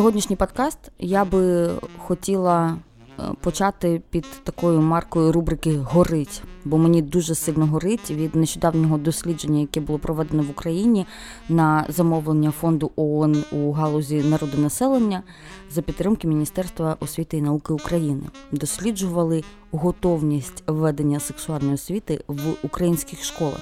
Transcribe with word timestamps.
Сьогоднішній 0.00 0.36
подкаст 0.36 0.78
я 0.98 1.24
би 1.24 1.70
хотіла 1.98 2.76
е, 3.18 3.22
почати 3.40 4.02
під 4.10 4.26
такою 4.44 4.80
маркою 4.80 5.32
рубрики 5.32 5.76
Горить, 5.76 6.42
бо 6.64 6.78
мені 6.78 7.02
дуже 7.02 7.34
сильно 7.34 7.66
горить 7.66 8.10
від 8.10 8.34
нещодавнього 8.34 8.98
дослідження, 8.98 9.60
яке 9.60 9.80
було 9.80 9.98
проведено 9.98 10.42
в 10.42 10.50
Україні 10.50 11.06
на 11.48 11.84
замовлення 11.88 12.50
фонду 12.50 12.90
ООН 12.96 13.44
у 13.52 13.72
галузі 13.72 14.22
народонаселення 14.22 15.22
за 15.70 15.82
підтримки 15.82 16.28
Міністерства 16.28 16.96
освіти 17.00 17.36
і 17.36 17.42
науки 17.42 17.72
України. 17.72 18.22
Досліджували 18.52 19.44
готовність 19.72 20.62
введення 20.66 21.20
сексуальної 21.20 21.74
освіти 21.74 22.24
в 22.28 22.40
українських 22.62 23.24
школах. 23.24 23.60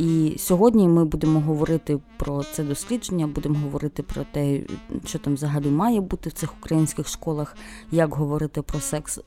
І 0.00 0.34
сьогодні 0.38 0.88
ми 0.88 1.04
будемо 1.04 1.40
говорити 1.40 1.98
про 2.16 2.42
це 2.52 2.64
дослідження, 2.64 3.26
будемо 3.26 3.58
говорити 3.58 4.02
про 4.02 4.24
те, 4.32 4.60
що 5.04 5.18
там 5.18 5.34
взагалі 5.34 5.66
має 5.66 6.00
бути 6.00 6.30
в 6.30 6.32
цих 6.32 6.54
українських 6.58 7.08
школах, 7.08 7.56
як 7.90 8.14
говорити 8.14 8.62
про 8.62 8.80
секс 8.80 9.18
е, 9.18 9.22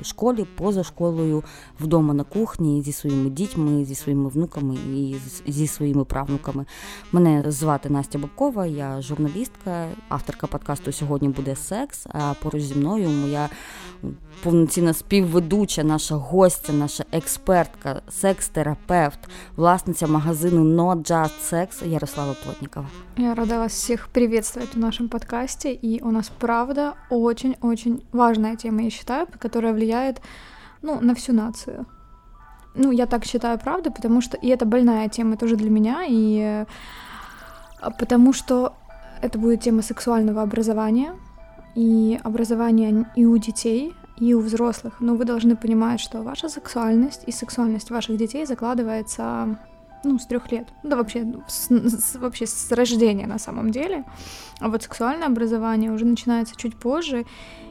в 0.00 0.04
школі, 0.04 0.46
поза 0.56 0.84
школою, 0.84 1.42
вдома 1.80 2.14
на 2.14 2.24
кухні 2.24 2.82
зі 2.82 2.92
своїми 2.92 3.30
дітьми, 3.30 3.84
зі 3.84 3.94
своїми 3.94 4.28
внуками 4.28 4.74
і 4.74 5.16
зі 5.46 5.66
своїми 5.66 6.04
правнуками. 6.04 6.64
Мене 7.12 7.44
звати 7.46 7.90
Настя 7.90 8.18
Бабкова, 8.18 8.66
я 8.66 9.02
журналістка, 9.02 9.88
авторка 10.08 10.46
подкасту 10.46 10.92
Сьогодні 10.92 11.28
буде 11.28 11.56
секс. 11.56 12.06
А 12.12 12.34
поруч 12.42 12.62
зі 12.62 12.74
мною 12.74 13.08
моя 13.08 13.48
повноцінна 14.42 14.92
співведуча, 14.92 15.84
наша 15.84 16.14
гостя, 16.14 16.72
наша 16.72 17.04
експертка, 17.12 18.02
секс-терапевт, 18.10 19.18
власниця 19.56 20.06
магазину 20.06 20.64
Not 20.82 20.96
Just 21.10 21.52
Sex 21.52 21.88
Ярослава 21.88 22.34
Плотникова. 22.44 22.86
Я 23.16 23.34
рада 23.34 23.58
вас 23.58 23.72
всех 23.72 24.08
приветствовать 24.08 24.74
в 24.74 24.78
нашем 24.78 25.08
подкасте. 25.08 25.72
И 25.72 26.00
у 26.02 26.10
нас, 26.10 26.30
правда, 26.38 26.94
очень-очень 27.10 28.02
важная 28.12 28.56
тема, 28.56 28.82
я 28.82 28.90
считаю, 28.90 29.26
которая 29.38 29.72
влияет 29.72 30.20
ну, 30.82 31.00
на 31.00 31.14
всю 31.14 31.32
нацию. 31.32 31.86
Ну, 32.74 32.92
я 32.92 33.06
так 33.06 33.24
считаю, 33.24 33.58
правда, 33.58 33.90
потому 33.90 34.20
что... 34.20 34.36
И 34.36 34.48
это 34.48 34.66
больная 34.66 35.08
тема 35.08 35.36
тоже 35.36 35.56
для 35.56 35.70
меня, 35.70 36.04
и 36.08 36.64
потому 37.98 38.32
что 38.32 38.72
это 39.22 39.38
будет 39.38 39.60
тема 39.60 39.82
сексуального 39.82 40.42
образования, 40.42 41.12
и 41.74 42.20
образования 42.22 43.06
и 43.16 43.24
у 43.24 43.36
детей, 43.38 43.94
и 44.16 44.34
у 44.34 44.40
взрослых. 44.40 44.94
Но 45.00 45.14
вы 45.14 45.24
должны 45.24 45.56
понимать, 45.56 46.00
что 46.00 46.22
ваша 46.22 46.48
сексуальность 46.48 47.22
и 47.26 47.32
сексуальность 47.32 47.90
ваших 47.90 48.16
детей 48.16 48.46
закладывается 48.46 49.58
ну, 50.04 50.18
с 50.18 50.26
трех 50.26 50.52
лет. 50.52 50.68
Да, 50.82 50.96
вообще, 50.96 51.26
с, 51.48 51.68
с, 51.70 52.16
вообще 52.16 52.46
с 52.46 52.70
рождения 52.72 53.26
на 53.26 53.38
самом 53.38 53.70
деле. 53.70 54.04
А 54.60 54.68
вот 54.68 54.82
сексуальное 54.82 55.28
образование 55.28 55.90
уже 55.90 56.04
начинается 56.04 56.56
чуть 56.56 56.76
позже. 56.76 57.24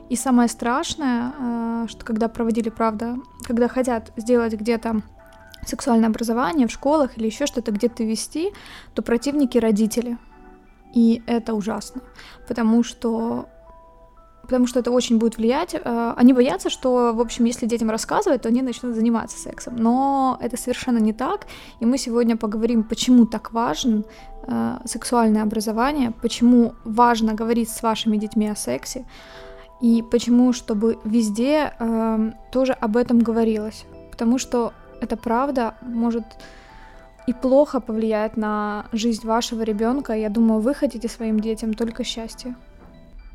И 0.09 0.15
самое 0.15 0.49
страшное, 0.49 1.33
э, 1.39 1.85
что 1.87 2.05
когда 2.05 2.27
проводили, 2.27 2.69
правда, 2.69 3.17
когда 3.43 3.67
хотят 3.67 4.11
сделать 4.17 4.53
где-то 4.53 5.01
сексуальное 5.65 6.09
образование 6.09 6.67
в 6.67 6.71
школах 6.71 7.17
или 7.17 7.27
еще 7.27 7.45
что-то 7.45 7.71
где-то 7.71 8.03
вести, 8.03 8.51
то 8.93 9.01
противники 9.01 9.57
родители. 9.57 10.17
И 10.93 11.23
это 11.25 11.53
ужасно, 11.53 12.01
потому 12.47 12.83
что 12.83 13.47
потому 14.43 14.67
что 14.67 14.79
это 14.79 14.91
очень 14.91 15.17
будет 15.17 15.37
влиять. 15.37 15.73
Э, 15.73 16.13
они 16.15 16.33
боятся, 16.33 16.69
что, 16.69 17.13
в 17.13 17.19
общем, 17.19 17.45
если 17.45 17.65
детям 17.65 17.89
рассказывать, 17.89 18.41
то 18.41 18.49
они 18.49 18.61
начнут 18.61 18.95
заниматься 18.95 19.37
сексом. 19.39 19.75
Но 19.77 20.37
это 20.41 20.57
совершенно 20.57 20.99
не 20.99 21.13
так. 21.13 21.47
И 21.79 21.85
мы 21.85 21.97
сегодня 21.97 22.37
поговорим, 22.37 22.83
почему 22.83 23.25
так 23.25 23.53
важен 23.53 24.05
э, 24.47 24.77
сексуальное 24.85 25.43
образование, 25.43 26.11
почему 26.21 26.73
важно 26.83 27.33
говорить 27.33 27.69
с 27.69 27.81
вашими 27.81 28.17
детьми 28.17 28.49
о 28.49 28.55
сексе, 28.55 29.05
и 29.81 30.03
почему, 30.11 30.53
чтобы 30.53 30.97
везде 31.05 31.73
э, 31.79 32.31
тоже 32.51 32.73
об 32.73 32.97
этом 32.97 33.19
говорилось. 33.19 33.85
Потому 34.11 34.37
что 34.37 34.73
это 35.01 35.17
правда 35.17 35.75
может 35.81 36.23
и 37.27 37.33
плохо 37.33 37.79
повлияет 37.79 38.37
на 38.37 38.85
жизнь 38.91 39.25
вашего 39.25 39.61
ребенка. 39.63 40.13
Я 40.13 40.29
думаю, 40.29 40.59
вы 40.59 40.73
хотите 40.73 41.07
своим 41.07 41.39
детям 41.39 41.73
только 41.73 42.03
счастья. 42.03 42.55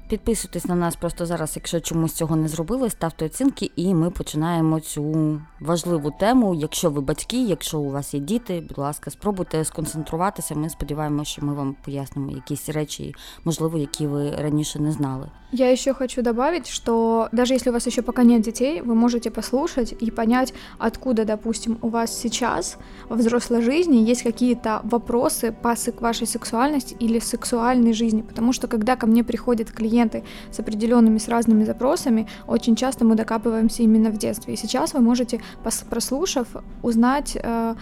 Підписуйтесь 0.09 0.65
на 0.65 0.75
нас 0.75 0.95
просто 0.95 1.25
зараз, 1.25 1.53
якщо 1.55 1.79
чомусь 1.79 2.13
цього 2.13 2.35
не 2.35 2.47
зробили, 2.47 2.89
ставте 2.89 3.25
оцінки, 3.25 3.71
і 3.75 3.93
ми 3.93 4.09
починаємо 4.09 4.79
цю 4.79 5.41
важливу 5.59 6.11
тему. 6.19 6.55
Якщо 6.55 6.89
ви 6.89 7.01
батьки, 7.01 7.43
якщо 7.43 7.79
у 7.79 7.91
вас 7.91 8.13
є 8.13 8.19
діти, 8.19 8.63
будь 8.69 8.77
ласка, 8.77 9.11
спробуйте 9.11 9.65
сконцентруватися. 9.65 10.55
Ми 10.55 10.69
сподіваємося, 10.69 11.31
що 11.31 11.45
ми 11.45 11.53
вам 11.53 11.75
пояснимо 11.85 12.31
якісь 12.31 12.69
речі, 12.69 13.15
можливо, 13.45 13.77
які 13.77 14.07
ви 14.07 14.31
раніше 14.31 14.79
не 14.79 14.91
знали. 14.91 15.29
Я 15.55 15.71
еще 15.71 15.93
хочу 15.93 16.23
добавить, 16.23 16.67
что 16.67 17.29
даже 17.31 17.53
если 17.53 17.69
у 17.69 17.73
вас 17.73 17.85
еще 17.85 18.01
пока 18.01 18.23
нет 18.23 18.41
детей, 18.41 18.81
вы 18.81 18.95
можете 18.95 19.29
послушать 19.29 19.93
и 20.03 20.09
понять, 20.09 20.51
откуда, 20.79 21.25
допустим, 21.25 21.77
у 21.81 21.89
вас 21.89 22.21
сейчас 22.21 22.77
во 23.07 23.15
взрослой 23.15 23.61
жизни 23.61 23.97
есть 23.97 24.23
какие-то 24.23 24.81
вопросы 24.83 25.51
по 25.51 25.75
вашей 25.99 26.25
сексуальности 26.25 26.97
или 26.99 27.19
сексуальной 27.19 27.93
жизни. 27.93 28.23
Потому 28.23 28.51
что 28.51 28.67
когда 28.67 28.95
ко 28.95 29.05
мне 29.05 29.23
приходят 29.23 29.69
клиенты, 29.69 29.93
клиенты 29.97 30.23
с 30.51 30.59
определенными, 30.59 31.17
с 31.17 31.27
разными 31.27 31.65
запросами, 31.65 32.27
очень 32.47 32.75
часто 32.75 33.05
мы 33.05 33.15
докапываемся 33.15 33.83
именно 33.83 34.09
в 34.09 34.17
детстве. 34.17 34.53
И 34.53 34.57
сейчас 34.57 34.93
вы 34.93 35.01
можете, 35.01 35.41
прослушав, 35.89 36.47
узнать, 36.81 37.35
э, 37.35 37.75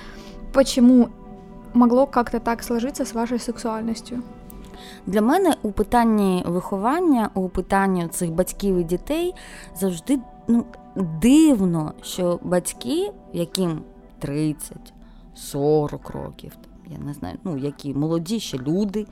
почему 0.53 1.09
могло 1.73 2.07
как-то 2.07 2.39
так 2.39 2.63
сложиться 2.63 3.05
з 3.05 3.13
вашою 3.13 3.39
сексуальністю. 3.39 4.19
Для 5.05 5.21
мене 5.21 5.55
у 5.61 5.71
питанні 5.71 6.43
виховання, 6.47 7.29
у 7.33 7.49
питанні 7.49 8.07
цих 8.07 8.31
батьків 8.31 8.77
і 8.77 8.83
дітей 8.83 9.33
завжди 9.75 10.19
ну, 10.47 10.65
дивно, 11.21 11.93
що 12.01 12.39
батьки, 12.43 13.11
яким 13.33 13.81
30, 14.19 14.77
40 15.35 16.09
років, 16.09 16.57
я 16.87 16.97
не 16.97 17.13
знаю, 17.13 17.37
ну 17.43 17.57
які 17.57 17.93
молоді 17.93 18.39
ще 18.39 18.57
люди, 18.57 19.07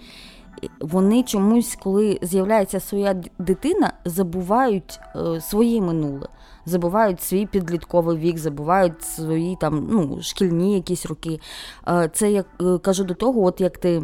вони 0.80 1.22
чомусь, 1.22 1.78
коли 1.82 2.18
з'являється 2.22 2.80
своя 2.80 3.22
дитина, 3.38 3.92
забувають 4.04 5.00
е, 5.16 5.40
своє 5.40 5.80
минуле, 5.80 6.28
забувають 6.66 7.22
свій 7.22 7.46
підлітковий 7.46 8.18
вік, 8.18 8.38
забувають 8.38 9.02
свої 9.02 9.56
там 9.60 9.88
ну, 9.90 10.22
шкільні 10.22 10.74
якісь 10.74 11.06
роки. 11.06 11.40
Е, 11.88 12.10
це 12.12 12.30
я 12.32 12.44
е, 12.60 12.78
кажу 12.78 13.04
до 13.04 13.14
того, 13.14 13.44
от 13.44 13.60
як 13.60 13.78
ти 13.78 14.02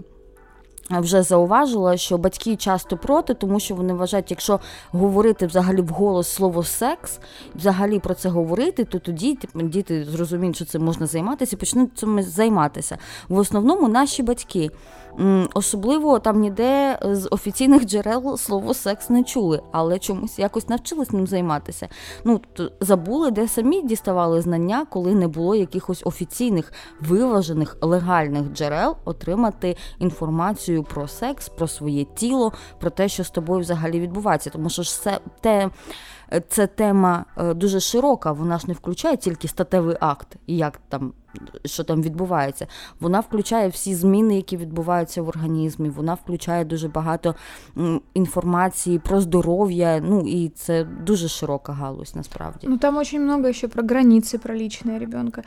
вже 0.90 1.22
зауважила, 1.22 1.96
що 1.96 2.18
батьки 2.18 2.56
часто 2.56 2.96
проти, 2.96 3.34
тому 3.34 3.60
що 3.60 3.74
вони 3.74 3.94
вважають, 3.94 4.30
якщо 4.30 4.60
говорити 4.90 5.46
взагалі 5.46 5.80
вголос 5.80 6.28
слово 6.28 6.62
секс, 6.62 7.20
взагалі 7.54 7.98
про 7.98 8.14
це 8.14 8.28
говорити, 8.28 8.84
то 8.84 8.98
тоді 8.98 9.38
діти 9.54 10.04
зрозуміють, 10.04 10.56
що 10.56 10.64
це 10.64 10.78
можна 10.78 11.06
займатися, 11.06 11.56
і 11.56 11.58
почнуть 11.58 11.98
цим 11.98 12.22
займатися. 12.22 12.98
В 13.28 13.38
основному 13.38 13.88
наші 13.88 14.22
батьки. 14.22 14.70
Особливо 15.54 16.18
там 16.18 16.40
ніде 16.40 16.98
з 17.02 17.28
офіційних 17.30 17.84
джерел 17.84 18.36
слово 18.36 18.74
секс 18.74 19.10
не 19.10 19.24
чули, 19.24 19.62
але 19.72 19.98
чомусь 19.98 20.38
якось 20.38 20.68
навчились 20.68 21.10
ним 21.10 21.26
займатися. 21.26 21.88
Ну 22.24 22.40
забули, 22.80 23.30
де 23.30 23.48
самі 23.48 23.82
діставали 23.82 24.40
знання, 24.40 24.86
коли 24.90 25.14
не 25.14 25.28
було 25.28 25.54
якихось 25.54 26.02
офіційних 26.04 26.72
виважених 27.00 27.76
легальних 27.80 28.52
джерел 28.52 28.96
отримати 29.04 29.76
інформацію 29.98 30.82
про 30.82 31.08
секс, 31.08 31.48
про 31.48 31.68
своє 31.68 32.04
тіло, 32.04 32.52
про 32.80 32.90
те, 32.90 33.08
що 33.08 33.24
з 33.24 33.30
тобою 33.30 33.60
взагалі 33.60 34.00
відбувається. 34.00 34.50
Тому 34.50 34.70
що 34.70 34.82
ж 34.82 35.02
це 35.02 35.20
те. 35.40 35.70
Це 36.48 36.66
тема 36.66 37.24
е, 37.36 37.54
дуже 37.54 37.80
широка, 37.80 38.32
вона 38.32 38.58
ж 38.58 38.64
не 38.68 38.74
включає 38.74 39.16
тільки 39.16 39.48
статевий 39.48 39.96
акт 40.00 40.36
і 40.46 40.56
як 40.56 40.80
там, 40.88 41.12
що 41.64 41.84
там 41.84 42.02
відбувається. 42.02 42.66
Вона 43.00 43.20
включає 43.20 43.68
всі 43.68 43.94
зміни, 43.94 44.36
які 44.36 44.56
відбуваються 44.56 45.22
в 45.22 45.28
організмі. 45.28 45.88
Вона 45.88 46.14
включає 46.14 46.64
дуже 46.64 46.88
багато 46.88 47.34
інформації 48.14 48.98
про 48.98 49.20
здоров'я. 49.20 50.00
Ну 50.00 50.20
і 50.26 50.48
це 50.48 50.84
дуже 50.84 51.28
широка 51.28 51.72
галузь 51.72 52.16
насправді. 52.16 52.66
Ну 52.70 52.78
там 52.78 52.96
дуже 52.96 53.18
багато 53.18 53.52
ще 53.52 53.68
про 53.68 53.82
границі, 53.82 54.38
про 54.38 54.54
лічне 54.54 54.98
ребенка 54.98 55.42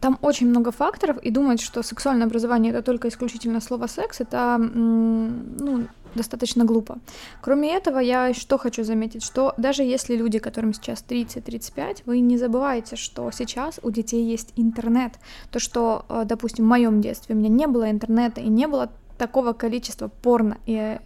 там 0.00 0.18
очень 0.20 0.48
много 0.48 0.70
факторов, 0.72 1.18
и 1.22 1.30
думать, 1.30 1.60
что 1.60 1.82
сексуальное 1.82 2.26
образование 2.26 2.72
это 2.72 2.82
только 2.82 3.08
исключительно 3.08 3.60
слово 3.60 3.86
секс, 3.86 4.20
это 4.20 4.58
ну, 4.58 5.86
достаточно 6.14 6.64
глупо. 6.64 6.98
Кроме 7.40 7.74
этого, 7.74 7.98
я 7.98 8.34
что 8.34 8.58
хочу 8.58 8.84
заметить, 8.84 9.22
что 9.22 9.54
даже 9.56 9.82
если 9.82 10.16
люди, 10.16 10.38
которым 10.38 10.74
сейчас 10.74 11.04
30-35, 11.08 12.02
вы 12.06 12.20
не 12.20 12.38
забывайте, 12.38 12.96
что 12.96 13.30
сейчас 13.30 13.80
у 13.82 13.90
детей 13.90 14.24
есть 14.24 14.52
интернет. 14.56 15.12
То, 15.50 15.58
что, 15.58 16.04
э, 16.08 16.22
допустим, 16.24 16.64
в 16.64 16.68
моем 16.68 17.00
детстве 17.00 17.34
у 17.34 17.38
меня 17.38 17.48
не 17.48 17.66
было 17.66 17.90
интернета 17.90 18.40
и 18.40 18.48
не 18.48 18.66
было 18.66 18.90
такого 19.18 19.52
количества 19.52 20.08
порно 20.08 20.56
и 20.66 20.74
э, 20.74 20.98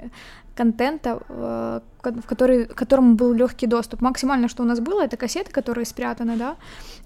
контента, 0.54 1.20
э, 1.28 1.80
в 2.02 2.26
который, 2.26 2.66
к 2.66 2.74
которому 2.74 3.14
был 3.14 3.32
легкий 3.32 3.66
доступ. 3.66 4.00
Максимально, 4.00 4.48
что 4.48 4.62
у 4.62 4.66
нас 4.66 4.80
было, 4.80 5.04
это 5.04 5.16
кассеты, 5.16 5.52
которые 5.52 5.84
спрятаны, 5.84 6.36
да, 6.36 6.56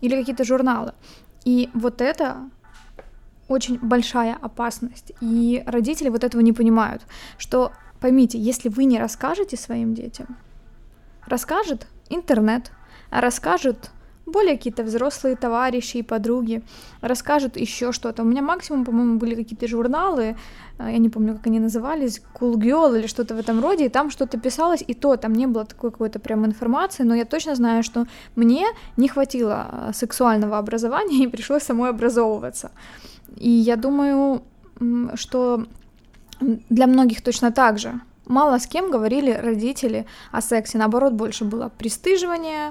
или 0.00 0.16
какие-то 0.16 0.44
журналы. 0.44 0.92
И 1.44 1.68
вот 1.74 2.00
это 2.00 2.36
очень 3.48 3.78
большая 3.82 4.36
опасность. 4.40 5.12
И 5.20 5.62
родители 5.66 6.08
вот 6.08 6.24
этого 6.24 6.40
не 6.42 6.52
понимают, 6.52 7.02
что 7.38 7.72
поймите, 8.00 8.38
если 8.38 8.68
вы 8.68 8.84
не 8.84 8.98
расскажете 8.98 9.56
своим 9.56 9.94
детям, 9.94 10.36
расскажет 11.26 11.86
интернет, 12.08 12.72
а 13.10 13.20
расскажет 13.20 13.90
более 14.26 14.56
какие-то 14.56 14.82
взрослые 14.82 15.36
товарищи 15.36 15.98
и 15.98 16.02
подруги, 16.02 16.62
расскажут 17.00 17.56
еще 17.56 17.92
что-то. 17.92 18.22
У 18.22 18.26
меня 18.26 18.42
максимум, 18.42 18.84
по-моему, 18.84 19.18
были 19.18 19.34
какие-то 19.34 19.66
журналы, 19.66 20.36
э, 20.78 20.90
я 20.92 20.98
не 20.98 21.08
помню, 21.08 21.34
как 21.34 21.46
они 21.46 21.60
назывались, 21.60 22.22
Cool 22.34 22.54
Girl 22.54 22.98
или 22.98 23.06
что-то 23.06 23.34
в 23.34 23.38
этом 23.38 23.60
роде, 23.60 23.86
и 23.86 23.88
там 23.88 24.10
что-то 24.10 24.38
писалось, 24.38 24.84
и 24.86 24.94
то 24.94 25.16
там 25.16 25.32
не 25.32 25.46
было 25.46 25.64
такой 25.64 25.90
какой-то 25.90 26.18
прям 26.18 26.46
информации, 26.46 27.02
но 27.02 27.14
я 27.14 27.24
точно 27.24 27.54
знаю, 27.54 27.82
что 27.82 28.06
мне 28.36 28.66
не 28.96 29.08
хватило 29.08 29.66
э, 29.72 29.92
сексуального 29.94 30.58
образования, 30.58 31.24
и 31.24 31.28
пришлось 31.28 31.62
самой 31.62 31.90
образовываться. 31.90 32.70
И 33.36 33.50
я 33.50 33.76
думаю, 33.76 34.42
что 35.14 35.66
для 36.40 36.86
многих 36.86 37.22
точно 37.22 37.50
так 37.50 37.78
же. 37.78 38.00
Мало 38.26 38.58
с 38.58 38.66
кем 38.66 38.90
говорили 38.90 39.32
родители 39.32 40.06
о 40.30 40.40
сексе, 40.40 40.78
наоборот, 40.78 41.12
больше 41.12 41.44
было 41.44 41.68
пристыживание, 41.68 42.70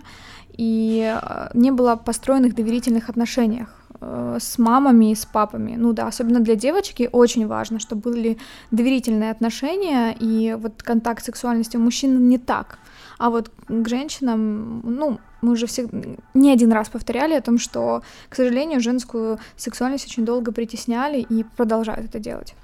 и 0.53 1.17
э, 1.21 1.49
не 1.53 1.71
было 1.71 1.95
построенных 1.95 2.55
доверительных 2.55 3.09
отношениях 3.09 3.67
э, 4.01 4.37
с 4.39 4.57
мамами 4.57 5.11
и 5.11 5.15
с 5.15 5.25
папами. 5.25 5.75
Ну 5.77 5.93
да, 5.93 6.07
особенно 6.07 6.39
для 6.39 6.55
девочки 6.55 7.09
очень 7.11 7.47
важно, 7.47 7.79
чтобы 7.79 8.11
были 8.11 8.37
доверительные 8.71 9.31
отношения, 9.31 10.15
и 10.19 10.55
вот 10.57 10.81
контакт 10.81 11.23
сексуальности 11.23 11.77
у 11.77 11.81
мужчин 11.81 12.29
не 12.29 12.37
так. 12.37 12.79
А 13.17 13.29
вот 13.29 13.51
к 13.67 13.87
женщинам, 13.89 14.81
ну, 14.83 15.19
мы 15.41 15.51
уже 15.51 15.65
все 15.67 15.89
не 16.33 16.51
один 16.51 16.71
раз 16.71 16.89
повторяли 16.89 17.33
о 17.33 17.41
том, 17.41 17.57
что, 17.57 18.01
к 18.29 18.35
сожалению, 18.35 18.79
женскую 18.79 19.39
сексуальность 19.57 20.07
очень 20.07 20.25
долго 20.25 20.51
притесняли 20.51 21.19
и 21.19 21.43
продолжают 21.43 22.05
это 22.05 22.19
делать. 22.19 22.55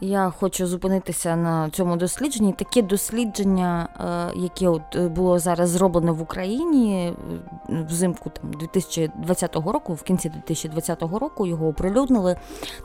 Я 0.00 0.32
хочу 0.40 0.66
зупинитися 0.66 1.36
на 1.36 1.70
цьому 1.70 1.96
дослідженні. 1.96 2.52
Таке 2.52 2.82
дослідження, 2.82 3.88
е, 4.34 4.38
яке 4.40 4.68
от 4.68 4.82
е, 4.94 5.08
було 5.08 5.38
зараз 5.38 5.70
зроблене 5.70 6.12
в 6.12 6.22
Україні 6.22 7.12
е, 7.68 7.86
взимку 7.90 8.30
там 8.30 8.50
2020 8.50 9.56
року, 9.56 9.94
в 9.94 10.02
кінці 10.02 10.28
2020 10.28 11.02
року 11.02 11.46
його 11.46 11.68
оприлюднили. 11.68 12.36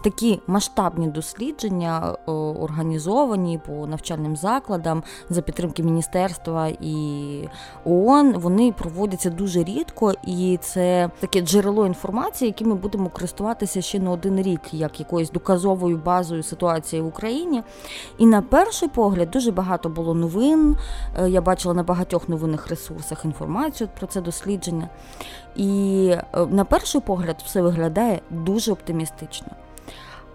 Такі 0.03 0.39
масштабні 0.47 1.07
дослідження, 1.07 2.15
організовані 2.59 3.59
по 3.67 3.87
навчальним 3.87 4.35
закладам 4.35 5.03
за 5.29 5.41
підтримки 5.41 5.83
міністерства 5.83 6.67
і 6.81 7.49
ООН, 7.85 8.33
вони 8.33 8.71
проводяться 8.71 9.29
дуже 9.29 9.63
рідко, 9.63 10.13
і 10.23 10.59
це 10.61 11.09
таке 11.19 11.41
джерело 11.41 11.85
інформації, 11.85 12.47
яким 12.49 12.69
ми 12.69 12.75
будемо 12.75 13.09
користуватися 13.09 13.81
ще 13.81 13.99
не 13.99 14.09
один 14.09 14.41
рік, 14.41 14.61
як 14.71 14.99
якоюсь 14.99 15.31
доказовою 15.31 15.97
базою 15.97 16.43
ситуації 16.43 16.96
ситуації 16.97 17.01
в 17.01 17.07
Україні. 17.07 17.63
І 18.17 18.25
на 18.25 18.41
перший 18.41 18.89
погляд 18.89 19.31
дуже 19.31 19.51
багато 19.51 19.89
було 19.89 20.13
новин. 20.13 20.77
Е, 21.17 21.29
я 21.29 21.41
бачила 21.41 21.73
на 21.73 21.83
багатьох 21.83 22.29
новинних 22.29 22.67
ресурсах 22.67 23.25
інформацію 23.25 23.89
про 23.99 24.07
це 24.07 24.21
дослідження. 24.21 24.89
І 25.55 26.09
е, 26.33 26.45
на 26.49 26.65
перший 26.65 27.01
погляд 27.01 27.43
все 27.45 27.61
виглядає 27.61 28.21
дуже 28.29 28.71
оптимістично 28.71 29.47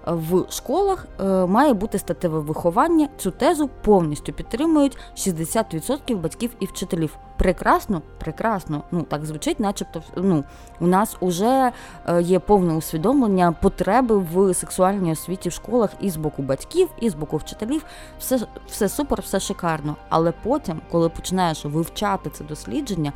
в 0.07 0.45
школах 0.51 1.07
е, 1.21 1.25
має 1.47 1.75
бути 1.75 1.99
статеве 1.99 2.41
виховання. 2.41 3.09
Цю 3.17 3.31
тезу 3.31 3.71
повністю 3.83 4.33
підтримують 4.33 4.99
60% 5.17 6.17
батьків 6.17 6.51
і 6.61 6.67
вчителів. 6.67 7.17
Прекрасно, 7.37 8.03
прекрасно. 8.19 8.83
Ну 8.91 9.03
так 9.03 9.25
звучить, 9.25 9.61
начебто, 9.61 10.03
ну 10.17 10.45
у 10.81 10.87
нас 10.87 11.17
вже 11.21 11.73
е, 12.07 12.23
є 12.23 12.39
повне 12.39 12.75
усвідомлення 12.75 13.53
потреби 13.53 14.19
в 14.19 14.55
сексуальній 14.55 15.13
освіті 15.13 15.49
в 15.49 15.53
школах 15.53 15.91
і 16.01 16.11
з 16.11 16.17
боку 16.17 16.43
батьків, 16.43 16.89
і 17.01 17.11
з 17.11 17.15
боку 17.15 17.37
вчителів. 17.37 17.85
Все, 18.19 18.41
все 18.67 18.89
супер, 18.89 19.21
все 19.21 19.41
шикарно. 19.41 19.97
Але 20.09 20.33
потім, 20.43 20.81
коли 20.91 21.09
починаєш 21.09 21.65
вивчати 21.65 22.31
це 22.31 22.45
дослідження. 22.45 23.13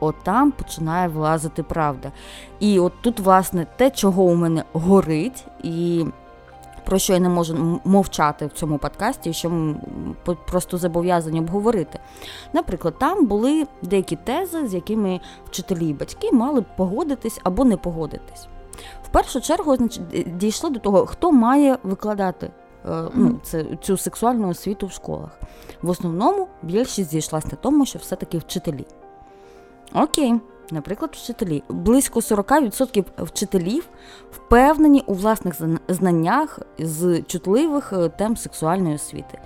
От 0.00 0.14
там 0.22 0.50
починає 0.52 1.08
влазити 1.08 1.62
правда. 1.62 2.12
І 2.60 2.80
от 2.80 2.92
тут, 3.02 3.20
власне, 3.20 3.66
те, 3.76 3.90
чого 3.90 4.22
у 4.22 4.34
мене 4.34 4.64
горить, 4.72 5.44
і 5.62 6.06
про 6.88 6.98
що 6.98 7.12
я 7.12 7.20
не 7.20 7.28
можу 7.28 7.80
мовчати 7.84 8.46
в 8.46 8.52
цьому 8.52 8.78
подкасті, 8.78 9.32
що 9.32 9.50
ми 9.50 9.76
просто 10.46 10.78
зобов'язані 10.78 11.40
обговорити. 11.40 11.98
Наприклад, 12.52 12.94
там 12.98 13.26
були 13.26 13.66
деякі 13.82 14.16
тези, 14.16 14.66
з 14.66 14.74
якими 14.74 15.20
вчителі 15.46 15.88
і 15.88 15.94
батьки 15.94 16.32
мали 16.32 16.64
погодитись 16.76 17.40
або 17.44 17.64
не 17.64 17.76
погодитись. 17.76 18.48
В 19.04 19.08
першу 19.08 19.40
чергу 19.40 19.76
дійшло 20.26 20.70
до 20.70 20.80
того, 20.80 21.06
хто 21.06 21.32
має 21.32 21.78
викладати 21.82 22.50
е, 22.88 23.02
ну, 23.14 23.40
це, 23.42 23.64
цю 23.82 23.96
сексуальну 23.96 24.48
освіту 24.48 24.86
в 24.86 24.92
школах. 24.92 25.40
В 25.82 25.90
основному 25.90 26.48
більшість 26.62 27.10
зійшлася 27.10 27.48
на 27.50 27.56
тому, 27.56 27.86
що 27.86 27.98
все-таки 27.98 28.38
вчителі. 28.38 28.86
Окей. 29.94 30.34
Наприклад, 30.70 31.10
вчителі. 31.12 31.62
Близько 31.68 32.20
40% 32.20 33.04
вчителів 33.18 33.84
впевнені 34.32 35.02
у 35.06 35.14
власних 35.14 35.54
знаннях 35.88 36.58
з 36.78 37.22
чутливих 37.22 37.92
е, 37.92 38.08
тем 38.08 38.36
сексуальної 38.36 38.94
освіти. 38.94 39.38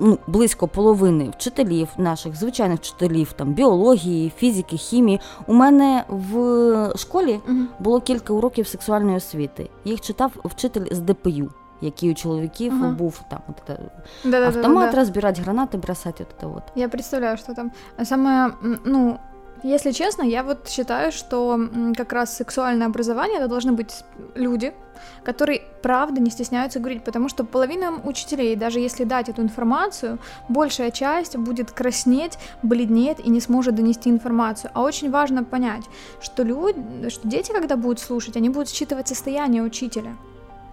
Ну, 0.00 0.18
Близько 0.26 0.68
половини 0.68 1.30
вчителів, 1.30 1.88
наших 1.98 2.36
звичайних 2.36 2.80
вчителів 2.80 3.32
там 3.32 3.52
біології, 3.52 4.32
фізики, 4.36 4.76
хімії. 4.76 5.20
У 5.46 5.54
мене 5.54 6.04
в 6.08 6.92
школі 6.96 7.40
було 7.78 8.00
кілька 8.00 8.32
уроків 8.32 8.66
сексуальної 8.66 9.16
освіти. 9.16 9.70
Їх 9.84 10.00
читав 10.00 10.32
вчитель 10.44 10.86
з 10.90 11.00
ДПЮ. 11.00 11.50
Який 11.80 12.10
у 12.10 12.14
чоловіків 12.14 12.72
uh-huh. 12.72 12.94
був 12.94 13.22
там 13.30 13.40
от 13.48 13.70
это, 13.70 13.78
да, 14.24 14.46
автомат, 14.46 14.84
да, 14.84 14.92
да, 14.92 14.98
розбирати 14.98 15.42
гранати, 15.42 15.78
бросати. 15.78 16.26
От 16.30 16.42
это 16.42 16.52
вот. 16.52 16.62
Я 16.74 16.88
представляю, 16.88 17.36
що 17.36 17.54
там 17.54 17.70
саме 18.02 18.52
ну 18.84 19.18
Если 19.62 19.92
честно, 19.92 20.22
я 20.22 20.42
вот 20.42 20.68
считаю, 20.68 21.12
что 21.12 21.68
как 21.96 22.12
раз 22.12 22.36
сексуальное 22.36 22.88
образование 22.88 23.38
это 23.38 23.48
должны 23.48 23.72
быть 23.72 24.04
люди, 24.34 24.72
которые 25.22 25.62
правда 25.82 26.20
не 26.20 26.30
стесняются 26.30 26.80
говорить, 26.80 27.04
потому 27.04 27.28
что 27.28 27.44
половина 27.44 28.00
учителей, 28.04 28.56
даже 28.56 28.80
если 28.80 29.04
дать 29.04 29.28
эту 29.28 29.40
информацию, 29.42 30.18
большая 30.48 30.90
часть 30.90 31.36
будет 31.36 31.70
краснеть, 31.70 32.38
бледнеть 32.62 33.18
и 33.24 33.30
не 33.30 33.40
сможет 33.40 33.76
донести 33.76 34.10
информацию. 34.10 34.70
А 34.74 34.82
очень 34.82 35.10
важно 35.10 35.44
понять, 35.44 35.84
что 36.20 36.42
люди, 36.42 37.08
что 37.08 37.28
дети, 37.28 37.52
когда 37.52 37.76
будут 37.76 38.00
слушать, 38.00 38.36
они 38.36 38.48
будут 38.48 38.68
считывать 38.68 39.08
состояние 39.08 39.62
учителя 39.62 40.16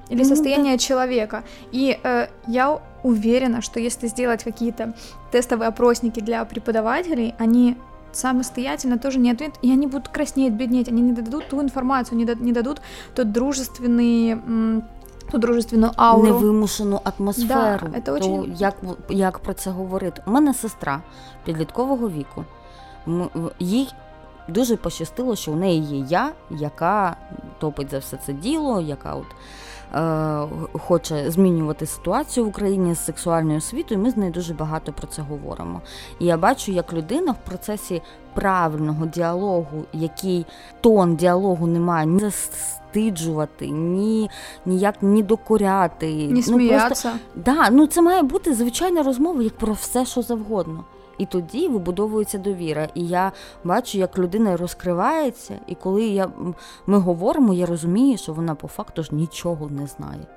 или 0.09 0.23
состояние 0.23 0.75
mm-hmm. 0.75 0.79
человека. 0.79 1.43
И 1.71 1.99
э, 2.01 2.27
я 2.47 2.81
уверена, 3.03 3.61
что 3.61 3.79
если 3.79 4.07
сделать 4.07 4.43
какие-то 4.43 4.95
тестовые 5.31 5.67
опросники 5.67 6.19
для 6.19 6.43
преподавателей, 6.45 7.35
они 7.37 7.77
самостоятельно 8.11 8.97
тоже 8.97 9.19
не 9.19 9.31
ответят, 9.31 9.59
и 9.61 9.71
они 9.71 9.87
будут 9.87 10.09
краснеть, 10.09 10.53
беднеть, 10.53 10.87
они 10.87 11.01
не 11.01 11.13
дадут 11.13 11.49
ту 11.49 11.61
информацию, 11.61 12.17
не, 12.17 12.25
не 12.39 12.51
дадут 12.51 12.81
тот 13.15 13.31
дружественный 13.31 14.83
ту 15.31 15.37
дружественну 15.37 15.91
ауру. 15.95 16.27
невимушену 16.27 17.01
атмосферу. 17.03 17.89
Да, 17.89 17.97
это 17.97 18.13
очень... 18.13 18.43
То 18.43 18.51
як 18.57 18.75
як 19.09 19.39
про 19.39 19.53
це 19.53 19.69
говорити? 19.69 20.21
У 20.27 20.31
мене 20.31 20.53
сестра 20.53 21.01
підліткового 21.45 22.09
віку. 22.09 22.45
Їй 23.59 23.93
дуже 24.47 24.75
пощастило, 24.75 25.35
що 25.35 25.51
у 25.51 25.55
неї 25.55 25.81
є 25.81 26.05
я, 26.09 26.31
яка 26.49 27.15
топить 27.59 27.91
за 27.91 27.99
все 27.99 28.17
це 28.17 28.33
діло, 28.33 28.81
яка 28.81 29.15
от 29.15 29.27
хоче 30.73 31.31
змінювати 31.31 31.85
ситуацію 31.85 32.45
в 32.45 32.49
Україні 32.49 32.95
з 32.95 33.05
сексуальною 33.05 33.57
освітою. 33.57 34.01
Ми 34.01 34.11
з 34.11 34.17
нею 34.17 34.31
дуже 34.31 34.53
багато 34.53 34.93
про 34.93 35.07
це 35.07 35.21
говоримо. 35.21 35.81
І 36.19 36.25
я 36.25 36.37
бачу, 36.37 36.71
як 36.71 36.93
людина 36.93 37.31
в 37.31 37.49
процесі 37.49 38.01
правильного 38.33 39.05
діалогу, 39.05 39.85
який 39.93 40.45
тон 40.81 41.15
діалогу 41.15 41.67
не 41.67 41.79
має 41.79 42.05
ні 42.05 42.19
застиджувати, 42.19 43.67
ні 43.69 44.29
ніяк 44.65 44.95
ні 45.01 45.23
докоряти, 45.23 46.13
ні 46.13 46.43
сміятися. 46.43 47.11
Ну, 47.13 47.19
просто, 47.19 47.51
да, 47.51 47.69
ну 47.69 47.87
це 47.87 48.01
має 48.01 48.23
бути 48.23 48.53
звичайна 48.53 49.03
розмова, 49.03 49.43
як 49.43 49.57
про 49.57 49.73
все, 49.73 50.05
що 50.05 50.21
завгодно. 50.21 50.83
І 51.19 51.25
тоді 51.25 51.67
вибудовується 51.67 52.37
довіра. 52.37 52.87
І 52.95 53.07
я 53.07 53.31
бачу, 53.63 53.97
як 53.97 54.17
людина 54.17 54.57
розкривається, 54.57 55.59
і 55.67 55.75
коли 55.75 56.03
я, 56.03 56.31
ми 56.87 56.97
говоримо, 56.97 57.53
я 57.53 57.65
розумію, 57.65 58.17
що 58.17 58.33
вона 58.33 58.55
по 58.55 58.67
факту 58.67 59.03
ж 59.03 59.15
нічого 59.15 59.69
не 59.69 59.87
знає. 59.87 60.27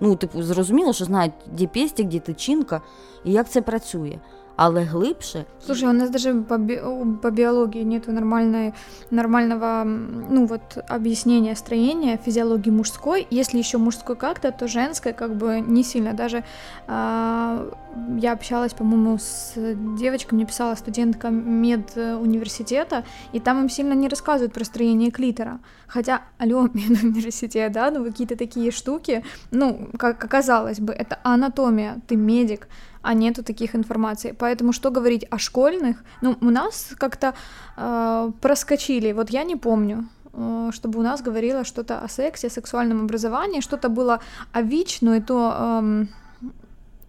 Ну, 0.00 0.16
типу, 0.16 0.42
зрозуміло, 0.42 0.92
що 0.92 1.04
знають, 1.04 1.32
де 1.52 1.66
пестик, 1.66 2.08
де 2.08 2.18
тичинка, 2.18 2.80
і 3.24 3.32
як 3.32 3.48
це 3.48 3.62
працює. 3.62 4.18
Але 4.60 4.84
глибше. 4.84 5.46
Слушай, 5.64 5.88
у 5.88 5.92
нас 5.92 6.10
даже 6.10 6.34
по, 6.34 6.58
би- 6.58 6.80
по 7.22 7.30
биологии 7.30 7.82
нет 7.82 8.08
нормальной, 8.08 8.74
нормального, 9.10 9.84
ну 9.84 10.44
вот, 10.44 10.76
объяснения 10.86 11.56
строения 11.56 12.18
физиологии 12.18 12.70
мужской. 12.70 13.26
Если 13.30 13.56
еще 13.56 13.78
мужской 13.78 14.16
как-то, 14.16 14.52
то 14.52 14.68
женской 14.68 15.14
как 15.14 15.34
бы 15.34 15.60
не 15.60 15.82
сильно. 15.82 16.12
Даже 16.12 16.44
а, 16.86 17.70
я 18.18 18.32
общалась, 18.32 18.74
по-моему, 18.74 19.16
с 19.18 19.54
девочкой, 19.98 20.36
мне 20.36 20.44
писала 20.44 20.74
студентка 20.74 21.30
медуниверситета, 21.30 23.04
и 23.32 23.40
там 23.40 23.62
им 23.62 23.70
сильно 23.70 23.94
не 23.94 24.08
рассказывают 24.08 24.52
про 24.52 24.64
строение 24.64 25.10
клитора. 25.10 25.60
Хотя, 25.86 26.20
алло, 26.36 26.68
медуниверситет, 26.74 27.72
да, 27.72 27.90
ну 27.90 28.04
какие-то 28.04 28.36
такие 28.36 28.70
штуки, 28.72 29.24
ну, 29.50 29.88
как 29.98 30.22
оказалось 30.22 30.80
бы, 30.80 30.92
это 30.92 31.18
анатомия, 31.22 31.96
ты 32.06 32.16
медик, 32.16 32.68
а 33.02 33.14
нету 33.14 33.42
таких 33.42 33.74
информаций. 33.74 34.32
Поэтому 34.32 34.72
что 34.72 34.90
говорить 34.90 35.26
о 35.30 35.38
школьных? 35.38 36.04
Ну, 36.22 36.36
у 36.40 36.50
нас 36.50 36.90
как-то 36.98 37.34
э, 37.76 38.32
проскочили, 38.40 39.12
вот 39.12 39.30
я 39.30 39.44
не 39.44 39.56
помню, 39.56 40.08
э, 40.32 40.70
чтобы 40.72 40.98
у 40.98 41.02
нас 41.02 41.22
говорило 41.22 41.64
что-то 41.64 42.00
о 42.00 42.08
сексе, 42.08 42.48
о 42.48 42.50
сексуальном 42.50 43.04
образовании, 43.04 43.60
что-то 43.60 43.88
было 43.88 44.20
о 44.52 44.62
ВИЧ, 44.62 45.02
но 45.02 45.14
и 45.14 45.20
то 45.20 45.54
э, 45.82 46.06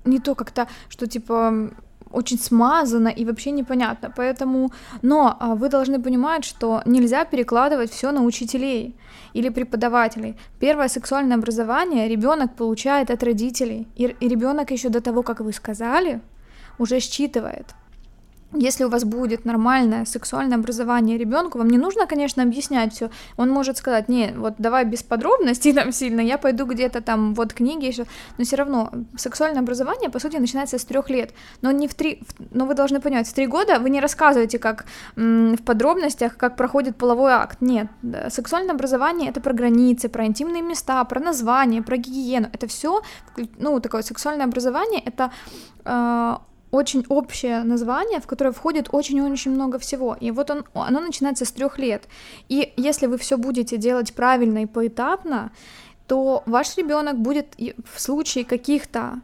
не 0.05 0.19
то 0.19 0.35
как-то, 0.35 0.67
что 0.89 1.07
типа 1.07 1.71
очень 2.13 2.39
смазано 2.39 3.09
и 3.09 3.25
вообще 3.25 3.51
непонятно. 3.51 4.13
Поэтому, 4.15 4.71
но 5.01 5.35
а, 5.39 5.55
вы 5.55 5.69
должны 5.69 6.01
понимать, 6.01 6.45
что 6.45 6.81
нельзя 6.85 7.25
перекладывать 7.25 7.91
все 7.91 8.11
на 8.11 8.23
учителей 8.23 8.95
или 9.33 9.49
преподавателей. 9.49 10.37
Первое 10.59 10.87
сексуальное 10.87 11.37
образование 11.37 12.07
ребенок 12.07 12.55
получает 12.55 13.09
от 13.09 13.23
родителей, 13.23 13.87
и, 13.95 14.15
и 14.19 14.27
ребенок 14.27 14.71
еще 14.71 14.89
до 14.89 15.01
того, 15.01 15.23
как 15.23 15.39
вы 15.41 15.53
сказали, 15.53 16.21
уже 16.77 16.99
считывает 16.99 17.65
если 18.53 18.83
у 18.83 18.89
вас 18.89 19.03
будет 19.03 19.45
нормальное 19.45 20.05
сексуальное 20.05 20.57
образование 20.57 21.17
ребенку, 21.17 21.57
вам 21.57 21.69
не 21.69 21.77
нужно, 21.77 22.05
конечно, 22.05 22.43
объяснять 22.43 22.93
все. 22.93 23.09
Он 23.37 23.49
может 23.49 23.77
сказать, 23.77 24.09
не, 24.09 24.33
вот 24.35 24.55
давай 24.57 24.85
без 24.85 25.03
подробностей 25.03 25.73
там 25.73 25.91
сильно, 25.91 26.21
я 26.21 26.37
пойду 26.37 26.65
где-то 26.65 27.01
там, 27.01 27.33
вот 27.33 27.53
книги 27.53 27.85
еще. 27.85 28.05
Но 28.37 28.43
все 28.43 28.57
равно 28.57 28.91
сексуальное 29.17 29.61
образование, 29.61 30.09
по 30.09 30.19
сути, 30.19 30.37
начинается 30.37 30.77
с 30.77 30.85
трех 30.85 31.09
лет. 31.09 31.33
Но 31.61 31.71
не 31.71 31.87
в 31.87 31.93
три, 31.93 32.21
но 32.51 32.65
вы 32.65 32.73
должны 32.73 32.99
понимать, 32.99 33.27
в 33.27 33.33
три 33.33 33.47
года 33.47 33.79
вы 33.79 33.89
не 33.89 34.01
рассказываете, 34.01 34.59
как 34.59 34.85
м, 35.15 35.55
в 35.55 35.63
подробностях, 35.63 36.35
как 36.37 36.55
проходит 36.55 36.97
половой 36.97 37.31
акт. 37.31 37.57
Нет, 37.61 37.87
сексуальное 38.29 38.75
образование 38.75 39.29
это 39.29 39.39
про 39.41 39.53
границы, 39.53 40.09
про 40.09 40.25
интимные 40.25 40.61
места, 40.61 41.03
про 41.05 41.19
название, 41.19 41.81
про 41.81 41.97
гигиену. 41.97 42.49
Это 42.51 42.67
все, 42.67 43.01
ну, 43.57 43.79
такое 43.79 44.01
сексуальное 44.01 44.45
образование, 44.45 45.01
это 45.05 45.31
э, 45.85 46.37
очень 46.71 47.05
общее 47.09 47.63
название, 47.63 48.19
в 48.19 48.27
которое 48.27 48.51
входит 48.51 48.89
очень-очень 48.91 49.51
много 49.51 49.77
всего. 49.77 50.15
И 50.19 50.31
вот 50.31 50.49
он, 50.49 50.65
оно 50.73 51.01
начинается 51.01 51.45
с 51.45 51.51
трех 51.51 51.77
лет. 51.77 52.07
И 52.49 52.73
если 52.77 53.07
вы 53.07 53.17
все 53.17 53.37
будете 53.37 53.77
делать 53.77 54.13
правильно 54.13 54.63
и 54.63 54.65
поэтапно, 54.65 55.51
то 56.07 56.43
ваш 56.45 56.77
ребенок 56.77 57.19
будет 57.19 57.55
в 57.57 57.99
случае 57.99 58.45
каких-то 58.45 59.21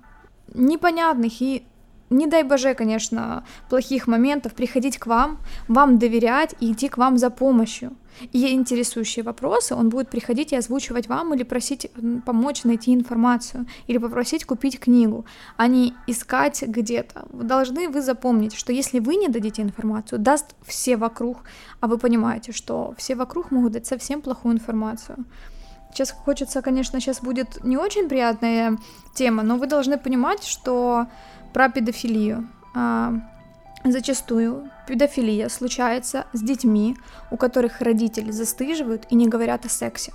непонятных 0.53 1.41
и 1.41 1.63
не 2.09 2.27
дай 2.27 2.43
боже, 2.43 2.73
конечно, 2.73 3.43
плохих 3.69 4.07
моментов 4.07 4.53
приходить 4.53 4.97
к 4.97 5.07
вам, 5.07 5.39
вам 5.67 5.99
доверять 5.99 6.55
и 6.61 6.71
идти 6.71 6.87
к 6.87 6.97
вам 6.97 7.17
за 7.17 7.29
помощью. 7.29 7.95
И 8.31 8.53
интересующие 8.53 9.24
вопросы 9.24 9.75
он 9.75 9.89
будет 9.89 10.09
приходить 10.09 10.53
и 10.53 10.55
озвучивать 10.55 11.07
вам 11.07 11.33
или 11.33 11.43
просить 11.43 11.91
помочь 12.25 12.63
найти 12.63 12.93
информацию, 12.93 13.65
или 13.88 13.97
попросить 13.97 14.45
купить 14.45 14.79
книгу, 14.79 15.25
а 15.57 15.67
не 15.67 15.93
искать 16.07 16.63
где-то. 16.65 17.27
Должны 17.31 17.89
вы 17.89 18.01
запомнить, 18.01 18.53
что 18.53 18.74
если 18.74 19.00
вы 19.00 19.15
не 19.15 19.27
дадите 19.27 19.62
информацию, 19.62 20.19
даст 20.19 20.55
все 20.65 20.97
вокруг, 20.97 21.38
а 21.79 21.88
вы 21.88 21.97
понимаете, 21.97 22.51
что 22.51 22.93
все 22.97 23.15
вокруг 23.15 23.51
могут 23.51 23.74
дать 23.74 23.86
совсем 23.86 24.21
плохую 24.21 24.55
информацию. 24.55 25.25
Сейчас 25.91 26.12
хочется, 26.12 26.62
конечно, 26.62 27.00
сейчас 27.00 27.21
будет 27.21 27.63
не 27.63 27.77
очень 27.77 28.07
приятная 28.07 28.77
тема, 29.15 29.43
но 29.43 29.57
вы 29.57 29.67
должны 29.67 29.97
понимать, 29.97 30.43
что 30.43 31.07
про 31.53 31.69
педофилию. 31.69 32.47
Зачастую 33.84 34.69
педофилия 34.88 35.50
случается 35.50 36.25
с 36.34 36.41
детьми, 36.41 36.98
у 37.31 37.38
которых 37.38 37.81
родители 37.81 38.31
застыживают 38.31 39.05
и 39.10 39.15
не 39.15 39.27
говорят 39.27 39.65
о 39.65 39.69
сексе. 39.69 40.13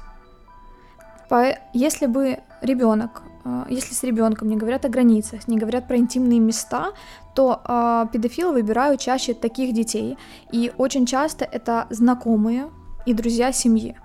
Если 1.73 2.07
бы 2.07 2.40
ребенок, 2.61 3.23
а, 3.45 3.66
если 3.71 3.95
с 3.95 4.02
ребенком 4.02 4.49
не 4.49 4.57
говорят 4.57 4.85
о 4.85 4.90
границах, 4.90 5.49
не 5.49 5.57
говорят 5.57 5.88
про 5.88 5.97
интимные 5.97 6.38
места, 6.38 6.92
то 7.35 7.62
э, 7.64 8.07
педофилы 8.12 8.52
выбирают 8.52 9.00
чаще 9.00 9.33
таких 9.33 9.73
детей, 9.73 10.19
и 10.52 10.71
очень 10.76 11.07
часто 11.07 11.47
это 11.47 11.87
знакомые 11.88 12.69
и 13.07 13.14
друзья 13.14 13.52
семьи. 13.52 13.97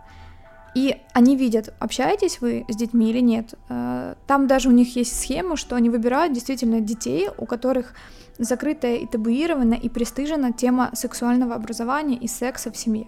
И 0.76 0.96
они 1.14 1.36
видят, 1.36 1.74
общаетесь 1.80 2.40
вы 2.40 2.66
с 2.70 2.76
детьми 2.76 3.10
или 3.10 3.20
нет. 3.20 3.56
Э, 3.68 4.16
там 4.28 4.48
даже 4.48 4.70
у 4.70 4.72
них 4.72 4.96
есть 4.96 5.20
схема, 5.20 5.58
что 5.58 5.76
они 5.76 5.90
выбирают 5.90 6.34
действительно 6.34 6.80
детей, 6.80 7.30
у 7.38 7.46
которых 7.46 7.94
закрытая 8.40 8.96
и 8.96 9.06
табуирована 9.06 9.76
і 9.82 9.90
пристижена 9.90 10.52
тема 10.52 10.90
сексуального 10.94 11.56
образования 11.56 12.18
і 12.22 12.28
секса 12.28 12.70
в 12.70 12.76
сім'ї. 12.76 13.08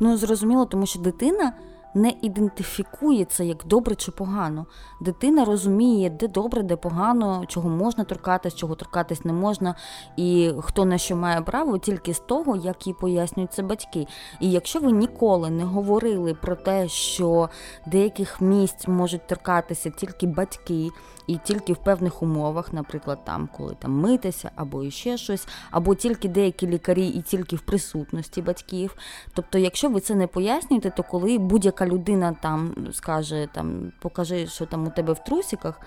Ну 0.00 0.16
зрозуміло, 0.16 0.64
тому 0.64 0.86
що 0.86 1.00
дитина 1.00 1.52
не 1.96 2.12
ідентифікується 2.22 3.44
як 3.44 3.64
добре 3.66 3.94
чи 3.94 4.10
погано. 4.10 4.66
Дитина 5.00 5.44
розуміє, 5.44 6.10
де 6.10 6.28
добре, 6.28 6.62
де 6.62 6.76
погано, 6.76 7.44
чого 7.48 7.68
можна 7.68 8.04
торкатись, 8.04 8.54
чого 8.54 8.74
торкатись 8.74 9.24
не 9.24 9.32
можна, 9.32 9.74
і 10.16 10.52
хто 10.60 10.84
на 10.84 10.98
що 10.98 11.16
має 11.16 11.40
право, 11.40 11.78
тільки 11.78 12.14
з 12.14 12.20
того, 12.20 12.56
як 12.56 12.86
їй 12.86 12.94
пояснюють 13.00 13.52
це 13.52 13.62
батьки. 13.62 14.06
І 14.40 14.50
якщо 14.50 14.80
ви 14.80 14.92
ніколи 14.92 15.50
не 15.50 15.64
говорили 15.64 16.34
про 16.34 16.56
те, 16.56 16.88
що 16.88 17.48
деяких 17.86 18.40
місць 18.40 18.88
можуть 18.88 19.26
торкатися 19.26 19.90
тільки 19.90 20.26
батьки 20.26 20.90
І 21.27 21.37
тільки 21.37 21.73
в 21.73 21.77
певних 21.77 22.23
умовах, 22.23 22.73
наприклад, 22.73 23.25
там, 23.25 23.49
коли 23.57 23.75
там 23.79 23.91
митися 23.91 24.51
або 24.55 24.83
іще 24.83 25.17
щось, 25.17 25.47
або 25.71 25.95
тільки 25.95 26.27
деякі 26.27 26.67
лікарі, 26.67 27.07
і 27.07 27.21
тільки 27.21 27.55
в 27.55 27.61
присутності 27.61 28.41
батьків. 28.41 28.95
Тобто, 29.33 29.57
якщо 29.57 29.89
ви 29.89 29.99
це 29.99 30.15
не 30.15 30.27
пояснюєте, 30.27 30.89
то 30.89 31.03
коли 31.03 31.37
будь-яка 31.37 31.85
людина 31.85 32.35
там 32.41 32.75
скаже, 32.93 33.47
там 33.53 33.91
покажи, 34.01 34.47
що 34.47 34.65
там 34.65 34.87
у 34.87 34.89
тебе 34.89 35.13
в 35.13 35.23
трусиках. 35.23 35.81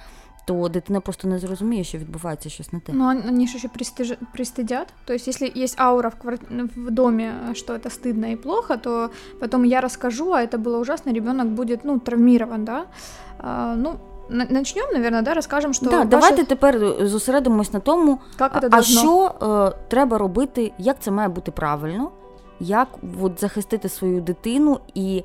то 0.47 0.69
дитина 0.69 1.00
просто 1.00 1.28
не 1.28 1.38
зрозуміє, 1.38 1.85
що 1.85 1.99
відбувається 1.99 2.49
щось 2.49 2.73
не 2.73 2.81
те. 2.81 2.93
Ну, 2.93 3.09
они 3.09 3.47
же 3.47 3.57
еще 3.57 3.69
пристиж... 3.69 4.12
пристыдят. 4.33 4.87
То 5.04 5.14
есть, 5.14 5.28
если 5.28 5.52
есть 5.57 5.81
аура 5.81 6.09
в, 6.11 6.16
квар... 6.16 6.38
в 6.76 6.90
доме, 6.90 7.33
что 7.54 7.75
это 7.75 7.88
стыдно 7.90 8.33
и 8.33 8.37
плохо, 8.37 8.76
то 8.76 9.11
потом 9.40 9.64
я 9.64 9.81
расскажу, 9.81 10.33
а 10.33 10.43
это 10.43 10.59
было 10.59 10.78
ужасно, 10.78 11.12
ребенок 11.12 11.49
будет, 11.49 11.85
ну, 11.85 11.99
травмирован, 11.99 12.64
да. 12.64 12.87
А, 13.38 13.75
ну, 13.75 13.99
начнем, 14.29 14.86
наверное, 14.93 15.21
да, 15.21 15.33
розкажемо, 15.33 15.74
що 15.74 15.86
да, 15.86 15.91
ваших... 15.91 16.09
давайте 16.09 16.43
тепер 16.43 16.95
зосередимось 17.07 17.74
на 17.74 17.79
тому, 17.79 18.19
а, 18.39 18.50
а 18.71 18.81
що 18.81 19.31
е, 19.41 19.79
треба 19.88 20.17
робити, 20.17 20.71
як 20.77 20.98
це 21.00 21.12
має 21.12 21.29
бути 21.29 21.51
правильно, 21.51 22.12
як 22.59 22.88
от, 23.21 23.39
захистити 23.39 23.89
свою 23.89 24.21
дитину 24.21 24.79
і 24.93 25.17
е, 25.17 25.24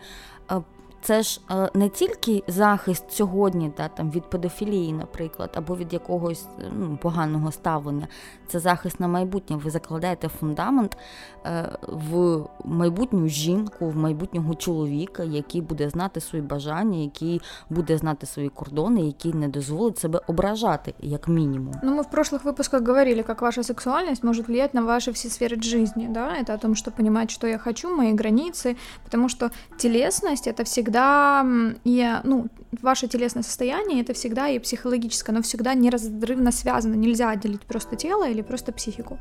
це 1.04 1.22
ж 1.24 1.42
е, 1.52 1.70
не 1.74 1.90
тільки 1.90 2.44
захист 2.48 3.12
сьогодні, 3.12 3.70
та 3.70 3.88
там 3.88 4.12
від 4.12 4.30
педофілії, 4.30 4.94
наприклад, 4.94 5.50
або 5.54 5.76
від 5.76 5.94
якогось 5.94 6.46
ну, 6.74 6.98
поганого 7.02 7.52
ставлення. 7.52 8.08
Це 8.48 8.60
захист 8.60 9.00
на 9.00 9.08
майбутнє. 9.08 9.56
Ви 9.56 9.72
закладаєте 9.72 10.28
фундамент 10.28 10.98
е, 11.46 11.70
в 11.88 12.44
майбутню 12.66 13.28
жінку, 13.28 13.90
в 13.90 13.98
майбутнього 13.98 14.56
чоловіка, 14.56 15.24
який 15.24 15.62
буде 15.62 15.90
знати 15.90 16.22
свої 16.22 16.44
бажання, 16.44 17.00
який 17.00 17.42
буде 17.70 17.98
знати 17.98 18.26
свої 18.26 18.50
кордони, 18.50 19.02
який 19.02 19.34
не 19.34 19.48
дозволить 19.48 20.00
себе 20.00 20.22
ображати, 20.28 20.94
як 21.00 21.28
мінімум. 21.28 21.74
Ну, 21.84 21.96
ми 21.96 22.02
в 22.02 22.08
прошлых 22.12 22.44
выпусках 22.44 22.88
говорили, 22.88 23.26
як 23.28 23.42
ваша 23.42 23.64
сексуальність 23.64 24.24
може 24.24 24.42
влиять 24.42 24.74
на 24.74 24.82
ваші 24.82 25.12
всі 25.12 25.30
сфери 25.30 25.62
жизни, 25.62 26.08
да, 26.10 26.30
это 26.42 26.54
о 26.54 26.58
том, 26.58 26.76
что 26.76 26.92
понимать, 26.92 27.32
что 27.32 27.48
я 27.48 27.58
хочу, 27.58 27.96
мои 27.96 28.14
границы, 28.14 28.76
потому 29.04 29.30
что 29.30 29.50
телесность 29.78 30.48
это 30.48 30.64
всегда 30.64 30.93
всегда 30.95 31.75
и, 31.85 32.21
ну, 32.23 32.47
ваше 32.83 33.09
телесное 33.09 33.43
состояние 33.43 34.03
это 34.03 34.15
всегда 34.15 34.49
и 34.49 34.59
психологическое, 34.59 35.33
но 35.33 35.43
всегда 35.43 35.75
неразрывно 35.75 36.53
связано. 36.53 36.95
Нельзя 36.95 37.31
отделить 37.31 37.63
просто 37.63 37.97
тело 37.97 38.29
или 38.29 38.43
просто 38.43 38.73
психику. 38.73 39.19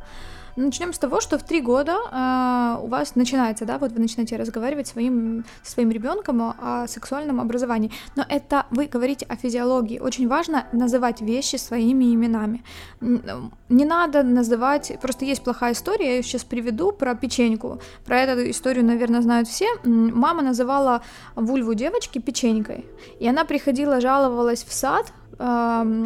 Начнем 0.56 0.94
с 0.94 1.00
того, 1.00 1.20
что 1.20 1.40
в 1.40 1.44
три 1.44 1.62
года 1.62 1.98
э, 2.12 2.84
у 2.84 2.88
вас 2.88 3.16
начинается, 3.16 3.66
да, 3.66 3.80
вот 3.80 3.92
вы 3.92 4.00
начинаете 4.00 4.36
разговаривать 4.36 4.88
своим, 4.88 5.46
со 5.64 5.72
своим 5.72 5.90
ребенком 5.90 6.42
о, 6.42 6.86
сексуальном 6.88 7.40
образовании. 7.40 7.92
Но 8.16 8.24
это 8.30 8.68
вы 8.70 8.86
говорите 8.86 9.26
о 9.28 9.36
физиологии. 9.36 9.98
Очень 9.98 10.28
важно 10.28 10.68
называть 10.72 11.22
вещи 11.22 11.56
своими 11.56 12.14
именами. 12.14 12.64
Не 13.02 13.86
надо 13.86 14.22
называть, 14.22 14.92
просто 15.02 15.26
есть 15.26 15.44
плохая 15.44 15.74
история, 15.74 16.06
я 16.06 16.16
ее 16.18 16.24
сейчас 16.24 16.44
приведу 16.44 16.92
про 16.92 17.16
печеньку. 17.16 17.80
Про 18.06 18.20
эту 18.20 18.52
историю, 18.52 18.86
наверное, 18.86 19.22
знают 19.22 19.48
все. 19.48 19.66
Мама 19.84 20.44
называла 20.44 21.02
вульву 21.36 21.74
девочки 21.74 22.20
печенькой, 22.20 22.86
и 23.20 23.28
она 23.28 23.46
приходила, 23.46 24.02
жаловалась 24.02 24.64
в 24.64 24.72
сад, 24.74 25.12
э, 25.40 26.06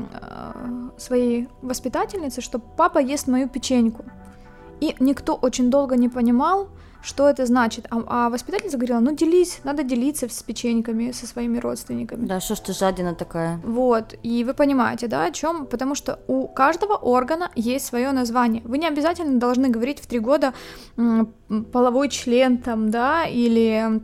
своей 0.98 1.50
воспитательнице, 1.62 2.40
что 2.42 2.60
папа 2.60 3.00
ест 3.00 3.28
мою 3.28 3.50
печеньку. 3.50 4.06
И 4.82 4.96
никто 5.00 5.36
очень 5.36 5.70
долго 5.70 5.96
не 5.96 6.10
понимал, 6.10 6.70
что 7.02 7.30
это 7.30 7.46
значит. 7.46 7.88
А, 7.90 8.04
а 8.08 8.30
воспитательница 8.30 8.78
говорила, 8.78 9.00
ну 9.00 9.16
делись, 9.16 9.60
надо 9.64 9.84
делиться 9.84 10.28
с 10.28 10.44
печеньками, 10.44 11.12
со 11.12 11.26
своими 11.26 11.58
родственниками. 11.60 12.26
Да, 12.26 12.40
что 12.40 12.56
ж 12.56 12.60
ты 12.60 12.74
жадина 12.74 13.16
такая. 13.16 13.60
Вот, 13.64 14.16
и 14.24 14.44
вы 14.44 14.54
понимаете, 14.54 15.08
да, 15.08 15.26
о 15.26 15.32
чем? 15.32 15.66
Потому 15.66 15.96
что 15.96 16.20
у 16.28 16.48
каждого 16.48 16.96
органа 16.96 17.50
есть 17.56 17.86
свое 17.86 18.12
название. 18.12 18.62
Вы 18.66 18.78
не 18.78 18.88
обязательно 18.88 19.40
должны 19.40 19.70
говорить 19.70 20.00
в 20.00 20.08
три 20.08 20.20
года 20.20 20.54
м, 20.98 21.34
половой 21.72 22.10
член 22.10 22.58
там, 22.58 22.90
да, 22.92 23.26
или 23.26 24.02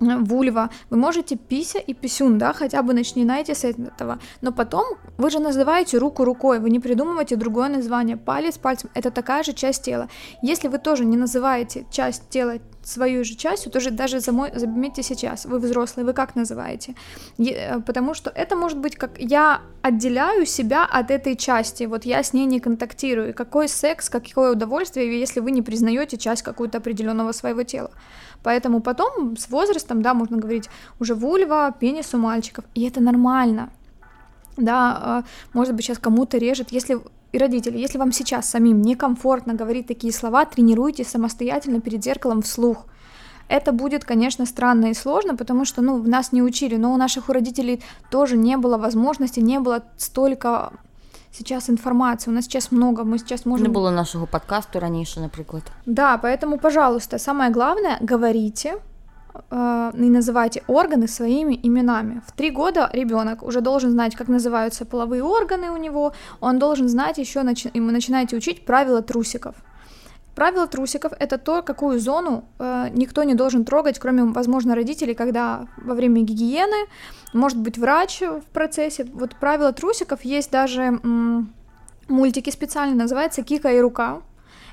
вульва, 0.00 0.70
вы 0.90 0.96
можете 0.96 1.36
пися 1.36 1.78
и 1.78 1.94
писюн, 1.94 2.38
да, 2.38 2.52
хотя 2.52 2.82
бы 2.82 2.94
начинайте 2.94 3.54
с 3.54 3.64
этого, 3.64 4.18
но 4.40 4.52
потом 4.52 4.84
вы 5.16 5.30
же 5.30 5.38
называете 5.38 5.98
руку 5.98 6.24
рукой, 6.24 6.58
вы 6.58 6.70
не 6.70 6.80
придумываете 6.80 7.36
другое 7.36 7.68
название, 7.68 8.16
палец 8.16 8.58
пальцем, 8.58 8.90
это 8.94 9.10
такая 9.10 9.42
же 9.42 9.52
часть 9.52 9.82
тела. 9.82 10.08
Если 10.42 10.68
вы 10.68 10.78
тоже 10.78 11.04
не 11.04 11.16
называете 11.16 11.86
часть 11.90 12.28
тела 12.28 12.58
свою 12.88 13.24
же 13.24 13.34
частью, 13.34 13.70
тоже 13.70 13.90
даже 13.90 14.20
заметьте 14.20 15.02
сейчас, 15.02 15.44
вы 15.44 15.58
взрослый, 15.58 16.06
вы 16.06 16.12
как 16.12 16.36
называете? 16.36 16.94
Э, 17.38 17.80
потому 17.80 18.14
что 18.14 18.30
это 18.30 18.56
может 18.56 18.78
быть 18.78 18.96
как 18.96 19.18
я 19.18 19.60
отделяю 19.82 20.46
себя 20.46 20.84
от 20.84 21.10
этой 21.10 21.36
части, 21.36 21.84
вот 21.84 22.04
я 22.04 22.22
с 22.22 22.32
ней 22.32 22.46
не 22.46 22.60
контактирую. 22.60 23.34
Какой 23.34 23.68
секс, 23.68 24.08
какое 24.08 24.52
удовольствие, 24.52 25.20
если 25.20 25.40
вы 25.40 25.50
не 25.50 25.62
признаете 25.62 26.16
часть 26.16 26.42
какую-то 26.42 26.78
определенного 26.78 27.32
своего 27.32 27.62
тела. 27.62 27.90
Поэтому 28.42 28.80
потом 28.80 29.36
с 29.36 29.48
возрастом, 29.50 30.02
да, 30.02 30.14
можно 30.14 30.36
говорить 30.36 30.68
уже 31.00 31.14
вульва, 31.14 31.74
пенис 31.78 32.14
у 32.14 32.18
мальчиков, 32.18 32.64
и 32.74 32.86
это 32.86 33.00
нормально. 33.00 33.70
Да, 34.56 34.98
а, 35.00 35.24
может 35.52 35.74
быть, 35.74 35.84
сейчас 35.84 35.98
кому-то 35.98 36.38
режет, 36.38 36.72
если 36.72 36.98
и 37.30 37.38
родители, 37.38 37.76
если 37.78 37.98
вам 37.98 38.12
сейчас 38.12 38.48
самим 38.48 38.80
некомфортно 38.80 39.54
говорить 39.54 39.86
такие 39.86 40.12
слова, 40.12 40.44
тренируйтесь 40.46 41.08
самостоятельно 41.08 41.80
перед 41.80 42.02
зеркалом 42.02 42.42
вслух. 42.42 42.86
Это 43.48 43.72
будет, 43.72 44.04
конечно, 44.04 44.46
странно 44.46 44.86
и 44.86 44.94
сложно, 44.94 45.36
потому 45.36 45.64
что, 45.64 45.82
ну, 45.82 46.02
нас 46.02 46.32
не 46.32 46.42
учили, 46.42 46.76
но 46.76 46.92
у 46.92 46.96
наших 46.96 47.28
у 47.28 47.32
родителей 47.32 47.82
тоже 48.10 48.36
не 48.36 48.56
было 48.56 48.76
возможности, 48.78 49.40
не 49.40 49.58
было 49.58 49.84
столько 49.96 50.72
сейчас 51.32 51.70
информации. 51.70 52.30
У 52.30 52.34
нас 52.34 52.44
сейчас 52.44 52.72
много, 52.72 53.04
мы 53.04 53.18
сейчас 53.18 53.46
можем... 53.46 53.66
Не 53.66 53.72
было 53.72 53.90
нашего 53.90 54.26
подкасту 54.26 54.80
раніше, 54.80 55.20
например. 55.20 55.62
Да, 55.86 56.18
поэтому, 56.18 56.58
пожалуйста, 56.58 57.18
самое 57.18 57.50
главное, 57.50 57.98
говорите, 58.00 58.78
э, 59.50 59.92
и 59.94 60.10
называйте 60.10 60.62
органы 60.66 61.08
своими 61.08 61.58
именами. 61.62 62.22
В 62.26 62.32
три 62.32 62.50
года 62.50 62.90
ребенок 62.92 63.42
уже 63.42 63.60
должен 63.60 63.90
знать, 63.90 64.16
как 64.16 64.28
называются 64.28 64.84
половые 64.84 65.22
органы 65.22 65.70
у 65.70 65.76
него, 65.76 66.12
он 66.40 66.58
должен 66.58 66.88
знать 66.88 67.18
еще, 67.18 67.40
начи- 67.40 67.70
и 67.74 67.80
вы 67.80 67.92
начинаете 67.92 68.36
учить 68.36 68.64
правила 68.64 69.02
трусиков. 69.02 69.54
Правило 70.38 70.68
трусиков— 70.68 71.12
это 71.18 71.36
то, 71.36 71.62
какую 71.62 71.98
зону 71.98 72.44
э, 72.60 72.90
никто 72.92 73.24
не 73.24 73.34
должен 73.34 73.64
трогать, 73.64 73.98
кроме, 73.98 74.22
возможно, 74.22 74.76
родителей, 74.76 75.14
когда 75.14 75.66
во 75.76 75.94
время 75.94 76.22
гигиены, 76.22 76.86
может 77.32 77.58
быть, 77.58 77.76
врач 77.76 78.20
в 78.20 78.42
процессе. 78.52 79.04
Вот 79.14 79.34
правило 79.34 79.72
трусиков 79.72 80.24
есть 80.24 80.52
даже 80.52 80.82
м- 80.82 81.52
мультики 82.06 82.50
специально, 82.50 82.94
называется 82.94 83.42
«Кика 83.42 83.72
и 83.72 83.80
рука». 83.80 84.20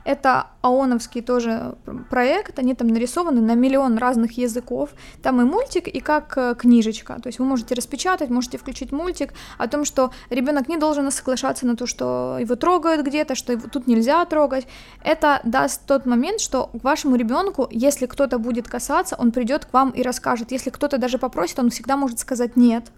Это 0.05 0.47
ООНовский 0.61 1.21
тоже 1.21 1.75
проект, 2.09 2.59
они 2.59 2.75
там 2.75 2.87
нарисованы 2.87 3.41
на 3.41 3.55
миллион 3.55 3.97
разных 3.97 4.37
языков. 4.37 4.91
Там 5.21 5.41
и 5.41 5.43
мультик, 5.43 5.87
и 5.87 5.99
как 5.99 6.37
э, 6.37 6.55
книжечка. 6.55 7.19
То 7.21 7.27
есть 7.27 7.39
вы 7.39 7.45
можете 7.45 7.73
распечатать, 7.73 8.29
можете 8.29 8.57
включить 8.57 8.91
мультик 8.91 9.33
о 9.57 9.67
том, 9.67 9.83
что 9.83 10.11
ребенок 10.29 10.69
не 10.69 10.77
должен 10.77 11.11
соглашаться 11.11 11.65
на 11.65 11.75
то, 11.75 11.87
что 11.87 12.37
его 12.39 12.55
трогают 12.55 13.05
где-то, 13.05 13.33
что 13.33 13.51
его 13.51 13.67
тут 13.67 13.87
нельзя 13.87 14.23
трогать. 14.25 14.67
Это 15.03 15.41
даст 15.43 15.81
тот 15.87 16.05
момент, 16.05 16.39
что 16.39 16.67
к 16.67 16.83
вашему 16.83 17.15
ребенку, 17.15 17.67
если 17.71 18.05
кто-то 18.05 18.37
будет 18.37 18.67
касаться, 18.67 19.15
он 19.17 19.31
придет 19.31 19.65
к 19.65 19.73
вам 19.73 19.89
и 19.89 20.03
расскажет. 20.03 20.51
Если 20.51 20.69
кто-то 20.69 20.99
даже 20.99 21.17
попросит, 21.17 21.57
он 21.57 21.71
всегда 21.71 21.97
может 21.97 22.19
сказать 22.19 22.55
нет. 22.55 22.91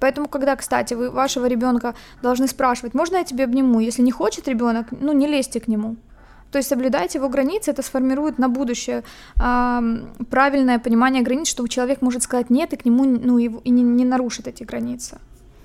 Поэтому, 0.00 0.28
когда, 0.28 0.56
кстати, 0.56 0.94
вы 0.94 1.10
вашего 1.10 1.46
ребенка 1.46 1.94
должны 2.22 2.48
спрашивать, 2.48 2.94
можно 2.94 3.16
я 3.16 3.24
тебе 3.24 3.44
обниму, 3.44 3.80
если 3.80 4.02
не 4.02 4.12
хочет 4.12 4.48
ребенок, 4.48 4.86
ну 4.90 5.12
не 5.12 5.26
лезьте 5.26 5.60
к 5.60 5.68
нему. 5.68 5.96
То 6.50 6.58
есть 6.58 6.68
соблюдайте 6.68 7.18
его 7.18 7.28
границы, 7.28 7.70
это 7.70 7.82
сформирует 7.82 8.38
на 8.38 8.48
будущее 8.48 9.02
э, 9.36 9.82
правильное 10.30 10.78
понимание 10.78 11.22
границ, 11.22 11.48
что 11.48 11.66
человек 11.68 12.02
может 12.02 12.22
сказать 12.22 12.50
нет 12.50 12.72
і 12.72 12.76
к 12.76 12.84
нему 12.84 13.04
ну, 13.04 13.40
і, 13.40 13.50
і 13.64 13.70
не, 13.70 13.82
не 13.82 14.04
нарушить 14.04 14.46
эти 14.46 14.64
границы. 14.64 15.16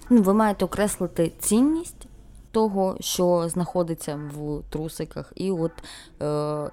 Ну, 0.09 0.21
ви 0.21 0.33
маєте 0.33 0.65
окреслити 0.65 1.31
цінність 1.39 2.07
того, 2.51 2.97
що 2.99 3.49
знаходиться 3.49 4.19
в 4.35 4.61
трусиках, 4.69 5.33
і 5.35 5.51
от 5.51 5.71
е, 5.71 6.08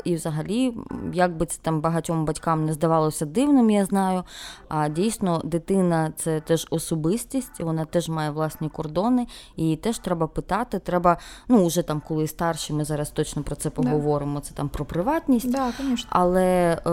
і 0.03 0.15
взагалі, 0.15 0.73
як 1.13 1.37
би 1.37 1.45
це 1.45 1.59
там 1.61 1.81
багатьом 1.81 2.25
батькам 2.25 2.65
не 2.65 2.73
здавалося 2.73 3.25
дивним, 3.25 3.69
я 3.69 3.85
знаю. 3.85 4.23
А 4.69 4.89
дійсно, 4.89 5.41
дитина 5.43 6.13
це 6.15 6.39
теж 6.39 6.67
особистість, 6.69 7.59
вона 7.59 7.85
теж 7.85 8.09
має 8.09 8.29
власні 8.29 8.69
кордони, 8.69 9.27
і 9.55 9.75
теж 9.75 9.99
треба 9.99 10.27
питати. 10.27 10.79
Треба, 10.79 11.17
ну 11.47 11.65
вже 11.65 11.81
там, 11.81 12.01
коли 12.07 12.27
старші, 12.27 12.73
ми 12.73 12.85
зараз 12.85 13.09
точно 13.09 13.43
про 13.43 13.55
це 13.55 13.69
поговоримо. 13.69 14.39
Це 14.39 14.53
там 14.53 14.69
про 14.69 14.85
приватність, 14.85 15.51
да, 15.51 15.71
але 16.09 16.81
е, 16.87 16.91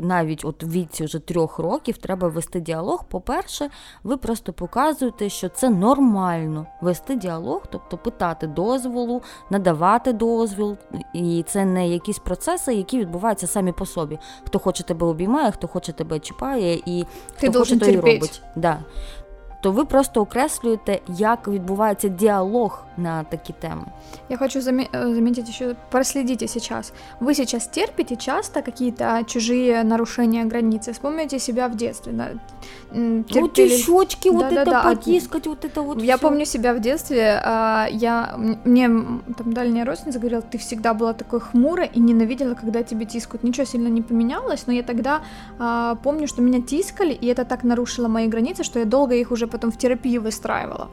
навіть 0.00 0.44
от 0.44 0.62
в 0.62 0.70
віці 0.70 1.04
вже 1.04 1.18
трьох 1.18 1.58
років 1.58 1.98
треба 1.98 2.28
вести 2.28 2.60
діалог. 2.60 3.04
По-перше, 3.04 3.70
ви 4.02 4.16
просто 4.16 4.52
показуєте, 4.52 5.28
що 5.28 5.48
це 5.48 5.70
нормально 5.70 6.66
вести 6.80 7.16
діалог. 7.16 7.62
тобто 7.70 7.98
питати 7.98 8.46
дозволу, 8.46 9.22
надавати 9.50 10.12
дозвіл, 10.12 10.76
і 11.14 11.44
це 11.48 11.57
не 11.64 11.88
якісь 11.88 12.18
процеси, 12.18 12.74
які 12.74 12.98
відбуваються 12.98 13.46
самі 13.46 13.72
по 13.72 13.86
собі. 13.86 14.18
Хто 14.46 14.58
хоче 14.58 14.82
тебе 14.82 15.06
обіймає, 15.06 15.50
хто 15.50 15.68
хоче 15.68 15.92
тебе 15.92 16.18
чіпає, 16.18 16.82
і 16.86 17.04
хто 17.36 17.52
Ти 17.52 17.58
хоче, 17.58 17.78
той 17.78 17.96
робить. 17.96 18.42
Да 18.56 18.78
то 19.60 19.72
ви 19.72 19.84
просто 19.84 20.20
окреслюєте, 20.20 21.00
як 21.08 21.48
відбувається 21.48 22.08
діалог 22.08 22.84
на 22.97 23.23
такі 23.23 23.53
темы. 23.61 23.85
Я 24.29 24.37
хочу 24.37 24.59
заме- 24.59 24.89
э, 24.93 25.15
заметить 25.15 25.49
еще, 25.49 25.75
проследите 25.91 26.47
сейчас. 26.47 26.93
Вы 27.21 27.33
сейчас 27.33 27.67
терпите 27.67 28.15
часто 28.15 28.61
какие-то 28.61 29.23
чужие 29.25 29.83
нарушения 29.83 30.45
границы. 30.45 30.91
Вспомните 30.91 31.39
себя 31.39 31.67
в 31.67 31.75
детстве. 31.75 32.13
Да? 32.13 32.27
Терпели... 32.93 33.41
Вот 33.41 33.59
и 33.59 33.69
щечки, 33.69 34.29
вот 34.29 34.51
это 34.51 34.71
да, 34.71 34.83
потискать, 34.83 35.47
вот 35.47 35.65
это 35.65 35.81
вот 35.81 36.01
Я 36.01 36.17
всё. 36.17 36.21
помню 36.27 36.45
себя 36.45 36.73
в 36.73 36.79
детстве, 36.79 37.41
а, 37.43 37.87
я, 37.91 38.35
мне 38.65 38.87
там 39.37 39.53
дальняя 39.53 39.85
родственница 39.85 40.19
говорила, 40.19 40.41
ты 40.41 40.57
всегда 40.57 40.93
была 40.93 41.13
такой 41.13 41.39
хмурой 41.39 41.89
и 41.95 41.99
ненавидела, 41.99 42.53
когда 42.53 42.83
тебе 42.83 43.05
тискают. 43.05 43.43
Ничего 43.43 43.65
сильно 43.65 43.89
не 43.89 44.01
поменялось, 44.01 44.67
но 44.67 44.73
я 44.73 44.83
тогда 44.83 45.21
а, 45.59 45.95
помню, 46.03 46.27
что 46.27 46.41
меня 46.41 46.61
тискали, 46.61 47.13
и 47.13 47.27
это 47.27 47.45
так 47.45 47.63
нарушило 47.63 48.07
мои 48.07 48.27
границы, 48.27 48.63
что 48.63 48.79
я 48.79 48.85
долго 48.85 49.15
их 49.15 49.31
уже 49.31 49.47
потім 49.47 49.71
в 49.71 49.75
терапію 49.75 50.21
вистраювала. 50.21 50.87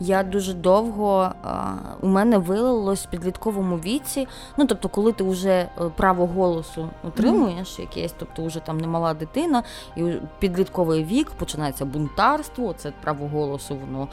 Я 0.00 0.22
дуже 0.22 0.54
довго 0.54 1.32
а, 1.42 1.72
у 2.00 2.08
мене 2.08 2.38
вилилось 2.38 3.06
в 3.06 3.10
підлітковому 3.10 3.76
віці. 3.76 4.28
Ну 4.56 4.66
тобто, 4.66 4.88
коли 4.88 5.12
ти 5.12 5.24
вже 5.24 5.50
е, 5.50 5.68
право 5.96 6.26
голосу 6.26 6.88
отримуєш 7.08 7.78
якесь, 7.78 8.14
тобто 8.18 8.44
вже 8.44 8.60
там 8.60 8.78
немала 8.78 9.14
дитина, 9.14 9.62
і 9.96 10.12
підлітковий 10.38 11.04
вік 11.04 11.30
починається 11.30 11.84
бунтарство. 11.84 12.74
Це 12.76 12.92
право 13.02 13.28
голосу, 13.28 13.76
воно 13.86 14.08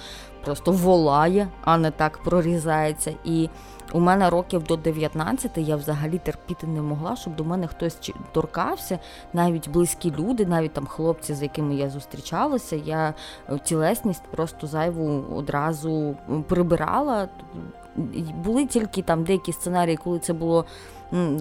просто 0.45 0.71
волає, 0.71 1.47
а 1.63 1.77
не 1.77 1.91
так 1.91 2.17
прорізається. 2.17 3.13
І 3.23 3.49
у 3.93 3.99
мене 3.99 4.29
років 4.29 4.63
до 4.63 4.75
19 4.75 5.51
я 5.55 5.75
взагалі 5.75 6.17
терпіти 6.17 6.67
не 6.67 6.81
могла, 6.81 7.15
щоб 7.15 7.35
до 7.35 7.43
мене 7.43 7.67
хтось 7.67 8.11
торкався, 8.31 8.99
навіть 9.33 9.69
близькі 9.69 10.11
люди, 10.11 10.45
навіть 10.45 10.73
там 10.73 10.85
хлопці, 10.85 11.33
з 11.33 11.41
якими 11.41 11.75
я 11.75 11.89
зустрічалася, 11.89 12.75
я 12.75 13.13
е, 13.49 13.59
тілесність 13.63 14.23
просто 14.23 14.67
зайву 14.67 15.25
одразу 15.35 16.15
прибирала. 16.47 17.29
Були 18.43 18.65
тільки 18.65 19.01
там 19.01 19.23
деякі 19.23 19.53
сценарії, 19.53 19.97
коли 19.97 20.19
це 20.19 20.33
було 20.33 20.65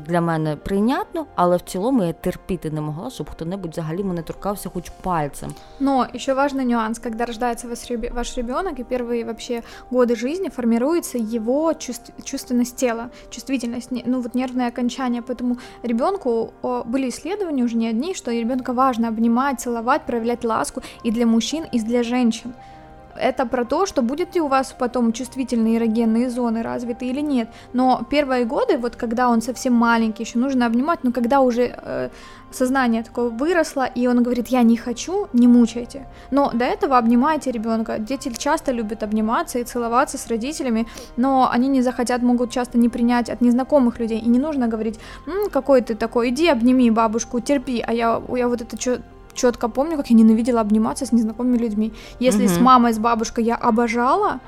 для 0.07 0.21
мене 0.21 0.55
прийнятно, 0.55 1.25
але 1.35 1.57
в 1.57 1.61
цілому 1.61 2.03
я 2.03 2.13
терпіти 2.13 2.71
не 2.71 2.81
могла, 2.81 3.09
щоб 3.09 3.29
хто-небудь 3.29 3.71
взагалі 3.71 4.03
мене 4.03 4.21
торкався 4.21 4.69
хоч 4.69 4.89
пальцем. 5.01 5.53
Но 5.79 6.07
еще 6.15 6.33
важный 6.33 6.65
нюанс, 6.65 6.99
когда 6.99 7.25
рождается 7.25 7.67
ваш 8.13 8.37
ребенок 8.37 8.79
и 8.79 8.83
первые 8.83 9.25
вообще 9.25 9.63
годы 9.91 10.15
жизни 10.15 10.49
формируется 10.49 11.17
его 11.17 11.73
чувств, 11.73 12.11
чувственность 12.23 12.75
тела, 12.75 13.09
чувствительность, 13.29 13.91
ну 14.05 14.21
вот 14.21 14.35
нервное 14.35 14.67
окончание, 14.67 15.21
поэтому 15.21 15.57
ребенку 15.83 16.53
были 16.85 17.07
исследования 17.07 17.63
уже 17.63 17.77
не 17.77 17.87
одни, 17.87 18.13
что 18.13 18.31
ребенка 18.31 18.73
важно 18.73 19.07
обнимать, 19.07 19.61
целовать, 19.61 20.01
проявлять 20.01 20.43
ласку 20.43 20.81
и 21.05 21.11
для 21.11 21.25
мужчин, 21.25 21.63
и 21.71 21.79
для 21.79 22.03
женщин 22.03 22.53
это 23.20 23.46
про 23.46 23.64
то, 23.64 23.86
что 23.86 24.02
будет 24.02 24.34
ли 24.34 24.40
у 24.40 24.48
вас 24.48 24.74
потом 24.78 25.12
чувствительные 25.12 25.76
эрогенные 25.76 26.30
зоны 26.30 26.62
развиты 26.62 27.06
или 27.06 27.20
нет. 27.20 27.48
Но 27.72 28.02
первые 28.10 28.44
годы, 28.44 28.78
вот 28.78 28.96
когда 28.96 29.28
он 29.28 29.42
совсем 29.42 29.72
маленький, 29.74 30.24
еще 30.24 30.38
нужно 30.38 30.66
обнимать, 30.66 31.04
но 31.04 31.12
когда 31.12 31.40
уже 31.40 31.74
э, 31.76 32.08
сознание 32.50 33.02
такое 33.02 33.28
выросло, 33.28 33.84
и 33.84 34.06
он 34.06 34.22
говорит, 34.22 34.48
я 34.48 34.62
не 34.62 34.76
хочу, 34.76 35.28
не 35.32 35.48
мучайте. 35.48 36.06
Но 36.30 36.50
до 36.52 36.64
этого 36.64 36.98
обнимайте 36.98 37.50
ребенка. 37.50 37.98
Дети 37.98 38.32
часто 38.36 38.72
любят 38.72 39.02
обниматься 39.02 39.58
и 39.58 39.64
целоваться 39.64 40.18
с 40.18 40.26
родителями, 40.28 40.86
но 41.16 41.48
они 41.50 41.68
не 41.68 41.82
захотят, 41.82 42.22
могут 42.22 42.50
часто 42.50 42.78
не 42.78 42.88
принять 42.88 43.30
от 43.30 43.40
незнакомых 43.40 44.00
людей. 44.00 44.18
И 44.18 44.28
не 44.28 44.38
нужно 44.38 44.68
говорить, 44.68 44.98
М, 45.26 45.50
какой 45.50 45.80
ты 45.82 45.94
такой, 45.94 46.30
иди 46.30 46.48
обними 46.48 46.90
бабушку, 46.90 47.40
терпи, 47.40 47.84
а 47.86 47.92
я, 47.92 48.22
я 48.28 48.48
вот 48.48 48.60
это 48.62 48.80
что 48.80 49.00
четко 49.35 49.69
помню, 49.69 49.97
как 49.97 50.09
я 50.09 50.15
ненавидела 50.15 50.61
обниматься 50.61 51.05
с 51.05 51.11
незнакомыми 51.11 51.57
людьми. 51.57 51.93
Если 52.19 52.45
угу. 52.45 52.53
с 52.53 52.59
мамой, 52.59 52.93
с 52.93 52.99
бабушкой 52.99 53.43
я 53.43 53.55
обожала, 53.55 54.39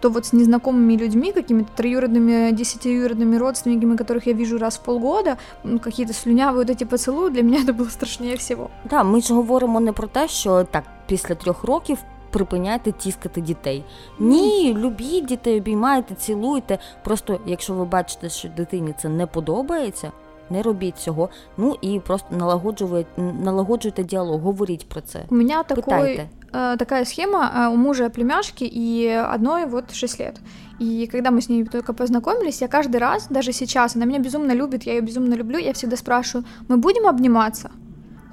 то 0.00 0.08
вот 0.08 0.26
с 0.26 0.32
незнакомыми 0.32 0.96
людьми, 0.96 1.32
какими-то 1.32 1.70
троюродными, 1.76 2.52
десятиюродными 2.52 3.36
родственниками, 3.36 3.96
которых 3.96 4.26
я 4.26 4.32
вижу 4.32 4.58
раз 4.58 4.78
в 4.78 4.80
полгода, 4.80 5.36
ну, 5.64 5.78
какие-то 5.78 6.12
слюнявые 6.12 6.66
вот 6.66 6.70
эти 6.70 6.84
поцелуи, 6.84 7.30
для 7.30 7.42
меня 7.42 7.62
это 7.62 7.72
было 7.72 7.90
страшнее 7.90 8.36
всего. 8.36 8.70
Да, 8.90 9.04
ми 9.04 9.20
ж 9.20 9.34
говоримо 9.34 9.80
не 9.80 9.92
про 9.92 10.06
те, 10.08 10.28
що 10.28 10.64
так 10.64 10.84
після 11.06 11.34
трьох 11.34 11.64
років 11.64 11.98
припиняйте 12.30 12.92
тіскати 12.92 13.40
дітей. 13.40 13.84
Ні, 14.18 14.76
любіть 14.78 15.26
дітей, 15.26 15.58
обіймайте, 15.58 16.14
цілуйте. 16.14 16.78
Просто 17.04 17.40
якщо 17.46 17.74
ви 17.74 17.84
бачите, 17.84 18.28
що 18.28 18.48
дитині 18.48 18.94
це 19.02 19.08
не 19.08 19.26
подобається, 19.26 20.12
не 20.50 20.62
робіть 20.62 20.98
цього. 20.98 21.28
Ну 21.56 21.76
і 21.80 22.00
просто 22.00 22.36
налагоджуйте, 22.36 23.22
налагоджуйте 23.44 24.04
діалог, 24.04 24.40
говоріть 24.40 24.88
про 24.88 25.00
це. 25.00 25.24
У 25.28 25.34
меня 25.34 25.62
такой, 25.62 25.84
Питайте. 25.84 26.28
э, 26.52 26.76
такая 26.76 27.04
схема 27.04 27.52
э, 27.56 27.72
у 27.72 27.76
мужа 27.76 28.08
племяшки 28.08 28.64
и 28.76 29.06
одной 29.34 29.64
вот 29.66 29.94
6 29.94 30.20
лет. 30.20 30.40
И 30.80 31.08
когда 31.12 31.30
мы 31.30 31.38
с 31.38 31.48
ней 31.48 31.64
только 31.64 31.92
познакомились, 31.92 32.62
я 32.62 32.68
каждый 32.68 32.98
раз, 32.98 33.26
даже 33.30 33.52
сейчас, 33.52 33.96
она 33.96 34.06
меня 34.06 34.18
безумно 34.18 34.54
любит, 34.54 34.86
я 34.86 34.92
ее 34.92 35.00
безумно 35.00 35.36
люблю, 35.36 35.58
я 35.58 35.72
всегда 35.72 35.96
спрашиваю, 35.96 36.44
мы 36.68 36.76
будем 36.76 37.06
обниматься? 37.06 37.70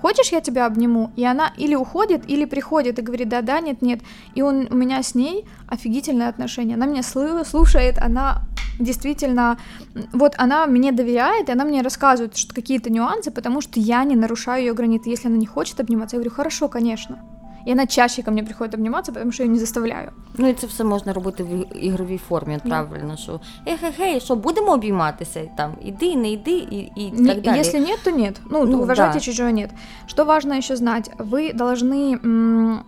Хочешь, 0.03 0.33
я 0.33 0.41
тебя 0.41 0.67
обниму? 0.67 1.13
И 1.15 1.25
она 1.25 1.53
или 1.57 1.77
уходит, 1.77 2.29
или 2.29 2.45
приходит 2.45 2.99
и 2.99 3.03
говорит, 3.03 3.29
да-да, 3.29 3.61
нет-нет. 3.61 4.01
И 4.35 4.43
он, 4.43 4.67
у 4.69 4.75
меня 4.75 5.01
с 5.01 5.15
ней 5.15 5.47
офигительные 5.69 6.29
отношения. 6.29 6.75
Она 6.75 6.87
меня 6.87 7.03
слушает, 7.05 7.99
она 7.99 8.43
действительно, 8.81 9.59
вот 10.13 10.35
она 10.39 10.67
мне 10.67 10.91
доверяет, 10.91 11.49
и 11.49 11.53
она 11.53 11.65
мне 11.65 11.83
рассказывает 11.83 12.37
что 12.37 12.53
какие-то 12.53 12.91
нюансы, 12.91 13.31
потому 13.31 13.61
что 13.61 13.79
я 13.79 14.03
не 14.03 14.17
нарушаю 14.17 14.65
ее 14.65 14.75
границы. 14.75 15.09
Если 15.09 15.29
она 15.29 15.37
не 15.37 15.47
хочет 15.47 15.79
обниматься, 15.79 16.17
я 16.17 16.21
говорю, 16.21 16.35
хорошо, 16.35 16.69
конечно 16.69 17.21
И 17.68 17.72
она 17.72 17.86
чаще 17.86 18.24
ко 18.24 18.32
мне 18.32 18.44
приходит 18.44 18.74
обниматься, 18.76 19.12
потому 19.12 19.32
что 19.32 19.44
я 19.44 19.48
ее 19.48 19.54
не 19.54 19.60
заставляю. 19.60 20.12
Ну 20.38 20.48
і 20.48 20.54
це 20.54 20.68
все 20.68 20.84
можна 20.84 21.14
робити 21.14 21.44
в 21.44 21.78
ігровій 21.86 22.18
формі, 22.18 22.60
правильно, 22.66 23.18
що 23.18 23.40
ехе-хей, 23.66 24.20
що 24.20 24.36
будемо 24.36 24.72
обійматися 24.74 25.42
там, 25.58 25.72
іди, 25.82 26.16
не 26.16 26.32
йди, 26.32 26.52
і, 26.58 26.92
і 26.96 27.12
Не- 27.12 27.34
так 27.34 27.44
далі. 27.44 27.60
Если 27.60 27.80
нет, 27.80 28.00
то 28.04 28.12
нет. 28.12 28.42
Ну, 28.52 28.66
Ну, 28.66 28.80
уважайте 28.80 29.14
да. 29.14 29.20
чужое 29.20 29.52
нет. 29.52 29.70
Что 30.08 30.26
важно 30.26 30.58
еще 30.58 30.76
знать? 30.76 31.12
Вы 31.20 31.54
должны 31.56 32.20
м, 32.26 32.80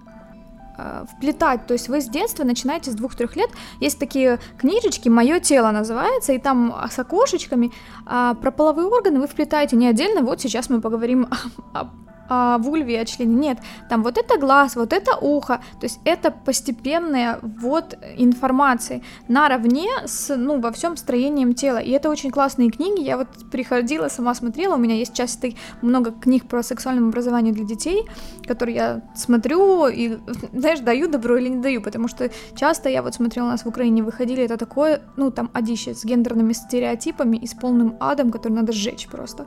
э, 0.77 1.05
вплетать, 1.17 1.67
то 1.67 1.73
есть 1.73 1.89
вы 1.89 1.95
с 1.97 2.09
детства 2.09 2.45
начинаете 2.45 2.89
с 2.91 2.95
двух-трех 2.95 3.35
лет. 3.37 3.49
Есть 3.81 3.99
такие 3.99 4.37
книжечки 4.61 5.09
«Мое 5.09 5.39
тело» 5.39 5.71
называется, 5.71 6.31
и 6.33 6.39
там 6.39 6.73
с 6.89 6.99
окошечками 6.99 7.71
а, 8.05 8.33
про 8.33 8.51
половые 8.51 8.87
органы 8.87 9.19
вы 9.19 9.27
вплетаете 9.27 9.75
не 9.75 9.87
отдельно, 9.89 10.21
вот 10.21 10.39
сейчас 10.41 10.69
мы 10.69 10.79
поговорим 10.81 11.27
о, 11.73 11.79
о- 11.79 11.87
о 12.28 12.58
вульве, 12.58 13.00
о 13.00 13.04
члене. 13.04 13.34
Нет, 13.34 13.58
там 13.88 14.02
вот 14.02 14.18
это 14.18 14.38
глаз, 14.38 14.76
вот 14.76 14.92
это 14.92 15.16
ухо. 15.16 15.60
То 15.80 15.84
есть 15.84 16.00
это 16.04 16.30
постепенная 16.30 17.38
вот 17.42 17.96
информации 18.16 19.02
наравне 19.28 19.88
с, 20.04 20.34
ну, 20.36 20.60
во 20.60 20.72
всем 20.72 20.96
строением 20.96 21.54
тела. 21.54 21.78
И 21.78 21.90
это 21.90 22.10
очень 22.10 22.30
классные 22.30 22.70
книги. 22.70 23.02
Я 23.02 23.16
вот 23.16 23.28
приходила, 23.50 24.08
сама 24.08 24.34
смотрела. 24.34 24.74
У 24.74 24.78
меня 24.78 24.94
есть 24.94 25.14
часто 25.14 25.48
много 25.82 26.12
книг 26.12 26.46
про 26.46 26.62
сексуальное 26.62 27.08
образование 27.08 27.52
для 27.52 27.64
детей, 27.64 28.06
которые 28.46 28.76
я 28.76 29.02
смотрю 29.14 29.86
и, 29.88 30.18
знаешь, 30.52 30.80
даю 30.80 31.08
добро 31.08 31.36
или 31.36 31.48
не 31.48 31.62
даю, 31.62 31.82
потому 31.82 32.08
что 32.08 32.30
часто 32.56 32.88
я 32.88 33.02
вот 33.02 33.14
смотрела, 33.14 33.46
у 33.46 33.50
нас 33.50 33.64
в 33.64 33.68
Украине 33.68 34.02
выходили, 34.02 34.42
это 34.42 34.56
такое, 34.56 35.02
ну, 35.16 35.30
там, 35.30 35.50
одище 35.52 35.94
с 35.94 36.04
гендерными 36.04 36.52
стереотипами 36.52 37.36
и 37.36 37.46
с 37.46 37.54
полным 37.54 37.96
адом, 38.00 38.30
который 38.30 38.52
надо 38.52 38.72
сжечь 38.72 39.08
просто. 39.08 39.46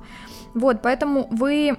Вот, 0.53 0.81
поэтому 0.81 1.27
вы 1.31 1.77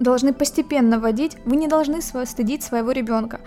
должны 0.00 0.32
постепенно 0.32 0.98
вводить, 0.98 1.36
вы 1.44 1.56
не 1.56 1.68
должны 1.68 2.00
стыдить 2.00 2.62
своего 2.62 2.92
ребенка. 2.92 3.40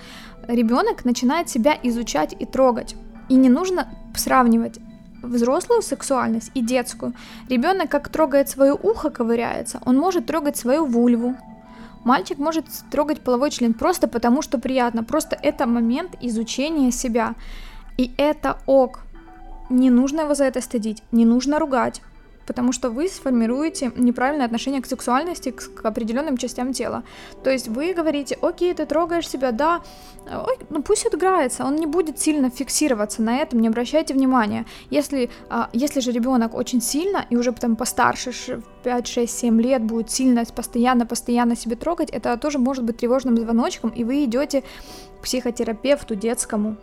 Ребенок 0.47 1.05
начинает 1.05 1.49
себя 1.49 1.77
изучать 1.83 2.35
и 2.37 2.45
трогать. 2.45 2.95
И 3.29 3.35
не 3.35 3.49
нужно 3.49 3.87
сравнивать 4.15 4.79
взрослую 5.21 5.81
сексуальность 5.81 6.51
и 6.53 6.61
детскую. 6.61 7.13
Ребенок 7.49 7.89
как 7.89 8.09
трогает 8.09 8.49
свое 8.49 8.73
ухо, 8.73 9.09
ковыряется, 9.09 9.79
он 9.85 9.97
может 9.97 10.25
трогать 10.25 10.57
свою 10.57 10.85
вульву. 10.85 11.35
Мальчик 12.03 12.39
может 12.39 12.65
трогать 12.89 13.21
половой 13.21 13.51
член 13.51 13.73
просто 13.75 14.07
потому, 14.07 14.41
что 14.41 14.57
приятно. 14.57 15.03
Просто 15.03 15.37
это 15.39 15.67
момент 15.67 16.15
изучения 16.19 16.91
себя. 16.91 17.35
И 17.97 18.11
это 18.17 18.57
ок. 18.65 19.01
Не 19.69 19.91
нужно 19.91 20.21
его 20.21 20.33
за 20.33 20.45
это 20.45 20.61
стыдить, 20.61 21.03
не 21.11 21.25
нужно 21.25 21.59
ругать 21.59 22.01
потому 22.45 22.71
что 22.71 22.89
вы 22.89 23.07
сформируете 23.07 23.91
неправильное 23.95 24.45
отношение 24.45 24.81
к 24.81 24.85
сексуальности, 24.85 25.51
к, 25.51 25.73
к 25.73 25.85
определенным 25.85 26.37
частям 26.37 26.73
тела. 26.73 27.03
То 27.43 27.49
есть 27.49 27.67
вы 27.67 27.93
говорите, 27.93 28.37
окей, 28.41 28.73
ты 28.73 28.85
трогаешь 28.85 29.29
себя, 29.29 29.51
да, 29.51 29.81
ой, 30.25 30.57
ну 30.69 30.81
пусть 30.81 31.05
отыграется, 31.05 31.65
он 31.65 31.75
не 31.75 31.85
будет 31.85 32.19
сильно 32.19 32.49
фиксироваться 32.49 33.21
на 33.21 33.37
этом, 33.37 33.59
не 33.59 33.67
обращайте 33.67 34.13
внимания. 34.13 34.65
Если, 34.89 35.29
а, 35.49 35.69
если 35.73 35.99
же 35.99 36.11
ребенок 36.11 36.53
очень 36.53 36.81
сильно 36.81 37.25
и 37.29 37.35
уже 37.35 37.51
потом 37.51 37.75
постарше, 37.75 38.31
ш- 38.31 38.57
в 38.57 38.83
5, 38.83 39.07
6, 39.07 39.39
7 39.39 39.61
лет 39.61 39.83
будет 39.83 40.11
сильно, 40.11 40.43
постоянно, 40.45 41.05
постоянно 41.05 41.55
себе 41.55 41.75
трогать, 41.75 42.09
это 42.09 42.37
тоже 42.37 42.59
может 42.59 42.83
быть 42.83 42.97
тревожным 42.97 43.37
звоночком, 43.37 43.89
и 43.91 44.03
вы 44.03 44.23
идете 44.23 44.63
к 45.19 45.23
психотерапевту 45.23 46.15
детскому, 46.15 46.77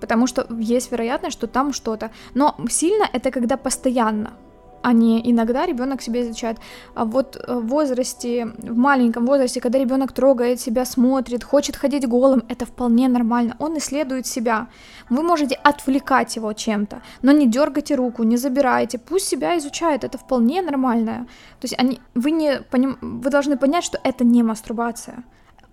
потому 0.00 0.26
что 0.26 0.46
есть 0.58 0.92
вероятность, 0.92 1.36
что 1.36 1.46
там 1.46 1.72
что-то. 1.72 2.10
Но 2.34 2.56
сильно 2.68 3.04
это 3.12 3.30
когда 3.30 3.56
постоянно, 3.56 4.32
а 4.82 4.92
не 4.92 5.20
иногда 5.30 5.66
ребенок 5.66 6.02
себя 6.02 6.22
изучает. 6.22 6.58
А 6.94 7.04
вот 7.04 7.36
э, 7.36 7.54
в 7.54 7.66
возрасте, 7.66 8.46
в 8.58 8.76
маленьком 8.76 9.26
возрасте, 9.26 9.60
когда 9.60 9.78
ребенок 9.78 10.12
трогает 10.12 10.60
себя, 10.60 10.84
смотрит, 10.84 11.44
хочет 11.44 11.76
ходить 11.76 12.08
голым, 12.08 12.42
это 12.48 12.66
вполне 12.66 13.08
нормально. 13.08 13.56
Он 13.58 13.76
исследует 13.78 14.26
себя. 14.26 14.68
Вы 15.10 15.22
можете 15.22 15.54
отвлекать 15.54 16.36
его 16.36 16.52
чем-то, 16.52 17.02
но 17.22 17.32
не 17.32 17.46
дергайте 17.46 17.94
руку, 17.94 18.22
не 18.22 18.36
забирайте. 18.36 18.98
Пусть 18.98 19.28
себя 19.28 19.58
изучает, 19.58 20.04
это 20.04 20.18
вполне 20.18 20.62
нормально. 20.62 21.26
То 21.60 21.64
есть 21.64 21.74
они, 21.78 22.00
вы, 22.14 22.30
не 22.30 22.60
поним, 22.70 22.96
вы 23.00 23.30
должны 23.30 23.56
понять, 23.56 23.84
что 23.84 23.98
это 24.04 24.24
не 24.24 24.42
мастурбация. 24.42 25.24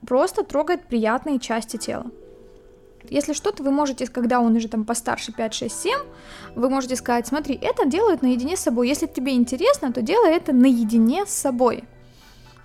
Просто 0.06 0.44
трогает 0.44 0.88
приятные 0.88 1.40
части 1.40 1.78
тела. 1.78 2.06
Если 3.12 3.34
что-то, 3.34 3.64
вы 3.64 3.72
можете, 3.72 4.08
когда 4.08 4.40
он 4.40 4.56
уже 4.56 4.68
там 4.68 4.86
постарше 4.86 5.32
5, 5.32 5.54
6, 5.54 5.82
7, 5.82 6.00
вы 6.56 6.70
можете 6.70 6.96
сказать, 6.96 7.28
смотри, 7.28 7.58
это 7.62 7.86
делают 7.86 8.22
наедине 8.22 8.56
с 8.56 8.62
собой. 8.62 8.88
Если 8.88 9.08
тебе 9.08 9.36
интересно, 9.36 9.92
то 9.92 10.02
делай 10.02 10.32
это 10.32 10.54
наедине 10.54 11.26
с 11.26 11.30
собой 11.30 11.84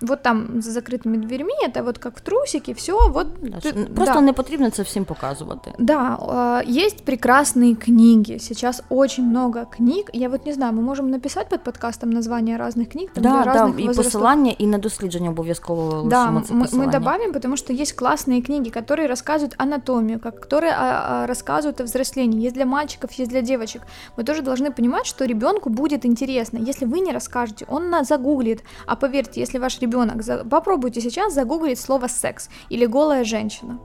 Вот 0.02 0.22
там 0.22 0.62
за 0.62 0.70
закрытыми 0.70 1.16
дверьми, 1.16 1.52
это 1.66 1.82
вот 1.82 1.98
как 1.98 2.16
в 2.16 2.20
трусике, 2.20 2.72
все, 2.72 2.92
вот. 3.08 3.26
Да, 3.42 3.56
ты- 3.56 3.84
що 3.84 3.94
Просто 3.94 4.14
да. 4.14 4.20
не 4.20 4.32
потрібно 4.32 4.70
це 4.70 4.82
всім 4.82 5.04
показувати. 5.04 5.72
Да, 5.78 6.18
э, 6.20 6.84
есть 6.84 7.04
прекрасные 7.04 7.74
книги. 7.74 8.38
Сейчас 8.38 8.82
очень 8.88 9.24
много 9.24 9.66
книг. 9.76 10.04
Я 10.12 10.28
вот 10.28 10.46
не 10.46 10.52
знаю, 10.52 10.72
мы 10.72 10.80
можем 10.80 11.10
написать 11.10 11.48
под 11.48 11.62
подкастом 11.62 12.10
названия 12.10 12.58
разных 12.58 12.92
книг 12.92 13.10
там, 13.14 13.22
Да, 13.22 13.42
для 13.42 13.52
да, 13.52 13.64
разных 13.64 13.78
і 13.78 13.86
возрастов. 13.86 14.04
посилання, 14.04 14.54
і 14.58 14.66
на 14.66 14.78
дослідження 14.78 15.30
обов'язково 15.30 16.02
Да, 16.08 16.20
лишимо 16.20 16.38
мы, 16.40 16.42
це 16.42 16.54
мы 16.54 16.60
посилання. 16.62 16.92
добавим, 16.92 17.32
потому 17.32 17.56
что 17.56 17.72
есть 17.72 18.02
классные 18.02 18.46
книги, 18.46 18.70
которые 18.70 19.08
рассказывают 19.08 19.54
анатомию, 19.56 20.18
как, 20.20 20.40
которые 20.48 20.72
а, 20.78 20.84
а, 21.08 21.26
рассказывают 21.26 21.80
о 21.80 21.84
взрослении. 21.84 22.46
Есть 22.46 22.54
для 22.56 22.66
мальчиков, 22.66 23.20
есть 23.20 23.30
для 23.32 23.40
девочек. 23.42 23.82
Мы 24.16 24.24
тоже 24.24 24.42
должны 24.42 24.70
понимать, 24.70 25.06
что 25.06 25.24
ребенку 25.26 25.70
будет 25.70 26.06
интересно. 26.06 26.58
Если 26.68 26.86
вы 26.86 27.00
не 27.00 27.12
расскажете, 27.12 27.64
он 27.68 27.90
на 27.90 28.04
загуглит. 28.04 28.62
А 28.86 28.94
поверьте, 28.96 29.40
если 29.40 29.58
ваш 29.58 29.74
ребенок 29.80 29.88
за... 30.19 30.43
попробуйте 30.45 31.01
сейчас 31.01 31.33
загуглить 31.33 31.79
слово 31.79 32.07
секс 32.07 32.49
или 32.69 32.85
голая 32.85 33.23
женщина 33.23 33.79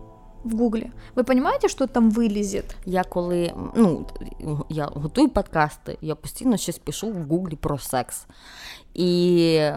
в 0.45 0.55
гугле. 0.55 0.93
Вы 1.15 1.25
понимаете, 1.25 1.69
что 1.69 1.87
там 1.87 2.11
вылезет? 2.11 2.77
Я 2.85 3.05
коли 3.05 3.53
ну, 3.75 4.07
я 4.69 4.87
готую 4.87 5.29
подкасти, 5.29 5.99
я 6.01 6.15
постійно 6.15 6.57
щось 6.57 6.79
пишу 6.79 7.11
в 7.13 7.29
Гуглі 7.29 7.57
про 7.57 7.79
секс. 7.79 8.27
І 8.95 9.73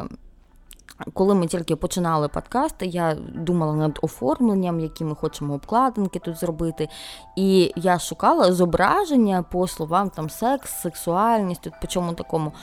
коли 1.14 1.36
ми 1.36 1.48
тільки 1.48 1.76
починали 1.76 2.28
подкасти, 2.28 2.86
я 2.86 3.16
думала 3.36 3.76
над 3.76 4.00
оформленням, 4.02 4.80
які 4.80 5.04
ми 5.04 5.16
хочемо 5.16 5.54
обкладинки 5.54 6.20
тут 6.20 6.38
зробити. 6.38 6.90
І 7.36 7.74
я 7.76 8.00
шукала 8.00 8.54
зображення 8.54 9.44
по 9.44 9.68
словам 9.68 10.10
там 10.10 10.30
секс, 10.30 10.82
сексуальність, 10.82 11.68
по 11.82 11.88
чому 11.88 12.14
такому. 12.14 12.54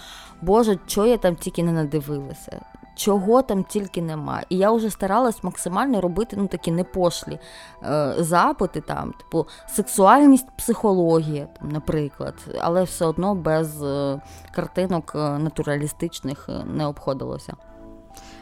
Боже, 0.42 0.78
чого 0.86 1.06
я 1.06 1.16
там 1.16 1.36
тільки 1.36 1.62
не 1.62 1.72
надивилася. 1.72 2.60
Чого 2.98 3.42
там 3.42 3.64
тільки 3.64 4.02
нема. 4.02 4.42
І 4.48 4.56
я 4.56 4.72
вже 4.72 4.90
старалась 4.90 5.44
максимально 5.44 6.00
робити 6.00 6.36
ну, 6.36 6.46
такі 6.46 6.70
непошлі 6.70 7.38
е, 7.82 8.14
запити, 8.18 8.80
там, 8.80 9.12
типу, 9.12 9.46
сексуальність, 9.68 10.46
психологія, 10.56 11.48
там, 11.60 11.68
наприклад, 11.68 12.34
але 12.60 12.82
все 12.82 13.04
одно 13.04 13.34
без 13.34 13.82
е, 13.82 14.20
картинок 14.54 15.12
е, 15.14 15.18
натуралістичних 15.18 16.48
е, 16.48 16.64
не 16.64 16.86
обходилося. 16.86 17.54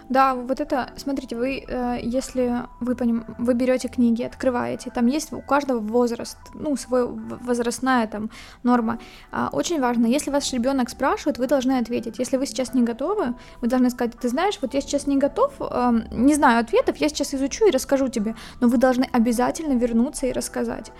Да, 0.09 0.35
вот 0.35 0.61
это, 0.61 0.91
смотрите, 0.97 1.35
вы, 1.35 1.65
э, 1.67 1.99
если 2.01 2.63
вы, 2.81 2.95
поним, 2.95 3.25
вы 3.39 3.55
берете 3.55 3.89
книги, 3.89 4.23
открываете, 4.23 4.91
там 4.91 5.07
есть 5.07 5.33
у 5.33 5.41
каждого 5.41 5.81
возраст, 5.81 6.39
ну, 6.55 6.77
свой 6.77 7.09
возрастная 7.09 8.07
там 8.07 8.31
норма. 8.63 8.99
А, 9.33 9.49
очень 9.53 9.81
важно, 9.81 10.07
если 10.07 10.31
ваш 10.31 10.53
ребенок 10.53 10.91
спрашивает, 10.91 11.39
вы 11.39 11.49
должны 11.49 11.79
ответить. 11.79 12.21
Если 12.21 12.37
вы 12.37 12.47
сейчас 12.47 12.73
не 12.73 12.83
готовы, 12.83 13.35
вы 13.61 13.69
должны 13.69 13.91
сказать, 13.91 14.17
ты 14.17 14.29
знаешь, 14.29 14.59
вот 14.63 14.75
я 14.75 14.81
сейчас 14.81 15.09
не 15.09 15.17
готов, 15.17 15.55
эм, 15.61 16.05
не 16.13 16.35
знаю 16.35 16.61
ответов, 16.61 16.97
я 16.99 17.09
сейчас 17.09 17.35
изучу 17.35 17.67
и 17.67 17.73
расскажу 17.73 18.09
тебе, 18.09 18.37
но 18.61 18.69
вы 18.69 18.77
должны 18.77 19.09
обязательно 19.13 19.77
вернуться 19.77 20.27
и 20.27 20.33
рассказать. 20.33 20.93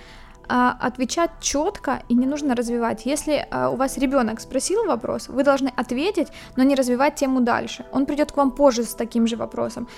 А, 0.49 0.77
отвечать 0.81 1.31
четко 1.41 2.03
и 2.09 2.15
не 2.15 2.27
нужно 2.27 2.55
развивать. 2.55 3.07
Если 3.07 3.47
а, 3.51 3.71
у 3.71 3.77
вас 3.77 3.99
ребенок 3.99 4.41
спросил 4.41 4.85
вопрос, 4.87 5.29
вы 5.29 5.43
должны 5.43 5.73
ответить, 5.77 6.29
но 6.57 6.63
не 6.65 6.75
развивать 6.75 7.15
тему 7.17 7.41
дальше. 7.41 7.85
Он 7.93 8.07
придет 8.07 8.33
к 8.33 8.37
вам 8.37 8.51
позже 8.51 8.83
с 8.83 8.95
таким 8.95 9.27
же 9.27 9.37
вопросом. 9.37 9.89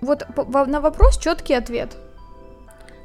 Вот 0.00 0.26
на 0.66 0.80
вопрос 0.80 1.18
четкий 1.18 1.54
ответ. 1.54 1.96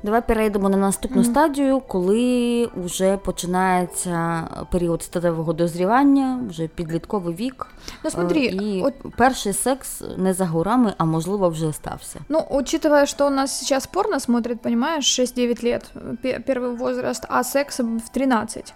Давай 0.03 0.27
перейдемо 0.27 0.69
на 0.69 0.77
наступну 0.77 1.23
mm-hmm. 1.23 1.31
стадію, 1.31 1.81
коли 1.81 2.69
вже 2.77 3.17
починається 3.17 4.49
період 4.73 5.03
статевого 5.03 5.53
дозрівання, 5.53 6.41
вже 6.49 6.69
підлітковий 6.69 7.35
вік. 7.35 7.67
Ну, 8.05 8.11
смотри, 8.11 8.41
і 8.41 8.83
от... 8.83 8.95
перший 9.17 9.53
секс 9.53 10.03
не 10.17 10.35
за 10.35 10.47
горами, 10.47 10.95
а 10.99 11.05
можливо 11.05 11.49
вже 11.49 11.73
стався. 11.73 12.21
Ну, 12.29 12.39
учитывая, 12.39 13.07
что 13.07 13.27
у 13.27 13.31
нас 13.31 13.59
сейчас 13.59 13.87
порно 13.87 14.21
смотрит, 14.21 14.61
понимаешь, 14.61 15.21
6-9 15.21 15.65
лет, 15.65 15.91
первый 16.23 16.77
возраст, 16.77 17.25
а 17.29 17.45
секс 17.45 17.81
в 17.81 18.09
13 18.13 18.75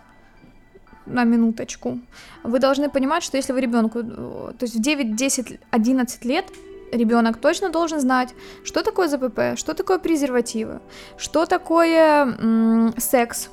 на 1.06 1.24
минуточку. 1.24 1.98
Вы 2.44 2.58
должны 2.58 2.88
понимать, 2.88 3.22
что 3.22 3.36
если 3.36 3.52
вы 3.52 3.60
ребенку, 3.60 4.02
то 4.02 4.64
есть 4.64 4.76
в 4.76 4.80
9, 4.80 5.16
10, 5.16 5.60
11 5.70 6.24
лет 6.24 6.44
ребенок 6.91 7.37
точно 7.37 7.69
должен 7.69 7.99
знать, 7.99 8.33
что 8.63 8.83
такое 8.83 9.07
ЗПП, 9.07 9.57
что 9.57 9.73
такое 9.73 9.99
презервативы, 9.99 10.79
что 11.17 11.45
такое 11.45 12.25
м- 12.25 12.93
секс. 12.97 13.49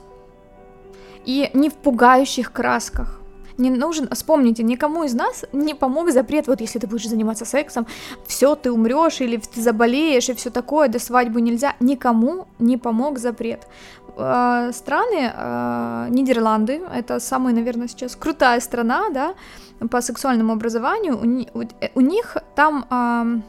И 1.24 1.50
не 1.54 1.70
в 1.70 1.74
пугающих 1.74 2.52
красках. 2.52 3.21
Не 3.58 3.70
нужен, 3.70 4.08
вспомните, 4.12 4.62
никому 4.62 5.04
из 5.04 5.14
нас 5.14 5.44
не 5.52 5.74
помог 5.74 6.10
запрет, 6.10 6.46
вот 6.46 6.60
если 6.60 6.78
ты 6.78 6.86
будешь 6.86 7.08
заниматься 7.08 7.44
сексом, 7.44 7.86
все, 8.26 8.54
ты 8.54 8.70
умрешь 8.70 9.20
или 9.20 9.36
ты 9.36 9.60
заболеешь 9.60 10.28
и 10.28 10.34
все 10.34 10.50
такое, 10.50 10.88
до 10.88 10.98
свадьбы 10.98 11.40
нельзя. 11.40 11.74
Никому 11.80 12.46
не 12.58 12.76
помог 12.76 13.18
запрет. 13.18 13.66
Э, 14.16 14.70
страны, 14.72 15.32
э, 15.34 16.06
Нидерланды, 16.10 16.82
это 16.94 17.20
самая, 17.20 17.54
наверное, 17.54 17.88
сейчас 17.88 18.16
крутая 18.16 18.60
страна, 18.60 19.10
да, 19.10 19.34
по 19.90 20.00
сексуальному 20.00 20.52
образованию, 20.52 21.16
у, 21.16 21.98
у 21.98 22.00
них 22.00 22.36
там 22.54 22.84
э, 22.90 23.40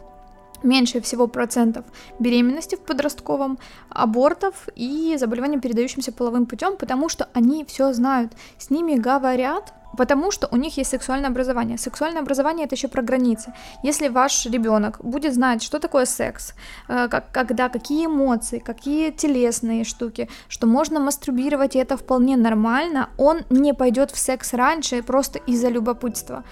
меньше 0.64 1.02
всего 1.02 1.28
процентов 1.28 1.86
беременности 2.20 2.76
в 2.76 2.80
подростковом, 2.80 3.60
абортов 3.90 4.68
и 4.76 5.16
заболеваний, 5.18 5.60
передающимся 5.60 6.12
половым 6.12 6.46
путем, 6.46 6.78
потому 6.78 7.10
что 7.10 7.30
они 7.34 7.66
все 7.66 7.94
знают, 7.94 8.34
с 8.58 8.70
ними 8.70 8.96
говорят, 8.96 9.74
Потому 9.98 10.32
что 10.32 10.48
у 10.52 10.58
них 10.58 10.78
есть 10.78 10.90
сексуальное 10.90 11.30
образование. 11.30 11.78
Сексуальное 11.78 12.22
образование 12.22 12.66
это 12.66 12.76
еще 12.76 12.88
про 12.88 13.02
границы. 13.02 13.54
Если 13.84 14.08
ваш 14.08 14.46
ребенок 14.46 15.00
будет 15.04 15.34
знать, 15.34 15.62
что 15.62 15.80
такое 15.80 16.06
секс, 16.06 16.54
э, 16.88 17.08
как, 17.08 17.32
когда, 17.32 17.70
какие 17.70 18.08
эмоции, 18.08 18.60
какие 18.60 19.12
телесные 19.12 19.84
штуки, 19.84 20.30
что 20.48 20.68
можно 20.68 21.00
мастурбировать, 21.00 21.76
и 21.76 21.80
это 21.80 21.96
вполне 21.96 22.38
нормально, 22.38 23.10
он 23.18 23.42
не 23.50 23.74
пойдет 23.74 24.12
в 24.12 24.18
секс 24.18 24.54
раньше 24.54 25.04
просто 25.04 25.40
из-за 25.40 25.70
любопытства. 25.70 26.44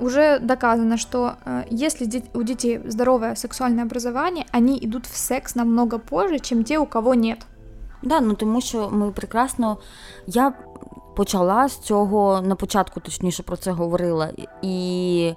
Уже 0.00 0.38
доказано, 0.38 0.96
что 0.96 1.34
э, 1.44 1.64
если 1.70 2.22
у 2.34 2.42
детей 2.42 2.80
здоровое 2.86 3.34
сексуальное 3.34 3.84
образование, 3.84 4.46
они 4.52 4.78
идут 4.78 5.06
в 5.06 5.16
секс 5.16 5.54
намного 5.54 5.98
позже, 5.98 6.38
чем 6.38 6.64
те, 6.64 6.78
у 6.78 6.86
кого 6.86 7.14
нет. 7.14 7.46
Да, 8.02 8.20
ну 8.20 8.34
тому 8.34 8.60
що 8.60 8.90
ми 8.90 9.10
прекрасно. 9.10 9.78
Я 10.26 10.52
почала 11.16 11.68
з 11.68 11.78
цього 11.78 12.40
на 12.42 12.54
початку, 12.54 13.00
точніше 13.00 13.42
про 13.42 13.56
це 13.56 13.70
говорила. 13.70 14.30
І 14.62 15.32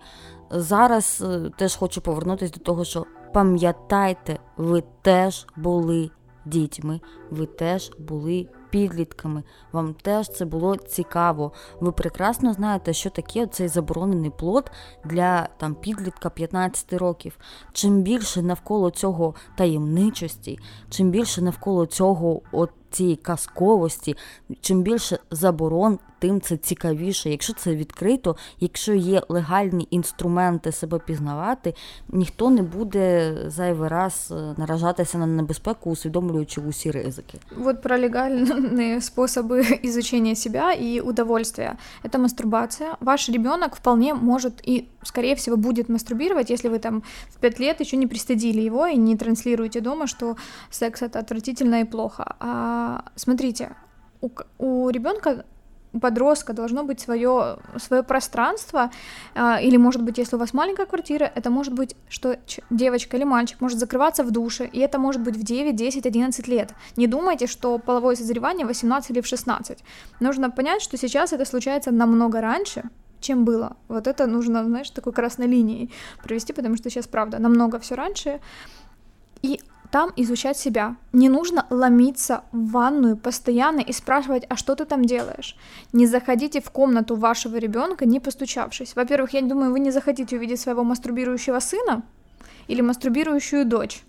зараз 0.51 1.23
е, 1.25 1.51
теж 1.57 1.75
хочу 1.75 2.01
повернутися 2.01 2.53
до 2.53 2.59
того, 2.59 2.85
що 2.85 3.05
пам'ятайте, 3.33 4.39
ви 4.57 4.83
теж 5.01 5.47
були 5.55 6.09
дітьми, 6.45 7.01
ви 7.31 7.45
теж 7.45 7.91
були 7.99 8.47
підлітками. 8.71 9.43
Вам 9.71 9.93
теж 9.93 10.29
це 10.29 10.45
було 10.45 10.75
цікаво. 10.75 11.51
Ви 11.79 11.91
прекрасно 11.91 12.53
знаєте, 12.53 12.93
що 12.93 13.09
таке 13.09 13.47
цей 13.47 13.67
заборонений 13.67 14.29
плод 14.29 14.71
для 15.05 15.49
там 15.57 15.75
підлітка 15.75 16.29
15 16.29 16.93
років. 16.93 17.37
Чим 17.73 18.01
більше 18.01 18.41
навколо 18.41 18.91
цього 18.91 19.35
таємничості, 19.57 20.59
чим 20.89 21.11
більше 21.11 21.41
навколо 21.41 21.85
цього 21.85 22.41
от 22.51 22.69
цієї 22.90 23.16
казковості, 23.16 24.16
чим 24.60 24.82
більше 24.82 25.18
заборон, 25.30 25.98
тим 26.18 26.40
це 26.40 26.56
цікавіше. 26.56 27.30
Якщо 27.30 27.52
це 27.52 27.76
відкрито, 27.76 28.36
якщо 28.60 28.94
є 28.94 29.22
легальні 29.28 29.88
інструменти 29.90 30.72
себе 30.72 30.98
пізнавати, 30.98 31.74
ніхто 32.08 32.50
не 32.50 32.62
буде 32.62 33.36
зайвий 33.46 33.88
раз 33.88 34.32
наражатися 34.56 35.18
на 35.18 35.26
небезпеку, 35.26 35.90
усвідомлюючи 35.90 36.60
усі 36.60 36.90
ризики. 36.90 37.38
Вот 37.56 37.82
про 37.82 37.98
легальные 37.98 39.00
способы 39.00 39.60
изучения 39.84 40.34
себя 40.34 40.72
и 40.72 41.00
удовольствия. 41.00 41.76
Это 42.02 42.18
мастурбация. 42.18 42.96
Ваш 43.00 43.28
ребенок 43.28 43.76
вполне 43.76 44.14
может 44.14 44.68
и, 44.68 44.88
скорее 45.02 45.34
всего, 45.34 45.56
будет 45.56 45.88
мастурбировать, 45.88 46.50
если 46.50 46.70
вы 46.70 46.78
там 46.78 47.02
в 47.28 47.38
5 47.40 47.60
лет 47.60 47.80
еще 47.80 47.96
не 47.96 48.06
пристыдили 48.06 48.66
его 48.66 48.86
и 48.86 48.96
не 48.96 49.16
транслируете 49.16 49.80
дома, 49.80 50.06
что 50.06 50.36
секс 50.70 51.02
это 51.02 51.18
отвратительно 51.18 51.80
и 51.80 51.84
плохо. 51.84 52.36
А 52.40 52.79
смотрите, 53.15 53.75
у, 54.21 54.29
у 54.57 54.89
ребенка 54.89 55.45
подростка 55.99 56.53
должно 56.53 56.83
быть 56.83 56.99
свое, 56.99 57.57
свое 57.77 58.03
пространство, 58.03 58.91
э, 59.35 59.63
или, 59.63 59.77
может 59.77 60.03
быть, 60.03 60.17
если 60.17 60.35
у 60.35 60.39
вас 60.39 60.53
маленькая 60.53 60.85
квартира, 60.85 61.31
это 61.35 61.49
может 61.49 61.73
быть, 61.73 61.95
что 62.09 62.37
девочка 62.69 63.17
или 63.17 63.25
мальчик 63.25 63.61
может 63.61 63.79
закрываться 63.79 64.23
в 64.23 64.31
душе, 64.31 64.65
и 64.65 64.79
это 64.79 64.99
может 64.99 65.21
быть 65.21 65.35
в 65.35 65.43
9, 65.43 65.75
10, 65.75 66.05
11 66.05 66.47
лет. 66.47 66.73
Не 66.97 67.07
думайте, 67.07 67.47
что 67.47 67.77
половое 67.77 68.15
созревание 68.15 68.65
в 68.65 68.69
18 68.69 69.11
или 69.11 69.21
в 69.21 69.27
16. 69.27 69.79
Нужно 70.19 70.49
понять, 70.49 70.81
что 70.81 70.97
сейчас 70.97 71.33
это 71.33 71.45
случается 71.45 71.91
намного 71.91 72.41
раньше, 72.41 72.83
чем 73.19 73.45
было. 73.45 73.75
Вот 73.87 74.07
это 74.07 74.27
нужно, 74.27 74.63
знаешь, 74.63 74.89
такой 74.89 75.13
красной 75.13 75.47
линией 75.47 75.91
провести, 76.23 76.53
потому 76.53 76.77
что 76.77 76.89
сейчас, 76.89 77.07
правда, 77.07 77.39
намного 77.39 77.79
все 77.79 77.95
раньше. 77.95 78.39
И 79.41 79.59
там 79.91 80.11
изучать 80.15 80.57
себя. 80.57 80.95
Не 81.13 81.29
нужно 81.29 81.67
ломиться 81.69 82.43
в 82.51 82.71
ванную 82.71 83.17
постоянно 83.17 83.81
и 83.81 83.91
спрашивать, 83.91 84.45
а 84.49 84.55
что 84.55 84.75
ты 84.75 84.85
там 84.85 85.05
делаешь. 85.05 85.57
Не 85.93 86.07
заходите 86.07 86.61
в 86.61 86.71
комнату 86.71 87.15
вашего 87.15 87.57
ребенка, 87.57 88.05
не 88.05 88.19
постучавшись. 88.19 88.95
Во-первых, 88.95 89.33
я 89.33 89.41
думаю, 89.41 89.71
вы 89.71 89.79
не 89.79 89.91
захотите 89.91 90.37
увидеть 90.37 90.61
своего 90.61 90.83
мастурбирующего 90.83 91.59
сына 91.59 92.03
или 92.67 92.81
мастурбирующую 92.81 93.65
дочь 93.65 94.03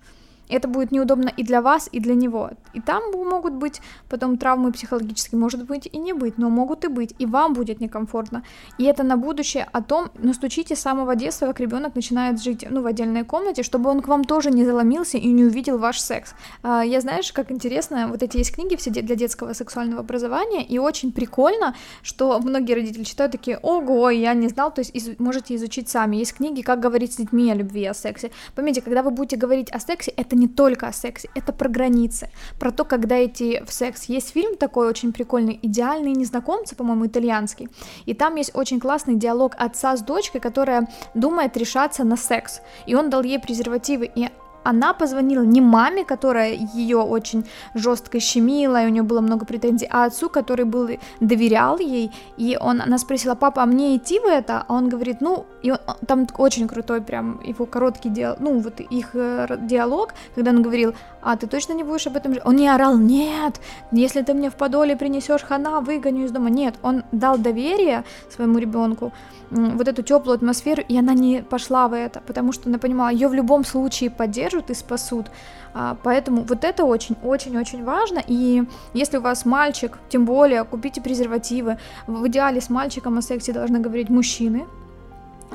это 0.48 0.68
будет 0.68 0.92
неудобно 0.92 1.31
и 1.37 1.42
для 1.42 1.62
вас, 1.62 1.88
и 1.92 2.00
для 2.00 2.14
него. 2.14 2.50
И 2.74 2.81
там 2.81 3.02
могут 3.12 3.55
быть 3.55 3.81
потом 4.09 4.37
травмы 4.37 4.72
психологические, 4.72 5.38
может 5.38 5.64
быть 5.64 5.88
и 5.90 5.98
не 5.98 6.12
быть, 6.12 6.38
но 6.38 6.50
могут 6.50 6.85
и 6.85 6.88
быть, 6.88 7.14
и 7.18 7.26
вам 7.26 7.55
будет 7.55 7.81
некомфортно. 7.81 8.42
И 8.78 8.85
это 8.85 9.02
на 9.02 9.16
будущее 9.16 9.66
о 9.72 9.83
том, 9.83 10.11
но 10.14 10.33
стучите 10.33 10.76
с 10.76 10.81
самого 10.81 11.16
детства, 11.16 11.46
как 11.46 11.61
ребенок 11.61 11.94
начинает 11.94 12.42
жить 12.42 12.66
ну, 12.68 12.83
в 12.83 12.87
отдельной 12.87 13.24
комнате, 13.24 13.62
чтобы 13.62 13.90
он 13.90 14.02
к 14.02 14.09
вам 14.09 14.24
тоже 14.24 14.50
не 14.50 14.64
заломился 14.64 15.18
и 15.18 15.26
не 15.28 15.44
увидел 15.44 15.78
ваш 15.78 16.00
секс. 16.00 16.35
А, 16.62 16.83
я 16.83 17.00
знаешь, 17.00 17.33
как 17.33 17.50
интересно, 17.50 18.09
вот 18.09 18.22
эти 18.22 18.37
есть 18.38 18.55
книги 18.55 18.76
все 18.76 18.90
для 18.90 19.16
детского 19.16 19.52
сексуального 19.52 20.00
образования, 20.00 20.64
и 20.64 20.78
очень 20.78 21.12
прикольно, 21.12 21.74
что 22.02 22.38
многие 22.40 22.74
родители 22.74 23.05
читают 23.05 23.33
такие, 23.33 23.59
ого, 23.59 24.11
я 24.11 24.35
не 24.35 24.48
знал, 24.48 24.72
то 24.72 24.81
есть 24.81 24.94
из, 24.94 25.18
можете 25.18 25.55
изучить 25.57 25.88
сами. 25.88 26.16
Есть 26.16 26.35
книги, 26.35 26.62
как 26.62 26.81
говорить 26.81 27.12
с 27.12 27.16
детьми 27.16 27.50
о 27.50 27.55
любви, 27.55 27.85
о 27.87 27.94
сексе. 27.94 28.31
Помните, 28.55 28.81
когда 28.81 29.02
вы 29.02 29.11
будете 29.11 29.37
говорить 29.37 29.70
о 29.70 29.81
сексе, 29.81 30.11
это 30.16 30.32
не 30.37 30.49
только 30.49 30.88
о 30.88 30.92
сексе, 30.92 31.29
это 31.35 31.53
про 31.53 31.68
границы, 31.68 32.29
про 32.59 32.71
то, 32.71 32.85
когда 32.85 33.25
идти 33.25 33.62
в 33.66 33.73
секс. 33.73 34.05
Есть 34.05 34.33
фильм 34.33 34.57
такой 34.57 34.88
очень 34.88 35.12
прикольный, 35.12 35.59
«Идеальные 35.62 36.14
незнакомцы», 36.14 36.77
по-моему, 36.77 37.07
итальянский, 37.07 37.68
и 38.07 38.14
там 38.14 38.37
есть 38.37 38.53
очень 38.55 38.81
классный 38.81 39.16
диалог 39.16 39.55
отца 39.59 39.97
с 39.97 40.03
дочкой, 40.03 40.40
которая 40.40 40.88
думает 41.14 41.57
решаться 41.57 42.05
на 42.05 42.16
секс, 42.16 42.61
и 42.87 42.95
он 42.95 43.11
дал 43.11 43.23
ей 43.23 43.38
презервативы, 43.38 44.11
и 44.14 44.29
она 44.64 44.92
позвонила 44.92 45.42
не 45.42 45.61
маме, 45.61 46.05
которая 46.05 46.53
ее 46.53 46.98
очень 46.98 47.44
жестко 47.75 48.20
щемила, 48.20 48.83
и 48.83 48.87
у 48.87 48.90
нее 48.90 49.03
было 49.03 49.20
много 49.20 49.44
претензий, 49.44 49.88
а 49.90 50.05
отцу, 50.05 50.29
который 50.29 50.64
был, 50.64 50.90
доверял 51.20 51.79
ей, 51.79 52.11
и 52.37 52.57
он, 52.61 52.81
она 52.81 52.98
спросила, 52.98 53.35
папа, 53.35 53.62
а 53.62 53.66
мне 53.66 53.96
идти 53.96 54.18
в 54.18 54.25
это? 54.25 54.64
А 54.68 54.75
он 54.75 54.88
говорит, 54.88 55.20
ну, 55.20 55.46
и 55.62 55.70
он, 55.70 55.79
там 56.07 56.27
очень 56.38 56.68
крутой 56.68 57.01
прям 57.01 57.40
его 57.44 57.66
короткий 57.66 58.09
диалог, 58.09 58.40
ну, 58.40 58.61
вот 58.61 58.81
их 58.81 59.11
э, 59.14 59.59
диалог, 59.61 60.14
когда 60.35 60.51
он 60.51 60.62
говорил, 60.62 60.94
а 61.22 61.37
ты 61.37 61.46
точно 61.46 61.75
не 61.75 61.85
будешь 61.85 62.07
об 62.07 62.16
этом 62.16 62.35
Он 62.44 62.57
не 62.57 62.68
орал, 62.68 62.98
нет, 62.98 63.61
если 63.92 64.22
ты 64.22 64.35
мне 64.35 64.51
в 64.51 64.55
подоле 64.55 64.96
принесешь 64.96 65.42
хана, 65.42 65.81
выгоню 65.81 66.25
из 66.25 66.33
дома, 66.33 66.51
нет, 66.51 66.75
он 66.83 67.03
дал 67.12 67.38
доверие 67.38 68.05
своему 68.31 68.59
ребенку, 68.59 69.12
вот 69.53 69.88
эту 69.88 70.03
теплую 70.03 70.37
атмосферу, 70.37 70.83
и 70.88 70.98
она 70.98 71.14
не 71.14 71.42
пошла 71.42 71.88
в 71.88 71.92
это, 71.92 72.20
потому 72.27 72.53
что 72.53 72.68
она 72.68 72.79
понимала, 72.79 73.11
ее 73.11 73.29
в 73.29 73.35
любом 73.35 73.64
случае 73.64 74.11
поддержат 74.52 74.70
и 74.70 74.74
спасут. 74.74 75.26
А, 75.74 75.96
поэтому 76.02 76.42
вот 76.42 76.64
это 76.64 76.84
очень-очень-очень 76.84 77.84
важно. 77.84 78.22
И 78.26 78.64
если 78.94 79.18
у 79.18 79.20
вас 79.20 79.44
мальчик, 79.44 79.98
тем 80.08 80.24
более, 80.24 80.64
купите 80.64 81.00
презервативы. 81.00 81.78
В 82.06 82.26
идеале 82.28 82.60
с 82.60 82.70
мальчиком 82.70 83.18
о 83.18 83.22
сексе 83.22 83.52
должны 83.52 83.80
говорить 83.80 84.10
мужчины, 84.10 84.66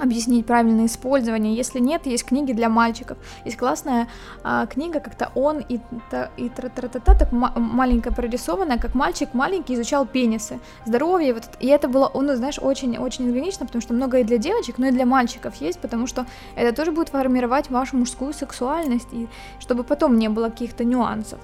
объяснить 0.02 0.46
правильное 0.46 0.86
использование. 0.86 1.56
Если 1.56 1.80
нет, 1.80 2.06
есть 2.06 2.26
книги 2.26 2.54
для 2.54 2.70
мальчиков. 2.70 3.18
Есть 3.46 3.58
классная 3.58 4.08
а, 4.44 4.66
книга, 4.66 5.00
как-то 5.00 5.32
он 5.36 5.60
и, 5.60 5.80
та, 6.10 6.30
и 6.38 6.50
тра 6.50 6.70
тра 6.70 6.88
та 6.88 7.00
та 7.00 7.16
так 7.16 7.32
маленькая 7.32 8.12
прорисованная, 8.12 8.78
как 8.78 8.96
мальчик 8.96 9.34
маленький 9.34 9.76
изучал 9.76 10.06
пенисы, 10.06 10.60
здоровье. 10.86 11.34
Вот, 11.34 11.44
и 11.60 11.68
это 11.68 11.88
было, 11.88 12.12
ну, 12.14 12.36
знаешь, 12.36 12.60
очень-очень 12.62 13.28
органично, 13.28 13.66
потому 13.66 13.82
что 13.82 13.94
много 13.94 14.20
и 14.20 14.24
для 14.24 14.38
девочек, 14.38 14.78
но 14.78 14.88
и 14.88 14.92
для 14.92 15.06
мальчиков 15.06 15.56
есть, 15.62 15.80
потому 15.80 16.08
что 16.08 16.26
это 16.56 16.76
тоже 16.76 16.92
будет 16.92 17.10
формировать 17.10 17.70
вашу 17.70 17.98
мужскую 17.98 18.34
сексуальность, 18.34 19.08
и 19.12 19.28
чтобы 19.60 19.84
потом 19.84 20.18
не 20.18 20.30
было 20.30 20.50
каких-то 20.50 20.84
нюансов. 20.84 21.40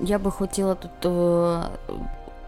Я 0.00 0.18
би 0.18 0.30
хотіла 0.30 0.74
тут 0.74 1.12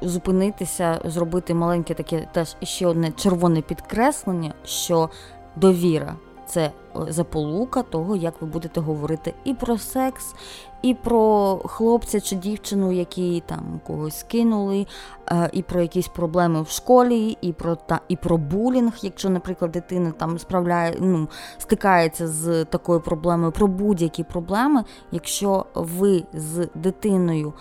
зупинитися, 0.02 1.00
зробити 1.04 1.54
маленьке 1.54 1.94
таке 1.94 2.28
теж 2.32 2.56
ще 2.62 2.86
одне 2.86 3.12
червоне 3.12 3.60
підкреслення, 3.60 4.54
що 4.64 5.10
довіра 5.56 6.16
це 6.46 6.72
заполука 7.08 7.82
того, 7.82 8.16
як 8.16 8.34
ви 8.40 8.46
будете 8.46 8.80
говорити 8.80 9.34
і 9.44 9.54
про 9.54 9.78
секс, 9.78 10.34
і 10.82 10.94
про 10.94 11.56
хлопця 11.64 12.20
чи 12.20 12.36
дівчину, 12.36 12.92
які 12.92 13.42
там 13.46 13.80
когось 13.86 14.22
кинули, 14.22 14.86
е, 15.30 15.50
і 15.52 15.62
про 15.62 15.80
якісь 15.80 16.08
проблеми 16.08 16.62
в 16.62 16.68
школі, 16.68 17.38
і 17.40 17.52
про 17.52 17.76
та 17.76 18.00
і 18.08 18.16
про 18.16 18.36
булінг, 18.36 18.92
якщо, 19.02 19.30
наприклад, 19.30 19.70
дитина 19.70 20.12
там 20.18 20.38
справляє, 20.38 20.96
ну, 21.00 21.28
стикається 21.58 22.28
з 22.28 22.64
такою 22.64 23.00
проблемою, 23.00 23.52
про 23.52 23.66
будь-які 23.66 24.24
проблеми, 24.24 24.84
якщо 25.12 25.66
ви 25.74 26.24
з 26.32 26.68
дитиною 26.74 27.52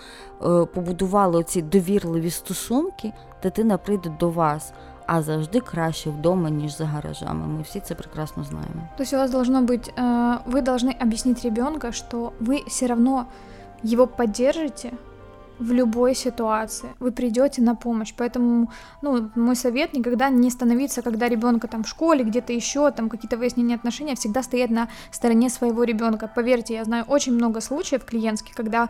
е, 0.42 0.64
побудували 0.64 1.44
ці 1.44 1.62
довірливі 1.62 2.30
стосунки, 2.30 3.12
дитина 3.42 3.78
прийде 3.78 4.16
до 4.20 4.30
вас. 4.30 4.72
А 5.12 5.22
завжди 5.22 5.60
краще 5.60 6.10
вдома, 6.10 6.50
ніж 6.50 6.76
за 6.76 6.84
гаражами. 6.84 7.46
Мы 7.46 7.62
все 7.62 7.78
это 7.78 7.94
прекрасно 7.94 8.44
знаем. 8.44 8.88
То 8.96 9.02
есть 9.02 9.14
у 9.14 9.16
вас 9.16 9.30
должно 9.30 9.60
быть, 9.62 9.92
вы 10.46 10.62
должны 10.62 10.96
объяснить 11.02 11.44
ребенка, 11.44 11.92
что 11.92 12.32
вы 12.40 12.62
все 12.68 12.86
равно 12.86 13.26
его 13.82 14.06
поддержите, 14.06 14.92
в 15.60 15.72
любой 15.72 16.14
ситуации. 16.14 16.88
Вы 16.98 17.12
придете 17.12 17.62
на 17.62 17.74
помощь. 17.74 18.14
Поэтому, 18.16 18.72
ну, 19.02 19.30
мой 19.36 19.54
совет 19.54 19.92
никогда 19.92 20.30
не 20.30 20.50
становиться, 20.50 21.02
когда 21.02 21.28
ребенка 21.28 21.68
там 21.68 21.84
в 21.84 21.88
школе, 21.88 22.24
где-то 22.24 22.52
еще, 22.52 22.90
там 22.90 23.08
какие-то 23.08 23.36
выяснения 23.36 23.74
отношений, 23.74 24.12
а 24.12 24.16
всегда 24.16 24.42
стоять 24.42 24.70
на 24.70 24.88
стороне 25.12 25.50
своего 25.50 25.84
ребенка. 25.84 26.30
Поверьте, 26.34 26.74
я 26.74 26.84
знаю 26.84 27.04
очень 27.06 27.34
много 27.34 27.60
случаев 27.60 28.04
клиентских, 28.04 28.54
когда 28.54 28.88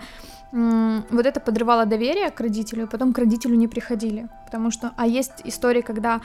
вот 0.53 1.27
это 1.27 1.41
подрывало 1.41 1.87
доверие 1.87 2.31
к 2.31 2.41
родителю, 2.41 2.89
потом 2.89 3.13
к 3.13 3.19
родителю 3.19 3.57
не 3.57 3.69
приходили. 3.69 4.29
Потому 4.47 4.71
что, 4.71 4.93
а 4.97 5.07
есть 5.07 5.43
истории, 5.45 5.81
когда 5.83 6.21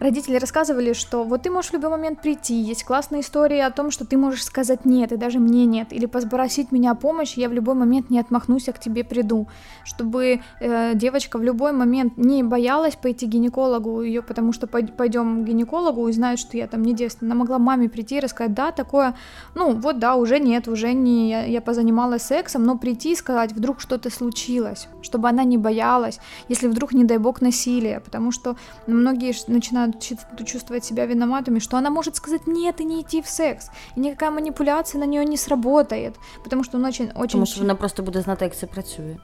Родители 0.00 0.36
рассказывали, 0.36 0.92
что 0.92 1.24
вот 1.24 1.42
ты 1.42 1.50
можешь 1.50 1.72
в 1.72 1.74
любой 1.74 1.90
момент 1.90 2.22
прийти, 2.22 2.54
есть 2.54 2.84
классная 2.84 3.20
история 3.20 3.66
о 3.66 3.72
том, 3.72 3.90
что 3.90 4.06
ты 4.06 4.16
можешь 4.16 4.44
сказать 4.44 4.84
нет, 4.84 5.10
и 5.10 5.16
даже 5.16 5.40
мне 5.40 5.66
нет, 5.66 5.92
или 5.92 6.06
попросить 6.06 6.70
меня 6.70 6.92
о 6.92 7.08
я 7.34 7.48
в 7.48 7.52
любой 7.52 7.74
момент 7.74 8.10
не 8.10 8.20
отмахнусь, 8.20 8.68
а 8.68 8.72
к 8.72 8.78
тебе 8.78 9.02
приду, 9.02 9.48
чтобы 9.84 10.40
э, 10.60 10.94
девочка 10.94 11.38
в 11.38 11.42
любой 11.42 11.72
момент 11.72 12.16
не 12.16 12.44
боялась 12.44 12.94
пойти 12.94 13.26
к 13.26 13.30
гинекологу, 13.30 14.02
ее, 14.02 14.22
потому 14.22 14.52
что 14.52 14.68
пойдем 14.68 15.42
к 15.42 15.48
гинекологу 15.48 16.06
и 16.06 16.12
знают, 16.12 16.38
что 16.38 16.56
я 16.56 16.68
там 16.68 16.82
не 16.82 16.94
девственна, 16.94 17.32
она 17.32 17.40
могла 17.40 17.58
маме 17.58 17.88
прийти 17.88 18.18
и 18.18 18.20
рассказать, 18.20 18.54
да, 18.54 18.70
такое, 18.70 19.16
ну 19.56 19.72
вот 19.72 19.98
да, 19.98 20.14
уже 20.14 20.38
нет, 20.38 20.68
уже 20.68 20.92
не, 20.92 21.30
я, 21.30 21.44
я 21.44 21.60
позанималась 21.60 22.22
сексом, 22.22 22.62
но 22.62 22.78
прийти 22.78 23.12
и 23.12 23.16
сказать, 23.16 23.52
вдруг 23.52 23.80
что-то 23.80 24.10
случилось, 24.10 24.86
чтобы 25.02 25.28
она 25.28 25.42
не 25.42 25.58
боялась, 25.58 26.20
если 26.48 26.68
вдруг, 26.68 26.92
не 26.92 27.04
дай 27.04 27.18
бог, 27.18 27.40
насилие, 27.40 28.00
потому 28.00 28.30
что 28.30 28.56
многие 28.86 29.34
начинают 29.50 29.87
начинают 29.88 30.46
чувствовать 30.46 30.84
себя 30.84 31.06
виноватыми, 31.06 31.58
что 31.58 31.76
она 31.76 31.90
может 31.90 32.16
сказать 32.16 32.46
нет 32.46 32.80
и 32.80 32.84
не 32.84 33.02
идти 33.02 33.22
в 33.22 33.28
секс. 33.28 33.70
И 33.96 34.00
никакая 34.00 34.30
манипуляция 34.30 35.00
на 35.00 35.04
нее 35.04 35.24
не 35.24 35.36
сработает, 35.36 36.16
потому 36.44 36.64
что 36.64 36.78
он 36.78 36.84
очень... 36.84 37.06
очень 37.06 37.14
потому 37.14 37.46
что 37.46 37.64
она 37.64 37.74
просто 37.74 38.02
будет 38.02 38.22
знать, 38.22 38.38
как 38.38 38.54
это 38.54 38.66
працює. 38.66 39.18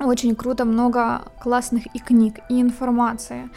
Очень 0.00 0.36
круто, 0.36 0.64
много 0.64 1.22
классных 1.42 1.86
и 1.94 1.98
книг, 1.98 2.38
и 2.50 2.60
информации. 2.60 3.48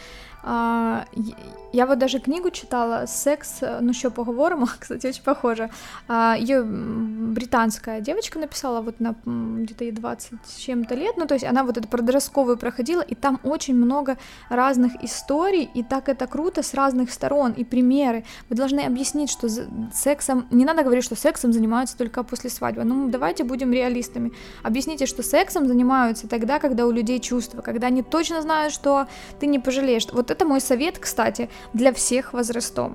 Я 1.72 1.86
вот 1.86 1.98
даже 1.98 2.20
книгу 2.20 2.50
читала 2.50 3.06
«Секс, 3.06 3.60
ну 3.80 3.92
что, 3.94 4.10
поговорим», 4.10 4.66
кстати, 4.78 5.06
очень 5.06 5.22
похоже. 5.22 5.70
А, 6.06 6.36
Ее 6.38 6.62
британская 6.62 8.00
девочка 8.00 8.38
написала 8.38 8.82
вот 8.82 9.00
на 9.00 9.14
где-то 9.24 9.84
ей 9.84 9.92
20 9.92 10.32
с 10.46 10.56
чем-то 10.56 10.94
лет, 10.94 11.16
ну 11.16 11.26
то 11.26 11.34
есть 11.34 11.46
она 11.46 11.64
вот 11.64 11.78
эту 11.78 11.88
подростковую 11.88 12.58
проходила, 12.58 13.00
и 13.00 13.14
там 13.14 13.40
очень 13.42 13.74
много 13.74 14.18
разных 14.50 15.02
историй, 15.02 15.68
и 15.74 15.82
так 15.82 16.08
это 16.08 16.26
круто 16.26 16.62
с 16.62 16.74
разных 16.74 17.10
сторон, 17.10 17.52
и 17.52 17.64
примеры. 17.64 18.24
Вы 18.50 18.56
должны 18.56 18.80
объяснить, 18.80 19.30
что 19.30 19.48
сексом, 19.94 20.46
не 20.50 20.64
надо 20.64 20.82
говорить, 20.82 21.04
что 21.04 21.16
сексом 21.16 21.52
занимаются 21.52 21.96
только 21.96 22.22
после 22.22 22.50
свадьбы, 22.50 22.84
ну 22.84 23.08
давайте 23.08 23.44
будем 23.44 23.72
реалистами. 23.72 24.32
Объясните, 24.62 25.06
что 25.06 25.22
сексом 25.22 25.66
занимаются 25.66 26.28
тогда, 26.28 26.58
когда 26.58 26.86
у 26.86 26.90
людей 26.90 27.18
чувства, 27.18 27.62
когда 27.62 27.86
они 27.86 28.02
точно 28.02 28.42
знают, 28.42 28.74
что 28.74 29.06
ты 29.40 29.46
не 29.46 29.58
пожалеешь. 29.58 30.06
Вот 30.12 30.30
это 30.30 30.44
мой 30.44 30.60
совет, 30.60 30.98
кстати, 30.98 31.48
для 31.72 31.92
всех 31.92 32.32
возрастов, 32.32 32.92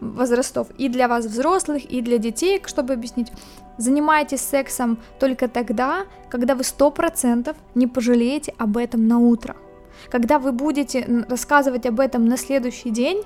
возрастов, 0.00 0.68
и 0.78 0.88
для 0.88 1.08
вас 1.08 1.26
взрослых, 1.26 1.84
и 1.84 2.00
для 2.00 2.18
детей, 2.18 2.62
чтобы 2.66 2.94
объяснить. 2.94 3.32
Занимайтесь 3.78 4.40
сексом 4.40 4.98
только 5.18 5.48
тогда, 5.48 6.06
когда 6.28 6.54
вы 6.54 6.64
сто 6.64 6.90
процентов 6.90 7.56
не 7.74 7.86
пожалеете 7.86 8.54
об 8.58 8.76
этом 8.76 9.08
на 9.08 9.18
утро. 9.18 9.56
Когда 10.10 10.38
вы 10.38 10.52
будете 10.52 11.24
рассказывать 11.28 11.86
об 11.86 12.00
этом 12.00 12.26
на 12.26 12.36
следующий 12.36 12.90
день, 12.90 13.22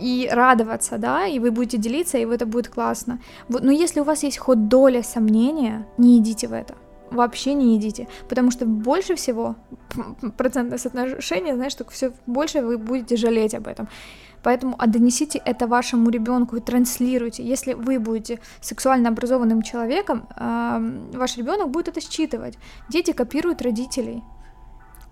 и 0.00 0.28
радоваться, 0.30 0.98
да, 0.98 1.26
и 1.26 1.38
вы 1.38 1.50
будете 1.50 1.78
делиться, 1.78 2.18
и 2.18 2.26
это 2.26 2.46
будет 2.46 2.68
классно. 2.68 3.18
Вот, 3.48 3.62
но 3.62 3.72
если 3.72 4.00
у 4.00 4.04
вас 4.04 4.22
есть 4.22 4.38
хоть 4.38 4.68
доля 4.68 5.02
сомнения, 5.02 5.86
не 5.98 6.18
идите 6.18 6.48
в 6.48 6.52
это 6.52 6.74
вообще 7.10 7.54
не 7.54 7.74
едите, 7.74 8.08
потому 8.28 8.50
что 8.50 8.66
больше 8.66 9.14
всего 9.14 9.56
процентное 10.36 10.78
соотношение, 10.78 11.54
знаешь, 11.54 11.72
что 11.72 11.88
все 11.90 12.12
больше 12.26 12.62
вы 12.62 12.78
будете 12.78 13.16
жалеть 13.16 13.54
об 13.54 13.66
этом. 13.66 13.88
Поэтому 14.42 14.74
а 14.78 14.86
донесите 14.86 15.40
это 15.44 15.66
вашему 15.66 16.10
ребенку 16.10 16.56
и 16.56 16.60
транслируйте. 16.60 17.42
Если 17.42 17.74
вы 17.74 17.98
будете 17.98 18.40
сексуально 18.60 19.10
образованным 19.10 19.62
человеком, 19.62 20.26
ваш 20.36 21.36
ребенок 21.36 21.70
будет 21.70 21.88
это 21.88 22.00
считывать. 22.00 22.58
Дети 22.88 23.12
копируют 23.12 23.62
родителей. 23.62 24.22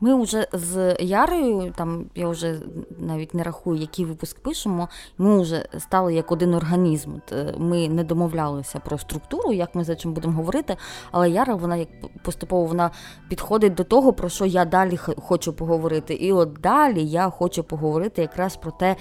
Ми 0.01 0.23
вже 0.23 0.47
з 0.53 0.97
Ярою, 1.01 1.73
там 1.77 2.07
я 2.15 2.29
вже 2.29 2.61
навіть 2.99 3.35
не 3.35 3.43
рахую, 3.43 3.81
який 3.81 4.05
випуск 4.05 4.39
пишемо. 4.39 4.89
Ми 5.19 5.41
вже 5.41 5.69
стали 5.79 6.15
як 6.15 6.33
один 6.33 6.55
організм. 6.55 7.15
Е, 7.33 7.55
ми 7.59 7.89
не 7.89 8.05
домовлялися 8.05 8.79
про 8.79 8.99
структуру, 8.99 9.53
як 9.53 9.75
ми 9.75 9.85
за 9.85 9.97
чим 9.97 10.13
будемо 10.13 10.35
говорити. 10.35 10.77
Але 11.11 11.31
Яра, 11.31 11.55
вона 11.55 11.77
як 11.77 11.89
поступово 12.23 12.65
вона 12.67 12.91
підходить 13.29 13.75
до 13.75 13.85
того, 13.85 14.13
про 14.13 14.29
що 14.29 14.45
я 14.47 14.65
далі 14.65 14.97
хочу 14.97 15.53
поговорити. 15.53 16.15
І 16.15 16.33
от 16.33 16.53
далі 16.53 17.05
я 17.05 17.31
хочу 17.31 17.65
поговорити 17.65 18.23
якраз 18.23 18.57
про 18.57 18.71
те, 18.71 18.97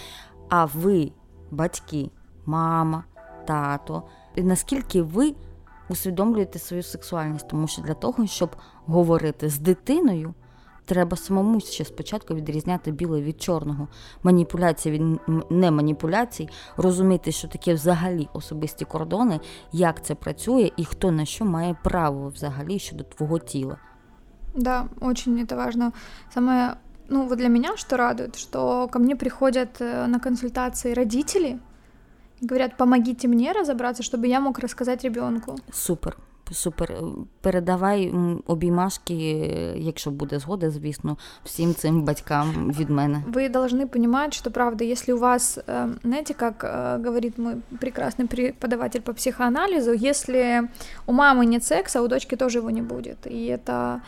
а 0.49 0.65
ви, 0.65 1.11
батьки, 1.51 2.09
мама, 2.45 3.03
тато, 3.47 4.03
наскільки 4.37 5.01
ви 5.01 5.35
усвідомлюєте 5.89 6.59
свою 6.59 6.83
сексуальність, 6.83 7.47
тому 7.47 7.67
що 7.67 7.81
для 7.81 7.93
того, 7.93 8.27
щоб 8.27 8.55
говорити 8.85 9.49
з 9.49 9.59
дитиною 9.59 10.33
треба 10.86 11.16
самому 11.16 11.60
ще 11.60 11.84
спочатку 11.84 12.34
відрізняти 12.34 12.92
біле 12.92 13.22
від 13.22 13.42
чорного, 13.42 13.88
маніпуляції 14.22 14.98
від 14.98 15.20
не 15.50 15.70
маніпуляцій, 15.70 16.48
розуміти, 16.76 17.32
що 17.32 17.48
таке 17.48 17.74
взагалі 17.74 18.28
особисті 18.32 18.84
кордони, 18.84 19.40
як 19.72 20.04
це 20.04 20.14
працює 20.14 20.70
і 20.76 20.84
хто 20.84 21.10
на 21.10 21.24
що 21.24 21.44
має 21.44 21.76
право 21.82 22.28
взагалі 22.28 22.78
щодо 22.78 23.04
твого 23.04 23.38
тіла. 23.38 23.76
Да, 24.54 24.88
очень 25.00 25.40
это 25.40 25.56
важно. 25.56 25.92
Самое, 26.34 26.76
ну 27.08 27.26
вот 27.26 27.38
для 27.38 27.48
меня 27.48 27.76
что 27.76 27.96
радует, 27.96 28.36
что 28.36 28.88
ко 28.88 28.98
мне 28.98 29.16
приходят 29.16 29.80
э, 29.80 30.06
на 30.06 30.20
консультации 30.20 30.92
родители 30.94 31.58
и 32.42 32.46
говорят, 32.46 32.76
помогите 32.76 33.28
мне 33.28 33.52
разобраться, 33.52 34.02
чтобы 34.02 34.26
я 34.26 34.40
мог 34.40 34.58
рассказать 34.58 35.04
ребенку. 35.04 35.56
Супер. 35.72 36.16
Супер, 36.50 36.94
передавай 37.40 38.14
обіймашки, 38.46 39.14
якщо 39.76 40.10
буде 40.10 40.38
згода, 40.38 40.70
звісно, 40.70 41.16
всім 41.44 41.74
цим 41.74 42.02
батькам 42.02 42.72
від 42.78 42.90
мене. 42.90 43.24
Вы 43.32 43.52
должны 43.52 43.86
понимать, 43.86 44.34
что 44.34 44.50
правда, 44.50 44.84
если 44.84 45.14
у 45.14 45.18
вас, 45.18 45.58
знаете, 46.02 46.34
как 46.34 46.64
говорит 47.04 47.38
мой 47.38 47.54
прекрасный 47.80 48.26
преподаватель 48.26 49.00
по 49.00 49.12
психоанализу, 49.12 49.92
если 49.92 50.68
у 51.06 51.12
мамы 51.12 51.46
нет 51.46 51.64
секса, 51.64 52.02
у 52.02 52.08
дочки 52.08 52.36
тоже 52.36 52.58
его 52.58 52.70
не 52.70 52.82
будет. 52.82 53.26
И 53.26 53.46
это 53.46 54.00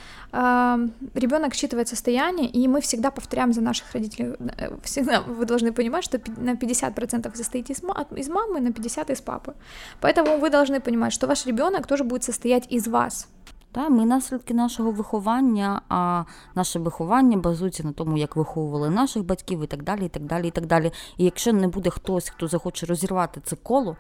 ребенок 1.15 1.55
считывает 1.55 1.89
состояние, 1.89 2.49
и 2.49 2.69
мы 2.69 2.81
всегда 2.81 3.11
повторяем 3.11 3.53
за 3.53 3.61
наших 3.61 3.93
родителей. 3.93 4.35
Э, 4.59 4.77
всегда 4.83 5.21
вы 5.21 5.45
должны 5.45 5.73
понимать, 5.73 6.05
что 6.05 6.21
на 6.37 6.55
50% 6.55 7.37
состоите 7.37 7.73
из, 7.73 7.83
из 8.17 8.29
мамы, 8.29 8.61
на 8.61 8.69
50% 8.69 9.13
из 9.13 9.21
папы. 9.21 9.55
Поэтому 10.01 10.39
вы 10.39 10.51
должны 10.51 10.81
понимать, 10.81 11.13
что 11.13 11.27
ваш 11.27 11.47
ребенок 11.47 11.87
тоже 11.87 12.05
будет 12.05 12.25
состоять 12.25 12.73
из 12.73 12.89
вас. 12.89 13.29
Та, 13.73 13.89
Ми 13.89 14.07
наслідки 14.07 14.55
нашого 14.55 14.91
виховання, 14.91 15.81
а 15.89 16.25
наше 16.55 16.79
виховання 16.79 17.37
базується 17.37 17.83
на 17.85 17.93
тому, 17.93 18.19
як 18.19 18.37
виховували 18.37 18.91
наших 18.91 19.25
батьків 19.25 19.65
і 19.65 19.67
так 19.67 19.83
далі. 19.83 20.07
І 20.07 20.09
так 20.09 20.23
далі, 20.23 20.49
і 20.49 20.51
так 20.51 20.67
далі. 20.67 20.93
І 21.17 21.25
якщо 21.25 21.53
не 21.53 21.69
буде 21.69 21.91
хтось, 21.91 22.29
хто 22.29 22.49
захоче 22.49 22.87
розірвати 22.87 23.41
це 23.45 23.57
коло, 23.57 23.97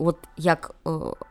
от 0.00 0.16
як 0.36 0.74
е, 0.86 0.90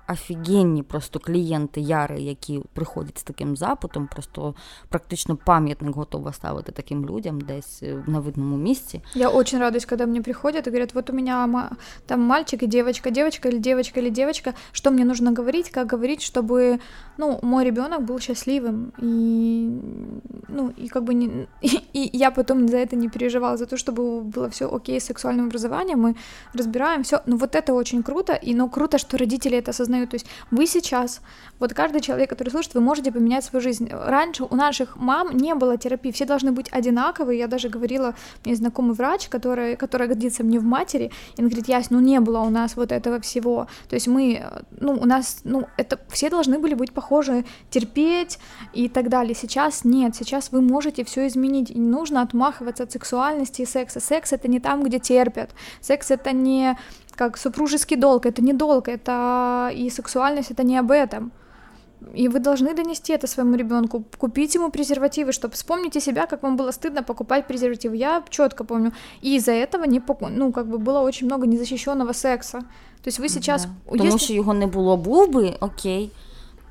офігенні 0.10 0.84
просто 0.84 1.20
клієнти 1.20 1.82
Яри, 1.82 2.22
які 2.22 2.62
приходять 2.74 3.18
з 3.18 3.24
таким 3.24 3.58
запитом, 3.58 4.08
просто 4.12 4.56
практично 4.90 5.36
пам'ятник 5.36 5.96
готова 5.96 6.34
ставити 6.34 6.72
таким 6.72 7.06
людям 7.06 7.42
десь 7.42 7.84
е, 7.84 8.04
на 8.08 8.20
видному 8.20 8.58
місці. 8.58 9.02
Я 9.16 9.30
очень 9.30 9.60
радуюсь, 9.60 9.86
когда 9.86 10.06
мне 10.06 10.22
приходят 10.22 10.68
и 10.68 10.70
говорят, 10.70 10.94
вот 10.94 11.10
у 11.10 11.14
меня 11.14 11.70
там 12.06 12.22
мальчик 12.22 12.64
и 12.64 12.68
девочка, 12.68 13.12
девочка 13.12 13.50
или 13.50 13.60
девочка 13.60 14.00
или 14.00 14.10
девочка, 14.10 14.54
что 14.72 14.92
мне 14.92 15.06
нужно 15.06 15.32
говорить, 15.32 15.70
как 15.70 15.88
говорить, 15.88 16.22
чтобы, 16.22 16.80
ну, 17.18 17.40
мой 17.42 17.66
ребенок 17.66 18.02
был 18.02 18.20
счастливым, 18.20 18.92
и, 19.02 19.70
ну, 20.48 20.74
и 20.78 20.88
как 20.88 21.04
бы 21.04 21.14
не, 21.14 21.48
и, 21.62 21.82
и 21.94 22.18
я 22.18 22.32
потом 22.32 22.68
за 22.68 22.78
это 22.78 22.96
не 22.96 23.10
переживала, 23.10 23.58
за 23.58 23.66
то, 23.66 23.78
чтобы 23.78 24.22
было 24.22 24.50
все 24.50 24.66
окей 24.66 25.00
с 25.00 25.06
сексуальным 25.06 25.46
образованием, 25.46 26.00
мы 26.00 26.16
разбираем 26.54 27.04
все, 27.04 27.22
ну, 27.26 27.38
вот 27.38 27.56
это 27.56 27.74
очень 27.74 28.04
круто, 28.04 28.34
и, 28.55 28.57
ну, 28.57 28.69
круто, 28.69 28.99
что 28.99 29.19
родители 29.19 29.59
это 29.59 29.73
осознают. 29.73 30.11
То 30.11 30.15
есть 30.15 30.27
вы 30.51 30.67
сейчас, 30.67 31.21
вот 31.59 31.75
каждый 31.75 32.01
человек, 32.01 32.31
который 32.31 32.51
слушает, 32.51 32.75
вы 32.75 32.81
можете 32.81 33.11
поменять 33.11 33.45
свою 33.45 33.61
жизнь. 33.61 33.89
Раньше 33.91 34.45
у 34.45 34.55
наших 34.55 34.97
мам 34.97 35.37
не 35.37 35.55
было 35.55 35.77
терапии, 35.77 36.13
все 36.13 36.25
должны 36.25 36.53
быть 36.53 36.69
одинаковые. 36.71 37.39
Я 37.39 37.49
даже 37.49 37.69
говорила, 37.69 38.15
меня 38.45 38.57
знакомый 38.57 38.95
врач, 38.95 39.29
который, 39.29 39.77
который 39.77 40.07
годится 40.07 40.45
мне 40.45 40.61
в 40.61 40.65
матери, 40.65 41.11
и 41.37 41.43
он 41.43 41.49
говорит, 41.49 41.69
Ясь, 41.69 41.91
ну 41.91 42.01
не 42.01 42.21
было 42.21 42.41
у 42.41 42.51
нас 42.51 42.77
вот 42.77 42.93
этого 42.93 43.21
всего. 43.21 43.67
То 43.89 43.97
есть 43.97 44.07
мы, 44.07 44.45
ну 44.71 44.93
у 44.93 45.05
нас, 45.05 45.41
ну 45.45 45.67
это 45.77 45.99
все 46.09 46.31
должны 46.31 46.59
были 46.59 46.75
быть 46.75 46.93
похожи, 46.93 47.45
терпеть 47.71 48.39
и 48.73 48.89
так 48.89 49.09
далее. 49.09 49.35
Сейчас 49.35 49.85
нет, 49.85 50.15
сейчас 50.15 50.53
вы 50.53 50.61
можете 50.61 51.05
все 51.05 51.27
изменить, 51.27 51.71
и 51.71 51.79
не 51.79 51.89
нужно 51.89 52.23
отмахиваться 52.23 52.85
от 52.85 52.93
сексуальности 52.93 53.63
и 53.63 53.67
секса. 53.67 53.99
Секс 53.99 54.33
это 54.33 54.47
не 54.49 54.61
там, 54.61 54.85
где 54.85 55.01
терпят. 55.01 55.51
Секс 55.81 56.13
это 56.13 56.31
не 56.33 56.79
как 57.17 57.37
супружеский 57.37 57.97
долг, 57.97 58.27
это 58.27 58.43
не 58.43 58.53
долг, 58.53 58.89
это 58.89 59.71
и 59.75 59.91
сексуальность, 59.91 60.51
это 60.51 60.63
не 60.63 60.79
об 60.79 60.91
этом. 60.91 61.33
И 62.15 62.29
вы 62.29 62.39
должны 62.39 62.75
донести 62.75 63.13
это 63.13 63.27
своему 63.27 63.57
ребенку, 63.57 64.05
купить 64.19 64.55
ему 64.55 64.71
презервативы, 64.71 65.33
чтобы 65.33 65.55
вспомните 65.55 66.01
себя, 66.01 66.27
как 66.27 66.43
вам 66.43 66.57
было 66.57 66.71
стыдно 66.71 67.03
покупать 67.03 67.47
презервативы. 67.47 67.97
Я 67.97 68.23
четко 68.29 68.65
помню. 68.65 68.93
И 69.23 69.37
из-за 69.37 69.53
этого 69.53 69.85
не 69.85 70.01
поку... 70.01 70.29
ну, 70.29 70.53
как 70.53 70.67
бы 70.67 70.79
было 70.79 71.01
очень 71.01 71.27
много 71.27 71.47
незащищенного 71.47 72.13
секса. 72.13 72.61
То 73.03 73.09
есть 73.09 73.19
вы 73.19 73.29
сейчас... 73.29 73.67
Да. 73.91 73.99
Тому 73.99 74.19
що 74.19 74.33
його 74.33 74.55
не 74.55 74.67
було 74.67 74.97
був 74.97 75.31
би, 75.31 75.57
окей 75.61 76.11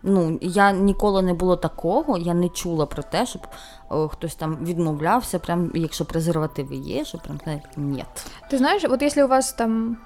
Ну, 0.03 0.39
я 0.43 0.73
ніколи 0.73 1.23
не 1.23 1.35
було 1.35 1.57
такого, 1.57 2.19
я 2.19 2.35
не 2.35 2.49
чула 2.49 2.87
про 2.87 3.03
те, 3.03 3.27
щоб 3.27 3.43
о, 3.89 4.09
хтось 4.09 4.35
там 4.35 4.57
відмовлявся, 4.63 5.39
прям 5.39 5.71
якщо 5.75 6.05
презервативи 6.05 6.77
є, 6.77 7.05
що 7.05 7.19
прям 7.19 7.61
ні. 7.77 8.05
Ты 8.53 8.59
знаешь, 8.59 8.85
вот 8.89 9.03
если 9.03 9.23
у 9.23 9.29
вас 9.29 9.53
там 9.53 9.97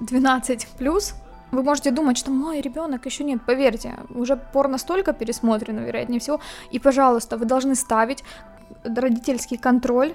12 0.00 0.66
плюс, 0.78 1.14
вы 1.52 1.62
можете 1.62 1.90
думать, 1.90 2.18
что 2.18 2.30
мой 2.30 2.60
ребенок 2.60 3.06
еще 3.06 3.24
нет. 3.24 3.40
Поверьте, 3.46 3.94
уже 4.14 4.36
порно 4.36 4.78
столько 4.78 5.12
пересмотрено, 5.12 5.80
вероятнее 5.80 6.18
всего. 6.18 6.40
И, 6.74 6.78
пожалуйста, 6.78 7.36
вы 7.36 7.46
должны 7.46 7.74
ставить 7.74 8.24
родительский 8.84 9.56
контроль 9.56 10.12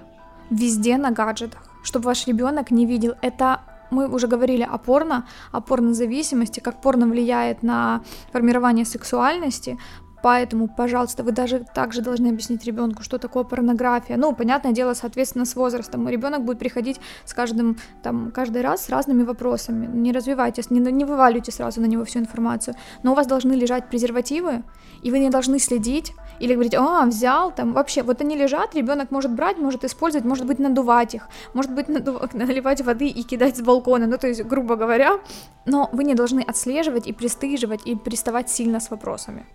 везде 0.51 0.97
на 0.97 1.11
гаджетах, 1.11 1.61
чтобы 1.83 2.05
ваш 2.05 2.27
ребенок 2.27 2.71
не 2.71 2.85
видел. 2.85 3.13
Это 3.21 3.57
мы 3.90 4.08
уже 4.08 4.26
говорили 4.26 4.62
о 4.62 4.78
порно, 4.78 5.26
о 5.52 5.60
порнозависимости, 5.60 6.60
как 6.60 6.80
порно 6.80 7.06
влияет 7.06 7.62
на 7.62 8.02
формирование 8.32 8.84
сексуальности, 8.84 9.78
Поэтому, 10.22 10.68
пожалуйста, 10.68 11.22
вы 11.22 11.32
даже 11.32 11.64
также 11.74 12.02
должны 12.02 12.28
объяснить 12.28 12.64
ребенку, 12.64 13.02
что 13.02 13.18
такое 13.18 13.44
порнография. 13.44 14.16
Ну, 14.16 14.34
понятное 14.34 14.72
дело, 14.72 14.94
соответственно, 14.94 15.44
с 15.44 15.54
возрастом. 15.56 16.08
Ребенок 16.08 16.44
будет 16.44 16.58
приходить 16.58 17.00
с 17.24 17.34
каждым, 17.34 17.76
там, 18.02 18.30
каждый 18.32 18.62
раз 18.62 18.86
с 18.86 18.88
разными 18.88 19.22
вопросами. 19.22 19.86
Не 19.86 20.12
развивайтесь, 20.12 20.70
не, 20.70 20.80
не 20.80 21.04
вываливайте 21.04 21.52
сразу 21.52 21.80
на 21.80 21.86
него 21.86 22.04
всю 22.04 22.18
информацию. 22.18 22.74
Но 23.02 23.12
у 23.12 23.14
вас 23.14 23.26
должны 23.26 23.52
лежать 23.52 23.88
презервативы, 23.88 24.62
и 25.02 25.10
вы 25.10 25.18
не 25.18 25.30
должны 25.30 25.58
следить 25.58 26.12
или 26.40 26.54
говорить, 26.54 26.74
а, 26.74 27.04
взял, 27.06 27.50
там, 27.50 27.72
вообще, 27.72 28.02
вот 28.02 28.20
они 28.20 28.36
лежат, 28.36 28.74
ребенок 28.74 29.10
может 29.10 29.32
брать, 29.32 29.58
может 29.58 29.84
использовать, 29.84 30.24
может 30.24 30.46
быть, 30.46 30.58
надувать 30.58 31.14
их, 31.14 31.28
может 31.54 31.72
быть, 31.72 31.88
надув... 31.88 32.32
наливать 32.32 32.80
воды 32.80 33.08
и 33.08 33.22
кидать 33.22 33.56
с 33.56 33.60
балкона, 33.60 34.06
ну, 34.06 34.18
то 34.18 34.28
есть, 34.28 34.42
грубо 34.44 34.76
говоря, 34.76 35.18
но 35.66 35.88
вы 35.92 36.04
не 36.04 36.14
должны 36.14 36.40
отслеживать 36.40 37.06
и 37.06 37.12
пристыживать 37.12 37.86
и 37.86 37.96
приставать 37.96 38.50
сильно 38.50 38.80
с 38.80 38.90
вопросами. 38.90 39.46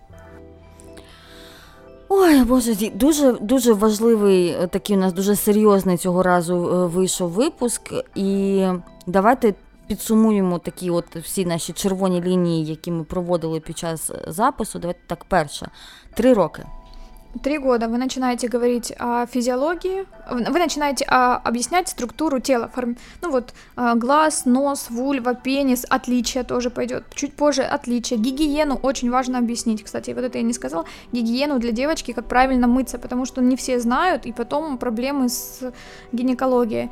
Ой, 2.09 2.43
боже, 2.43 2.89
дуже 2.93 3.31
дуже 3.31 3.73
важливий 3.73 4.47
е, 4.47 4.67
такий 4.67 4.95
у 4.95 4.99
нас 4.99 5.13
дуже 5.13 5.35
серйозний 5.35 5.97
цього 5.97 6.23
разу 6.23 6.55
е, 6.55 6.87
вийшов 6.87 7.29
випуск. 7.29 7.93
І 8.15 8.65
давайте 9.07 9.53
підсумуємо 9.87 10.59
такі 10.59 10.89
от 10.89 11.15
всі 11.15 11.45
наші 11.45 11.73
червоні 11.73 12.21
лінії, 12.21 12.65
які 12.65 12.91
ми 12.91 13.03
проводили 13.03 13.59
під 13.59 13.77
час 13.77 14.11
запису. 14.27 14.79
Давайте 14.79 14.99
так, 15.07 15.25
перше, 15.25 15.69
три 16.13 16.33
роки. 16.33 16.63
Три 17.41 17.57
года 17.57 17.87
вы 17.87 17.97
начинаете 17.97 18.47
говорить 18.47 18.93
о 18.99 19.25
физиологии, 19.25 20.05
вы 20.29 20.59
начинаете 20.59 21.03
а, 21.07 21.37
объяснять 21.37 21.89
структуру 21.89 22.39
тела, 22.39 22.69
форм... 22.73 22.95
ну 23.21 23.31
вот 23.31 23.55
а, 23.75 23.95
глаз, 23.95 24.45
нос, 24.45 24.87
вульва, 24.91 25.33
пенис, 25.33 25.83
отличия 25.89 26.43
тоже 26.43 26.69
пойдет, 26.69 27.05
чуть 27.15 27.33
позже 27.33 27.63
отличия, 27.63 28.19
гигиену 28.19 28.75
очень 28.75 29.09
важно 29.09 29.39
объяснить, 29.39 29.83
кстати, 29.83 30.11
вот 30.11 30.23
это 30.23 30.37
я 30.37 30.43
не 30.43 30.53
сказала, 30.53 30.85
гигиену 31.11 31.57
для 31.57 31.71
девочки, 31.71 32.13
как 32.13 32.27
правильно 32.27 32.67
мыться, 32.67 32.99
потому 32.99 33.25
что 33.25 33.41
не 33.41 33.55
все 33.55 33.79
знают, 33.79 34.27
и 34.27 34.31
потом 34.31 34.77
проблемы 34.77 35.27
с 35.27 35.73
гинекологией 36.11 36.91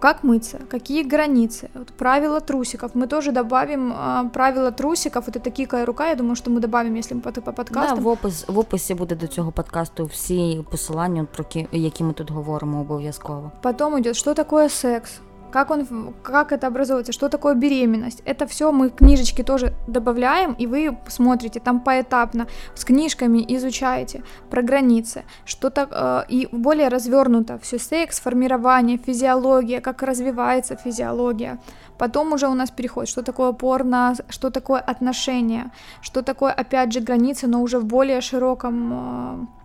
как 0.00 0.22
мыться, 0.22 0.60
какие 0.68 1.02
границы, 1.02 1.70
вот 1.74 1.88
правила 1.88 2.40
трусиков. 2.40 2.94
Мы 2.94 3.06
тоже 3.06 3.32
добавим 3.32 3.92
а, 3.96 4.24
правила 4.32 4.70
трусиков, 4.70 5.28
это 5.28 5.40
такие 5.40 5.68
рука, 5.84 6.08
я 6.08 6.16
думаю, 6.16 6.36
что 6.36 6.50
мы 6.50 6.60
добавим, 6.60 6.94
если 6.94 7.14
мы 7.14 7.20
по, 7.20 7.32
по 7.32 7.52
подкастам. 7.52 7.96
Да, 7.96 8.02
в, 8.02 8.08
опис, 8.08 8.44
в 8.48 8.58
описі 8.58 8.94
буде 8.94 9.14
до 9.14 9.26
цього 9.26 9.52
подкасту 9.52 10.04
всі 10.04 10.64
посилання, 10.70 11.26
про 11.36 11.44
які 11.72 12.04
ми 12.04 12.12
тут 12.12 12.30
говоримо 12.30 12.80
обов'язково. 12.80 13.52
Потом 13.62 13.98
идет, 13.98 14.16
что 14.16 14.34
такое 14.34 14.68
секс, 14.68 15.20
как, 15.51 15.71
он, 15.71 16.13
как 16.23 16.51
это 16.51 16.67
образуется, 16.67 17.11
что 17.11 17.29
такое 17.29 17.55
беременность. 17.55 18.21
Это 18.25 18.45
все 18.45 18.71
мы 18.71 18.89
книжечки 18.89 19.43
тоже 19.43 19.73
добавляем, 19.87 20.53
и 20.53 20.67
вы 20.67 20.97
смотрите 21.07 21.59
там 21.59 21.79
поэтапно, 21.79 22.47
с 22.75 22.85
книжками 22.85 23.45
изучаете 23.47 24.23
про 24.49 24.61
границы, 24.61 25.23
что 25.45 25.69
так, 25.69 25.89
э, 25.91 26.23
и 26.29 26.47
более 26.51 26.89
развернуто 26.89 27.57
все 27.59 27.79
секс, 27.79 28.19
формирование, 28.19 28.97
физиология, 28.97 29.81
как 29.81 30.03
развивается 30.03 30.75
физиология. 30.75 31.59
Потом 31.97 32.33
уже 32.33 32.47
у 32.47 32.53
нас 32.53 32.71
переход, 32.71 33.07
что 33.07 33.23
такое 33.23 33.51
порно, 33.51 34.15
что 34.29 34.49
такое 34.49 34.79
отношения, 34.79 35.71
что 36.01 36.21
такое, 36.21 36.53
опять 36.53 36.93
же, 36.93 37.01
границы, 37.01 37.47
но 37.47 37.61
уже 37.61 37.79
в 37.79 37.85
более 37.85 38.21
широком 38.21 38.93
э, 38.93 39.58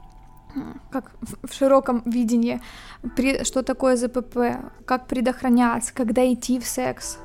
как 0.91 1.11
в 1.43 1.53
широком 1.53 2.01
видении, 2.05 2.61
что 3.43 3.61
такое 3.63 3.95
ЗПП, 3.95 4.37
как 4.85 5.07
предохраняться, 5.07 5.93
когда 5.93 6.33
идти 6.33 6.59
в 6.59 6.65
секс, 6.65 7.19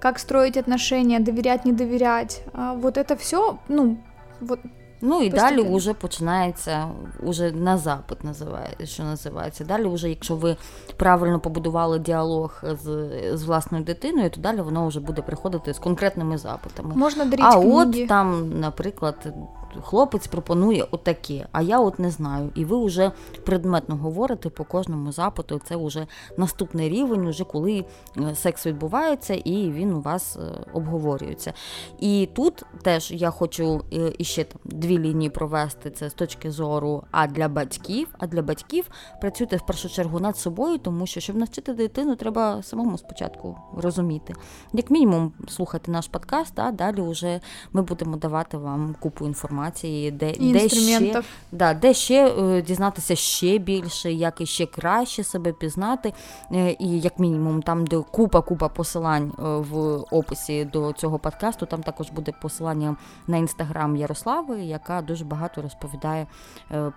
как 0.00 0.18
строить 0.18 0.56
отношения, 0.56 1.20
доверять, 1.20 1.64
не 1.64 1.72
доверять. 1.72 2.42
Вот 2.54 2.96
это 2.96 3.16
все, 3.16 3.58
ну, 3.68 3.98
вот 4.40 4.60
Ну 5.02 5.22
і 5.22 5.30
далі 5.30 5.76
вже 5.76 5.94
починається 5.94 6.88
уже 7.22 7.52
на 7.52 7.78
запит, 7.78 8.24
називає, 8.24 8.76
що 8.84 9.02
називається. 9.04 9.64
Далі, 9.64 9.86
вже, 9.86 10.08
якщо 10.08 10.36
ви 10.36 10.56
правильно 10.96 11.40
побудували 11.40 11.98
діалог 11.98 12.62
з 12.84 13.10
з 13.36 13.42
власною 13.44 13.84
дитиною, 13.84 14.30
то 14.30 14.40
далі 14.40 14.60
воно 14.60 14.88
вже 14.88 15.00
буде 15.00 15.22
приходити 15.22 15.74
з 15.74 15.78
конкретними 15.78 16.38
запитами. 16.38 16.94
Можна 16.96 17.24
дарити 17.24 17.42
А 17.42 17.60
книги. 17.60 18.02
от 18.02 18.08
там, 18.08 18.60
наприклад, 18.60 19.34
хлопець 19.83 20.27
пропонує 20.27 20.85
отаке, 20.91 21.47
а 21.51 21.61
я 21.61 21.79
от 21.79 21.99
не 21.99 22.11
знаю. 22.11 22.51
І 22.55 22.65
ви 22.65 22.85
вже 22.85 23.11
предметно 23.45 23.95
говорите 23.95 24.49
по 24.49 24.63
кожному 24.63 25.11
запиту. 25.11 25.61
Це 25.65 25.75
вже 25.75 26.07
наступний 26.37 26.89
рівень, 26.89 27.29
вже 27.29 27.43
коли 27.43 27.85
е, 28.17 28.35
секс 28.35 28.65
відбувається 28.65 29.33
і 29.33 29.71
він 29.71 29.93
у 29.93 30.01
вас 30.01 30.37
е, 30.37 30.65
обговорюється. 30.73 31.53
І 31.99 32.29
тут 32.33 32.63
теж 32.81 33.11
я 33.11 33.29
хочу 33.29 33.81
е, 33.93 34.13
іще 34.17 34.45
дві 34.65 34.99
лінії 34.99 35.29
провести 35.29 35.91
це 35.91 36.09
з 36.09 36.13
точки 36.13 36.51
зору 36.51 37.03
а 37.11 37.27
для 37.27 37.47
батьків. 37.47 38.07
А 38.19 38.27
для 38.27 38.41
батьків 38.41 38.89
працюйте 39.21 39.57
в 39.57 39.65
першу 39.65 39.89
чергу 39.89 40.19
над 40.19 40.37
собою, 40.37 40.77
тому 40.77 41.07
що 41.07 41.19
щоб 41.19 41.35
навчити 41.35 41.73
дитину, 41.73 42.15
треба 42.15 42.63
самому 42.63 42.97
спочатку 42.97 43.57
розуміти. 43.77 44.33
Як 44.73 44.91
мінімум, 44.91 45.33
слухати 45.47 45.91
наш 45.91 46.07
подкаст, 46.07 46.59
а 46.59 46.71
далі 46.71 47.01
вже 47.01 47.39
ми 47.73 47.81
будемо 47.81 48.17
давати 48.17 48.57
вам 48.57 48.95
купу 48.99 49.25
інформації 49.25 49.64
інформації, 49.65 50.11
де 50.11 50.31
де 50.31 50.69
ще, 50.69 51.23
да, 51.51 51.73
де 51.73 51.93
ще 51.93 52.27
е, 52.27 52.61
дізнатися 52.61 53.15
ще 53.15 53.57
більше, 53.57 54.11
як 54.11 54.41
і 54.41 54.45
ще 54.45 54.65
краще 54.65 55.23
себе 55.23 55.51
пізнати. 55.51 56.13
Е, 56.51 56.75
і 56.79 56.99
як 56.99 57.19
мінімум, 57.19 57.61
там, 57.61 57.85
де 57.85 57.95
купа-купа 57.97 58.69
посилань 58.69 59.33
е, 59.39 59.41
в 59.41 59.77
описі 60.11 60.65
до 60.65 60.93
цього 60.93 61.19
подкасту, 61.19 61.65
там 61.65 61.83
також 61.83 62.09
буде 62.09 62.31
посилання 62.41 62.95
на 63.27 63.37
інстаграм 63.37 63.95
Ярослави, 63.95 64.61
яка 64.61 65.01
дуже 65.01 65.25
багато 65.25 65.61
розповідає 65.61 66.27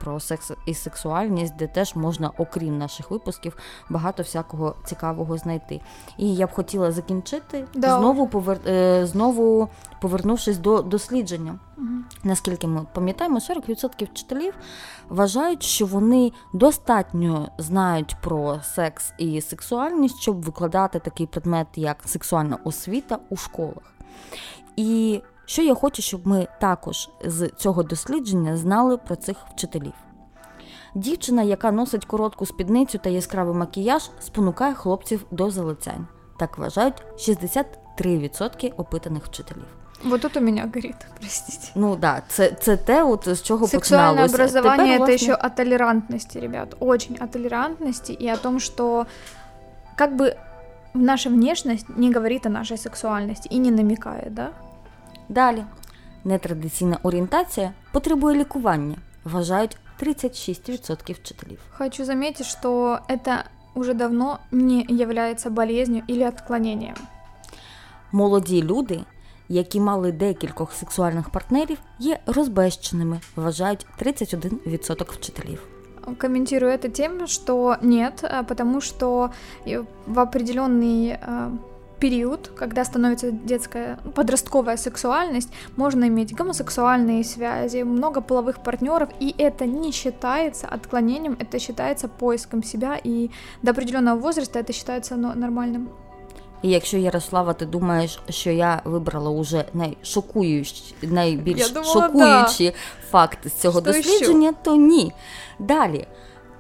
про 0.01 0.21
секс 0.21 0.53
і 0.67 0.75
сексуальність, 0.75 1.57
де 1.57 1.67
теж 1.67 1.97
можна, 1.97 2.31
окрім 2.39 2.79
наших 2.79 3.11
випусків, 3.11 3.57
багато 3.91 4.23
всякого 4.23 4.75
цікавого 4.85 5.39
знайти. 5.39 5.81
І 6.19 6.35
я 6.35 6.47
б 6.47 6.51
хотіла 6.51 6.93
закінчити 6.93 7.65
да. 7.75 7.99
знову 7.99 8.27
повер... 8.29 8.59
знову 9.07 9.69
повернувшись 10.01 10.59
до 10.59 10.83
дослідження. 10.83 11.59
Угу. 11.79 11.87
Наскільки 12.25 12.67
ми 12.67 12.87
пам'ятаємо, 12.95 13.39
40% 13.39 14.05
вчителів 14.05 14.55
вважають, 15.09 15.63
що 15.63 15.87
вони 15.87 16.33
достатньо 16.53 17.49
знають 17.59 18.17
про 18.23 18.61
секс 18.63 19.13
і 19.19 19.41
сексуальність, 19.41 20.21
щоб 20.21 20.43
викладати 20.43 20.99
такий 20.99 21.27
предмет, 21.27 21.67
як 21.77 21.97
сексуальна 22.05 22.59
освіта 22.65 23.19
у 23.31 23.37
школах. 23.37 23.93
І 24.77 25.21
що 25.45 25.63
я 25.63 25.75
хочу, 25.75 26.03
щоб 26.03 26.27
ми 26.27 26.49
також 26.61 27.11
з 27.25 27.49
цього 27.49 27.83
дослідження 27.83 28.57
знали 28.57 28.97
про 28.97 29.17
цих 29.17 29.37
вчителів. 29.55 29.93
Дівчина, 30.95 31.43
яка 31.43 31.73
носить 31.73 32.05
коротку 32.05 32.47
спідницю 32.47 32.99
та 32.99 33.11
яскравий 33.11 33.55
макіяж, 33.55 34.11
спонукає 34.21 34.75
хлопців 34.75 35.27
до 35.31 35.51
залицянь. 35.51 36.07
Так 36.39 36.59
вважають 36.59 37.03
63% 37.19 38.73
опитаних 38.77 39.25
вчителів. 39.25 39.67
Вот 40.04 40.22
тут 40.22 40.38
у 40.38 40.42
меня 40.42 40.70
горит, 40.74 40.96
простите. 41.20 41.68
Ну 41.76 41.96
да, 41.96 42.22
це 42.28 42.52
це 42.52 42.78
те, 42.78 43.04
от 43.04 43.28
з 43.28 43.42
чого 43.42 43.68
Сексуальное 43.68 44.28
починалося. 44.28 44.36
образование 44.36 44.94
Тепер, 44.94 44.96
это 44.96 44.98
власне... 44.98 45.16
еще 45.16 45.34
о 45.34 45.50
толерантности, 45.50 46.40
ребят, 46.40 46.76
очень 46.80 47.18
о 47.22 47.28
толерантности 47.28 48.12
и 48.22 48.28
о 48.28 48.38
том, 48.38 48.60
что 48.60 49.06
как 49.96 50.16
бы 50.16 50.36
наша 50.94 51.30
внешность 51.30 51.86
не 51.98 52.14
говорит 52.14 52.46
о 52.46 52.50
нашей 52.50 52.78
сексуальности 52.78 53.48
и 53.54 53.58
не 53.58 53.72
намекает, 53.72 54.34
да? 54.34 54.50
Далі. 55.30 55.64
Нетрадиційна 56.26 56.98
орієнтація 57.04 57.72
потребує 57.92 58.38
лікування, 58.38 58.98
вважають 59.24 59.78
36% 60.02 61.14
вчителів. 61.14 61.60
Хочу 61.78 62.06
заметить, 62.06 62.46
что 62.48 63.00
это 63.10 63.44
уже 63.76 63.94
давно 63.94 64.40
не 64.52 64.86
является 64.90 65.50
болезнью 65.50 66.04
или 66.10 66.24
отклонением. 66.24 66.96
Молоді 68.12 68.64
люди 68.64 69.00
які 69.50 69.80
мали 69.80 70.12
декількох 70.12 70.74
сексуальних 70.74 71.30
партнерів, 71.30 71.78
є 72.00 72.20
розбещеними, 72.26 73.20
вважають 73.36 73.86
31% 74.02 75.14
вчителів. 75.14 75.64
Комментирую 76.22 76.74
это 76.74 76.90
тем, 76.90 77.28
что 77.28 77.78
нет, 77.82 78.26
потому 78.48 78.82
что 78.82 79.30
в 80.08 80.20
определенный 80.20 81.18
период, 82.04 82.52
когда 82.58 82.84
становится 82.84 83.32
детская 83.32 83.98
ну, 84.04 84.12
подростковая 84.12 84.76
сексуальность, 84.76 85.50
можно 85.78 86.06
иметь 86.10 86.36
гомосексуальные 86.36 87.24
связи, 87.24 87.84
много 87.84 88.20
половых 88.20 88.62
партнеров, 88.62 89.10
и 89.22 89.34
это 89.38 89.66
не 89.66 89.94
считается 89.94 90.68
отклонением, 90.68 91.38
это 91.40 91.60
считается 91.60 92.10
поиском 92.10 92.62
себя, 92.62 93.00
и 93.02 93.32
до 93.62 93.72
определенного 93.72 94.20
возраста 94.20 94.60
это 94.60 94.74
считается 94.74 95.16
нормальным. 95.16 95.88
І 96.62 96.70
якщо 96.70 96.98
Ярослава, 96.98 97.54
ти 97.54 97.66
думаєш, 97.66 98.20
що 98.30 98.52
я 98.52 98.82
вибрала 98.86 99.30
уже 99.30 99.66
найшокуючі, 99.74 100.96
найбільш 101.02 101.72
думала, 101.72 101.94
шокуючі 101.94 102.70
да. 102.70 103.08
факти 103.10 103.50
з 103.50 103.54
цього 103.54 103.82
що 103.82 103.92
дослідження, 103.92 104.50
що? 104.50 104.58
то 104.64 104.76
ні. 104.76 105.12
Далі. 105.60 106.08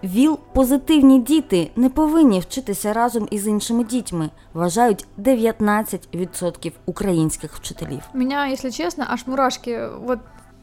ВІЛ 0.03 0.39
позитивні 0.53 1.19
діти 1.19 1.71
не 1.75 1.89
повинні 1.89 2.39
вчитися 2.39 2.93
разом 2.93 3.27
із 3.31 3.47
іншими 3.47 3.83
дітьми, 3.83 4.29
вважають 4.53 5.05
19% 5.19 6.71
українських 6.85 7.55
вчителів. 7.55 8.01
Меня, 8.13 8.47
если 8.47 8.71
честно, 8.71 9.05
аж 9.07 9.27
мурашки, 9.27 9.87
вот 9.87 10.19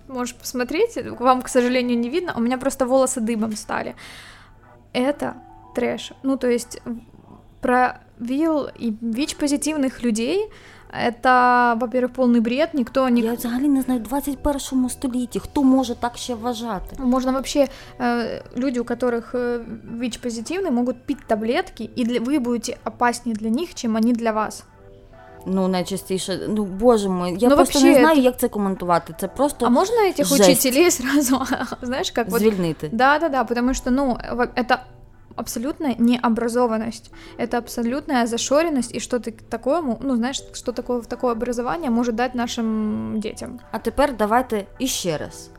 можешь 0.08 0.34
посмотреть, 0.34 0.98
вам, 1.20 1.42
к 1.42 1.48
сожалению, 1.48 1.98
не 1.98 2.08
видно, 2.08 2.34
у 2.36 2.40
меня 2.40 2.58
просто 2.58 2.86
волосы 2.86 3.20
дыбом 3.20 3.56
стали. 3.56 3.94
Это 4.92 5.34
трэш. 5.74 6.12
Ну, 6.22 6.36
то 6.36 6.48
есть 6.48 6.82
про 7.60 8.00
ВІЛ 8.20 8.68
і 8.78 8.92
ВІЧ-позитивних 9.02 10.04
людей. 10.04 10.48
Это, 10.92 11.76
во-первых, 11.80 12.12
повний 12.12 12.40
бред, 12.40 12.70
ніхто 12.74 13.08
ні... 13.08 13.20
Я 13.20 13.32
взагалі 13.34 13.68
не 13.68 13.82
знаю, 13.82 14.00
в 14.00 14.02
21 14.02 14.88
столітті, 14.88 15.38
хто 15.38 15.62
може 15.62 15.94
так 15.94 16.16
ще 16.16 16.34
вважати? 16.34 16.96
Можна 16.98 17.32
вообще, 17.32 17.68
э, 17.98 18.42
люди, 18.56 18.80
у 18.80 18.84
которых 18.84 19.34
э, 19.34 19.60
ВІЧ-позитивні, 19.98 20.70
можуть 20.70 21.06
пити 21.06 21.20
таблетки, 21.26 21.90
і 21.96 22.04
для, 22.04 22.20
ви 22.20 22.38
будете 22.38 22.76
опасні 22.84 23.32
для 23.32 23.50
них, 23.50 23.74
чим 23.74 23.92
вони 23.92 24.12
для 24.12 24.32
вас. 24.32 24.64
Ну, 25.46 25.68
найчастіше, 25.68 26.40
ну 26.48 26.64
боже 26.64 27.08
мой, 27.08 27.36
я 27.38 27.48
ну, 27.48 27.56
просто 27.56 27.80
не 27.80 27.94
знаю, 27.94 28.20
як 28.20 28.38
це 28.38 28.48
коментувати. 28.48 29.14
Це 29.20 29.28
просто. 29.28 29.66
А 29.66 29.68
можна 29.68 29.96
этих 29.96 30.24
жесть. 30.24 30.40
учителей 30.40 30.90
сразу, 30.90 31.40
знаешь, 31.82 32.10
как 32.10 32.30
Звільнити? 32.30 32.86
Вот... 32.86 32.96
Да, 32.96 33.18
да, 33.18 33.28
да, 33.28 33.44
потому 33.44 33.74
что, 33.74 33.90
ну, 33.90 34.18
это 34.56 34.78
абсолютная 35.35 35.95
необразованность, 35.97 37.11
это 37.37 37.57
абсолютная 37.57 38.25
зашоренность 38.25 38.95
и 38.95 38.99
что-то 38.99 39.31
такое, 39.31 39.81
ну 39.81 40.15
знаешь, 40.15 40.41
что 40.53 40.71
такое 40.71 41.01
такое 41.01 41.31
образование 41.31 41.89
может 41.89 42.15
дать 42.15 42.35
нашим 42.35 43.19
детям. 43.19 43.59
А 43.71 43.79
тепер 43.79 44.15
давайте 44.17 44.65
іще 44.79 45.17
раз. 45.17 45.49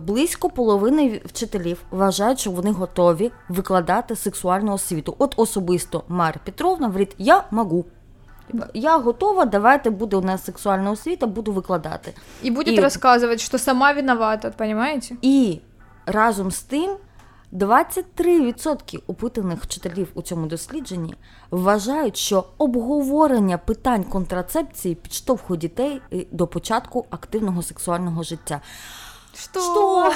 Близько 0.00 0.50
половини 0.50 1.20
вчителів 1.24 1.78
вважають, 1.90 2.40
що 2.40 2.50
вони 2.50 2.70
готові 2.70 3.32
викладати 3.48 4.16
сексуальну 4.16 4.72
освіту. 4.72 5.16
От 5.18 5.34
особисто 5.36 6.04
Марія 6.08 6.40
Петровна 6.44 6.86
говорить, 6.86 7.14
я 7.18 7.44
можу. 7.50 7.84
Я 8.74 8.98
готова, 8.98 9.44
давайте 9.44 9.90
буде 9.90 10.16
у 10.16 10.20
нас 10.20 10.44
сексуальна 10.44 10.90
освіта, 10.90 11.26
буду 11.26 11.52
викладати. 11.52 12.12
І 12.42 12.50
буде 12.50 12.74
і... 12.74 12.80
розказувати, 12.80 13.38
що 13.38 13.58
сама 13.58 13.92
виновата, 13.92 14.50
понимаете? 14.50 15.14
І 15.22 15.60
разом 16.06 16.50
з 16.50 16.62
тим 16.62 16.96
23% 17.52 19.00
опитаних 19.06 19.62
вчителів 19.62 20.08
у 20.14 20.22
цьому 20.22 20.46
дослідженні 20.46 21.14
вважають, 21.50 22.16
що 22.16 22.44
обговорення 22.58 23.58
питань 23.58 24.04
контрацепції 24.04 24.94
підштовхує 24.94 25.60
дітей 25.60 26.00
е, 26.12 26.24
до 26.30 26.46
початку 26.46 27.06
активного 27.10 27.62
сексуального 27.62 28.22
життя. 28.22 28.60
Що? 29.34 29.60
Що? 29.60 30.12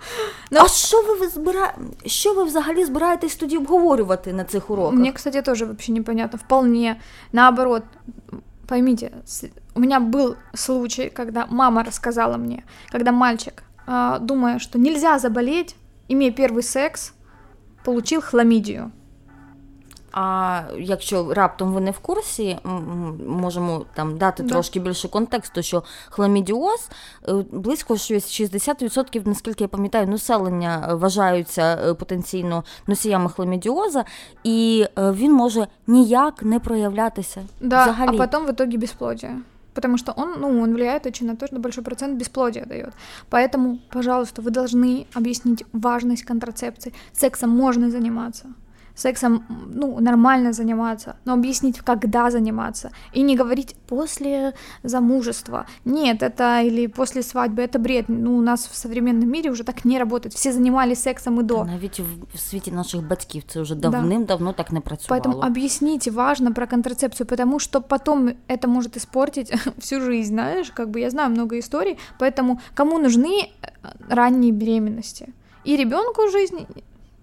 ну, 0.50 0.60
а 0.60 0.68
що 0.68 1.02
ви 1.02 1.28
збира... 1.28 1.74
що 2.06 2.34
ви 2.34 2.44
взагалі 2.44 2.84
збираєтесь 2.84 3.36
тоді 3.36 3.56
обговорювати 3.56 4.32
на 4.32 4.44
цих 4.44 4.70
уроках? 4.70 4.98
Мне, 4.98 5.12
кстати, 5.12 5.42
тоже 5.42 5.64
вообще 5.64 5.92
непонятно. 5.92 6.38
Вполне 6.38 7.00
наоборот. 7.32 7.82
Поймите, 8.66 9.10
у 9.74 9.80
меня 9.80 10.00
был 10.00 10.36
случай, 10.54 11.10
когда 11.10 11.46
мама 11.50 11.82
рассказала 11.82 12.38
мне, 12.38 12.62
когда 12.90 13.12
мальчик, 13.12 13.64
думая, 14.20 14.58
что 14.60 14.78
нельзя 14.78 15.18
заболеть, 15.18 15.76
имея 16.08 16.32
первый 16.32 16.62
секс, 16.62 17.14
получил 17.84 18.20
хламидію. 18.20 18.90
А 20.12 20.60
якщо 20.78 21.34
раптом 21.34 21.72
ви 21.72 21.80
не 21.80 21.90
в 21.90 21.98
курсі, 21.98 22.58
можемо 23.26 23.84
там 23.94 24.18
дати 24.18 24.42
да. 24.42 24.48
трошки 24.48 24.80
більше 24.80 25.08
контексту, 25.08 25.62
що 25.62 25.82
хламідіоз 26.10 26.88
е, 27.28 27.32
близько 27.52 27.94
60%, 27.94 29.28
наскільки 29.28 29.64
я 29.64 29.68
пам'ятаю, 29.68 30.06
населення 30.06 30.88
вважаються 30.94 31.62
е, 31.62 31.94
потенційно 31.94 32.64
носіями 32.86 33.30
хламідіоза, 33.30 34.04
і 34.44 34.86
е, 34.98 35.12
він 35.12 35.32
може 35.32 35.66
ніяк 35.86 36.42
не 36.42 36.60
проявлятися. 36.60 37.42
Да, 37.60 37.82
взагалі. 37.82 38.16
А 38.20 38.26
потім 38.26 38.46
в 38.46 38.50
итоге 38.50 38.78
безплодие 38.78 39.36
потому 39.74 39.96
что 39.98 40.12
он, 40.12 40.40
ну, 40.40 40.60
он 40.60 40.74
влияет 40.74 41.06
очень 41.06 41.26
на 41.26 41.36
то, 41.36 41.46
что 41.46 41.58
большой 41.58 41.84
процент 41.84 42.18
бесплодия 42.18 42.66
дает. 42.66 42.94
Поэтому, 43.30 43.78
пожалуйста, 43.90 44.42
вы 44.42 44.50
должны 44.50 45.06
объяснить 45.14 45.64
важность 45.72 46.24
контрацепции. 46.24 46.92
Сексом 47.12 47.50
можно 47.50 47.90
заниматься 47.90 48.46
сексом, 48.94 49.44
ну, 49.74 50.00
нормально 50.00 50.52
заниматься, 50.52 51.16
но 51.24 51.34
объяснить, 51.34 51.80
когда 51.80 52.30
заниматься, 52.30 52.90
и 53.12 53.22
не 53.22 53.36
говорить 53.36 53.76
после 53.86 54.54
замужества. 54.82 55.66
Нет, 55.84 56.22
это 56.22 56.62
или 56.62 56.86
после 56.86 57.22
свадьбы, 57.22 57.62
это 57.62 57.78
бред. 57.78 58.04
Ну, 58.08 58.36
у 58.36 58.42
нас 58.42 58.66
в 58.66 58.74
современном 58.74 59.30
мире 59.30 59.50
уже 59.50 59.64
так 59.64 59.84
не 59.84 59.98
работает. 59.98 60.34
Все 60.34 60.52
занимались 60.52 61.02
сексом 61.02 61.40
и 61.40 61.42
до. 61.42 61.64
Навіть 61.64 62.00
в 62.34 62.38
свете 62.38 62.72
наших 62.72 63.08
батьків 63.08 63.42
це 63.46 63.60
уже 63.60 63.74
давным-давно 63.74 64.46
да. 64.46 64.52
так 64.52 64.72
не 64.72 64.80
працювало. 64.80 65.22
Поэтому 65.22 65.42
объясните, 65.42 66.10
важно 66.10 66.54
про 66.54 66.66
контрацепцию, 66.66 67.26
потому 67.26 67.58
что 67.58 67.80
потом 67.80 68.30
это 68.48 68.68
может 68.68 68.96
испортить 68.96 69.52
всю 69.78 70.00
жизнь, 70.00 70.34
знаешь, 70.34 70.70
как 70.70 70.88
бы 70.88 71.00
я 71.00 71.10
знаю 71.10 71.30
много 71.30 71.58
историй, 71.58 71.98
поэтому 72.18 72.60
кому 72.74 72.98
нужны 72.98 73.48
э, 73.62 73.88
ранние 74.08 74.52
беременности? 74.52 75.32
И 75.64 75.76
ребенку 75.76 76.28
жизнь, 76.28 76.66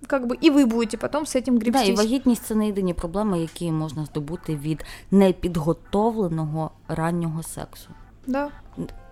как 0.10 0.28
би 0.28 0.38
і 0.42 0.50
ви 0.50 0.66
будете 0.66 0.98
потім 0.98 1.26
з 1.26 1.42
цим 1.42 1.60
грібстись. 1.60 1.88
Да, 1.88 1.94
і 1.94 1.96
вагітність 1.96 2.44
це 2.44 2.56
не 2.56 2.66
єдині 2.66 2.94
проблеми, 2.94 3.40
які 3.40 3.72
можна 3.72 4.06
здобути 4.06 4.56
від 4.56 4.86
непідготовленого 5.12 6.72
раннього 6.88 7.44
сексу. 7.44 7.90
Да. 8.28 8.50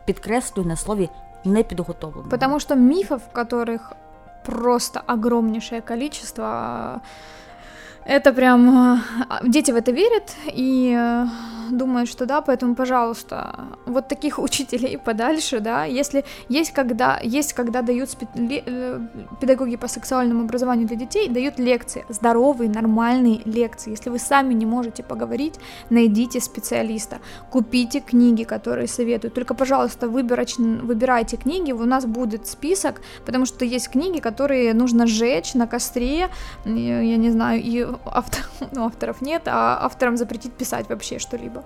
Підкреслюю 0.05 0.67
на 0.67 0.75
слові 0.75 1.09
непідготовленого. 1.45 2.29
Потому 2.29 2.59
что 2.59 2.75
в 2.75 2.91
яких 2.91 3.91
просто 4.45 5.01
огромнейшее 5.07 5.81
количество, 5.81 7.01
это 8.07 8.33
прям... 8.33 8.93
Э, 8.93 8.97
дети 9.43 9.71
в 9.71 9.75
это 9.75 9.91
верят 9.91 10.35
и 10.47 10.95
э, 10.97 11.25
думают, 11.71 12.09
что 12.09 12.25
да, 12.25 12.41
поэтому, 12.41 12.75
пожалуйста, 12.75 13.65
вот 13.85 14.07
таких 14.07 14.39
учителей 14.43 14.97
подальше, 14.97 15.59
да, 15.59 15.85
если 15.85 16.23
есть 16.49 16.71
когда, 16.71 17.19
есть 17.23 17.53
когда 17.53 17.81
дают 17.81 18.09
спе- 18.09 18.63
э, 18.65 18.99
педагоги 19.41 19.75
по 19.75 19.87
сексуальному 19.87 20.43
образованию 20.43 20.87
для 20.87 20.97
детей, 20.97 21.29
дают 21.29 21.59
лекции, 21.59 22.05
здоровые, 22.09 22.69
нормальные 22.69 23.41
лекции, 23.45 23.91
если 23.91 24.09
вы 24.09 24.19
сами 24.19 24.53
не 24.53 24.65
можете 24.65 25.03
поговорить, 25.03 25.55
найдите 25.89 26.39
специалиста, 26.39 27.17
купите 27.49 27.99
книги, 27.99 28.43
которые 28.43 28.87
советуют, 28.87 29.33
только, 29.33 29.53
пожалуйста, 29.53 30.07
выбирайте 30.07 31.37
книги, 31.37 31.71
у 31.71 31.85
нас 31.85 32.05
будет 32.05 32.47
список, 32.47 33.01
потому 33.25 33.45
что 33.45 33.65
есть 33.65 33.89
книги, 33.89 34.19
которые 34.19 34.73
нужно 34.73 35.07
сжечь 35.07 35.53
на 35.53 35.67
костре, 35.67 36.29
я 36.65 37.17
не 37.17 37.31
знаю, 37.31 37.61
и 37.63 37.85
автор, 38.05 38.49
ну, 38.73 38.83
авторов 38.83 39.21
нет, 39.21 39.47
а 39.47 39.77
авторам 39.81 40.17
запретить 40.17 40.53
писать 40.53 40.89
вообще 40.89 41.19
что-либо. 41.19 41.61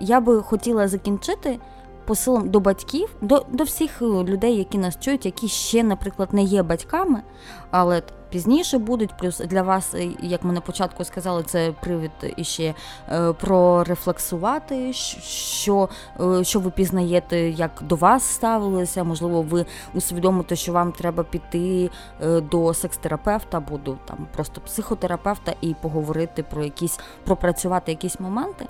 Я 0.00 0.20
би 0.20 0.42
хотіла 0.42 0.88
закінчити 0.88 1.58
посилом 2.04 2.48
до 2.50 2.60
батьків, 2.60 3.08
до 3.20 3.46
до 3.52 3.64
всіх 3.64 4.02
людей, 4.02 4.56
які 4.56 4.78
нас 4.78 5.00
чують, 5.00 5.26
які 5.26 5.48
ще, 5.48 5.82
наприклад, 5.82 6.28
не 6.32 6.42
є 6.42 6.62
батьками, 6.62 7.22
але 7.70 8.02
пізніше 8.30 8.78
будуть. 8.78 9.10
Плюс 9.18 9.38
для 9.38 9.62
вас, 9.62 9.94
як 10.22 10.44
ми 10.44 10.52
на 10.52 10.60
початку 10.60 11.04
сказали, 11.04 11.42
це 11.42 11.72
привід 11.80 12.10
іще 12.36 12.74
е, 13.08 13.32
прорефлексувати, 13.32 14.92
що 14.92 15.88
е, 16.20 16.44
що 16.44 16.60
ви 16.60 16.70
пізнаєте, 16.70 17.50
як 17.50 17.70
до 17.82 17.96
вас 17.96 18.24
ставилися. 18.24 19.04
Можливо, 19.04 19.42
ви 19.42 19.66
усвідомите, 19.94 20.56
що 20.56 20.72
вам 20.72 20.92
треба 20.92 21.22
піти 21.22 21.90
е, 22.22 22.40
до 22.40 22.74
секс-терапевта 22.74 23.56
або 23.56 23.78
до 23.78 23.96
там 24.04 24.26
просто 24.34 24.60
психотерапевта 24.60 25.54
і 25.60 25.74
поговорити 25.74 26.42
про 26.42 26.64
якісь 26.64 26.98
пропрацювати 27.24 27.92
якісь 27.92 28.20
моменти. 28.20 28.66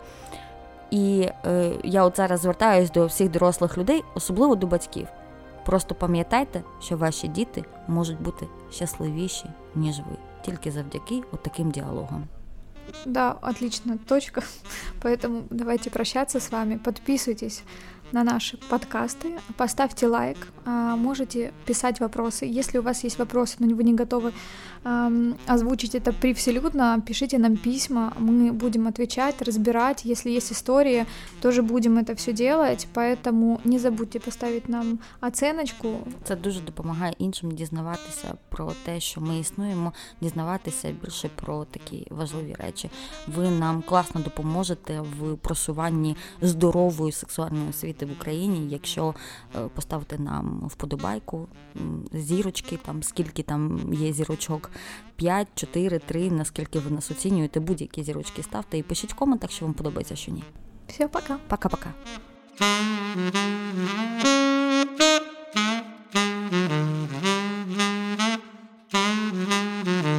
І 0.91 1.29
е, 1.47 1.71
я 1.85 2.05
от 2.05 2.17
зараз 2.17 2.41
звертаюсь 2.41 2.91
до 2.91 3.07
всіх 3.07 3.31
дорослих 3.31 3.79
людей, 3.79 4.05
особливо 4.15 4.57
до 4.57 4.67
батьків. 4.67 5.09
Просто 5.67 5.95
пам'ятайте, 5.95 6.63
що 6.81 6.97
ваші 6.97 7.29
діти 7.29 7.65
можуть 7.89 8.21
бути 8.21 8.47
щасливіші, 8.71 9.45
ніж 9.75 9.99
ви, 9.99 10.17
тільки 10.45 10.71
завдяки 10.71 11.23
отаким 11.33 11.71
діалогам. 11.71 12.25
Да, 13.07 13.37
отлично, 13.43 13.99
точка. 14.07 14.43
Поэтому 15.03 15.43
давайте 15.51 15.91
прощаться 15.91 16.39
с 16.39 16.53
вами. 16.53 16.79
Подписывайтесь 16.79 17.63
на 18.12 18.24
наши 18.24 18.58
подкасты, 18.70 19.40
поставьте 19.58 20.08
лайк, 20.08 20.38
а, 20.66 20.96
можете 20.96 21.54
писать 21.66 22.00
вопросы. 22.00 22.46
Если 22.46 22.80
у 22.80 22.82
вас 22.82 23.04
есть 23.04 23.18
вопросы, 23.20 23.56
но 23.60 23.76
вы 23.76 23.84
не 23.84 23.94
готовы 23.94 24.34
озвучить 25.48 25.96
это 25.96 26.12
привселюдно, 26.12 27.02
пишите 27.06 27.38
нам 27.38 27.58
письма, 27.58 28.14
мы 28.18 28.52
будем 28.52 28.88
отвечать, 28.88 29.42
разбирать. 29.42 30.06
Если 30.06 30.32
есть 30.32 30.52
истории, 30.52 31.06
тоже 31.42 31.62
будем 31.62 32.00
это 32.00 32.16
все 32.16 32.34
делать, 32.34 32.88
поэтому 32.96 33.60
не 33.64 33.80
забудьте 33.80 34.20
поставить 34.20 34.70
нам 34.70 35.00
оценочку. 35.22 36.00
Це 36.24 36.36
дуже 36.36 36.62
допомагає 36.62 37.14
іншим 37.18 37.52
дізнаватися 37.52 38.34
про 38.50 38.72
те, 38.86 39.00
що 39.00 39.22
ми 39.22 39.40
існуємо, 39.40 39.94
дізнаватися 40.22 40.92
більше 41.04 41.30
про 41.36 41.66
такі 41.66 42.08
важливі 42.10 42.56
речі. 42.60 42.90
Ви 43.28 43.50
нам 43.50 43.82
класно 43.82 44.22
допоможете 44.22 45.02
в 45.02 45.38
просуванні 45.38 46.18
здорової 46.42 47.12
сексуальної 47.12 47.70
освіти 47.70 47.95
жити 47.97 48.07
в 48.07 48.13
Україні, 48.13 48.69
якщо 48.71 49.15
е, 49.57 49.69
поставити 49.75 50.19
нам 50.19 50.69
вподобайку 50.71 51.49
зірочки, 52.13 52.77
там 52.77 53.03
скільки 53.03 53.43
там 53.43 53.93
є 53.93 54.13
зірочок, 54.13 54.71
5, 55.17 55.49
4, 55.55 55.99
3, 55.99 56.31
наскільки 56.31 56.79
ви 56.79 56.91
нас 56.91 57.11
оцінюєте, 57.11 57.61
будь-які 57.61 58.03
зірочки 58.03 58.43
ставте 58.43 58.79
і 58.79 58.83
пишіть 58.83 59.13
в 59.13 59.17
коментах, 59.17 59.51
що 59.51 59.65
вам 59.65 59.75
подобається, 59.75 60.17
що 60.17 60.33
ні. 60.33 60.45
Все, 60.89 61.09
пока. 61.09 61.39
Пока-пока. 61.49 61.93
Mm-hmm. 69.79 70.16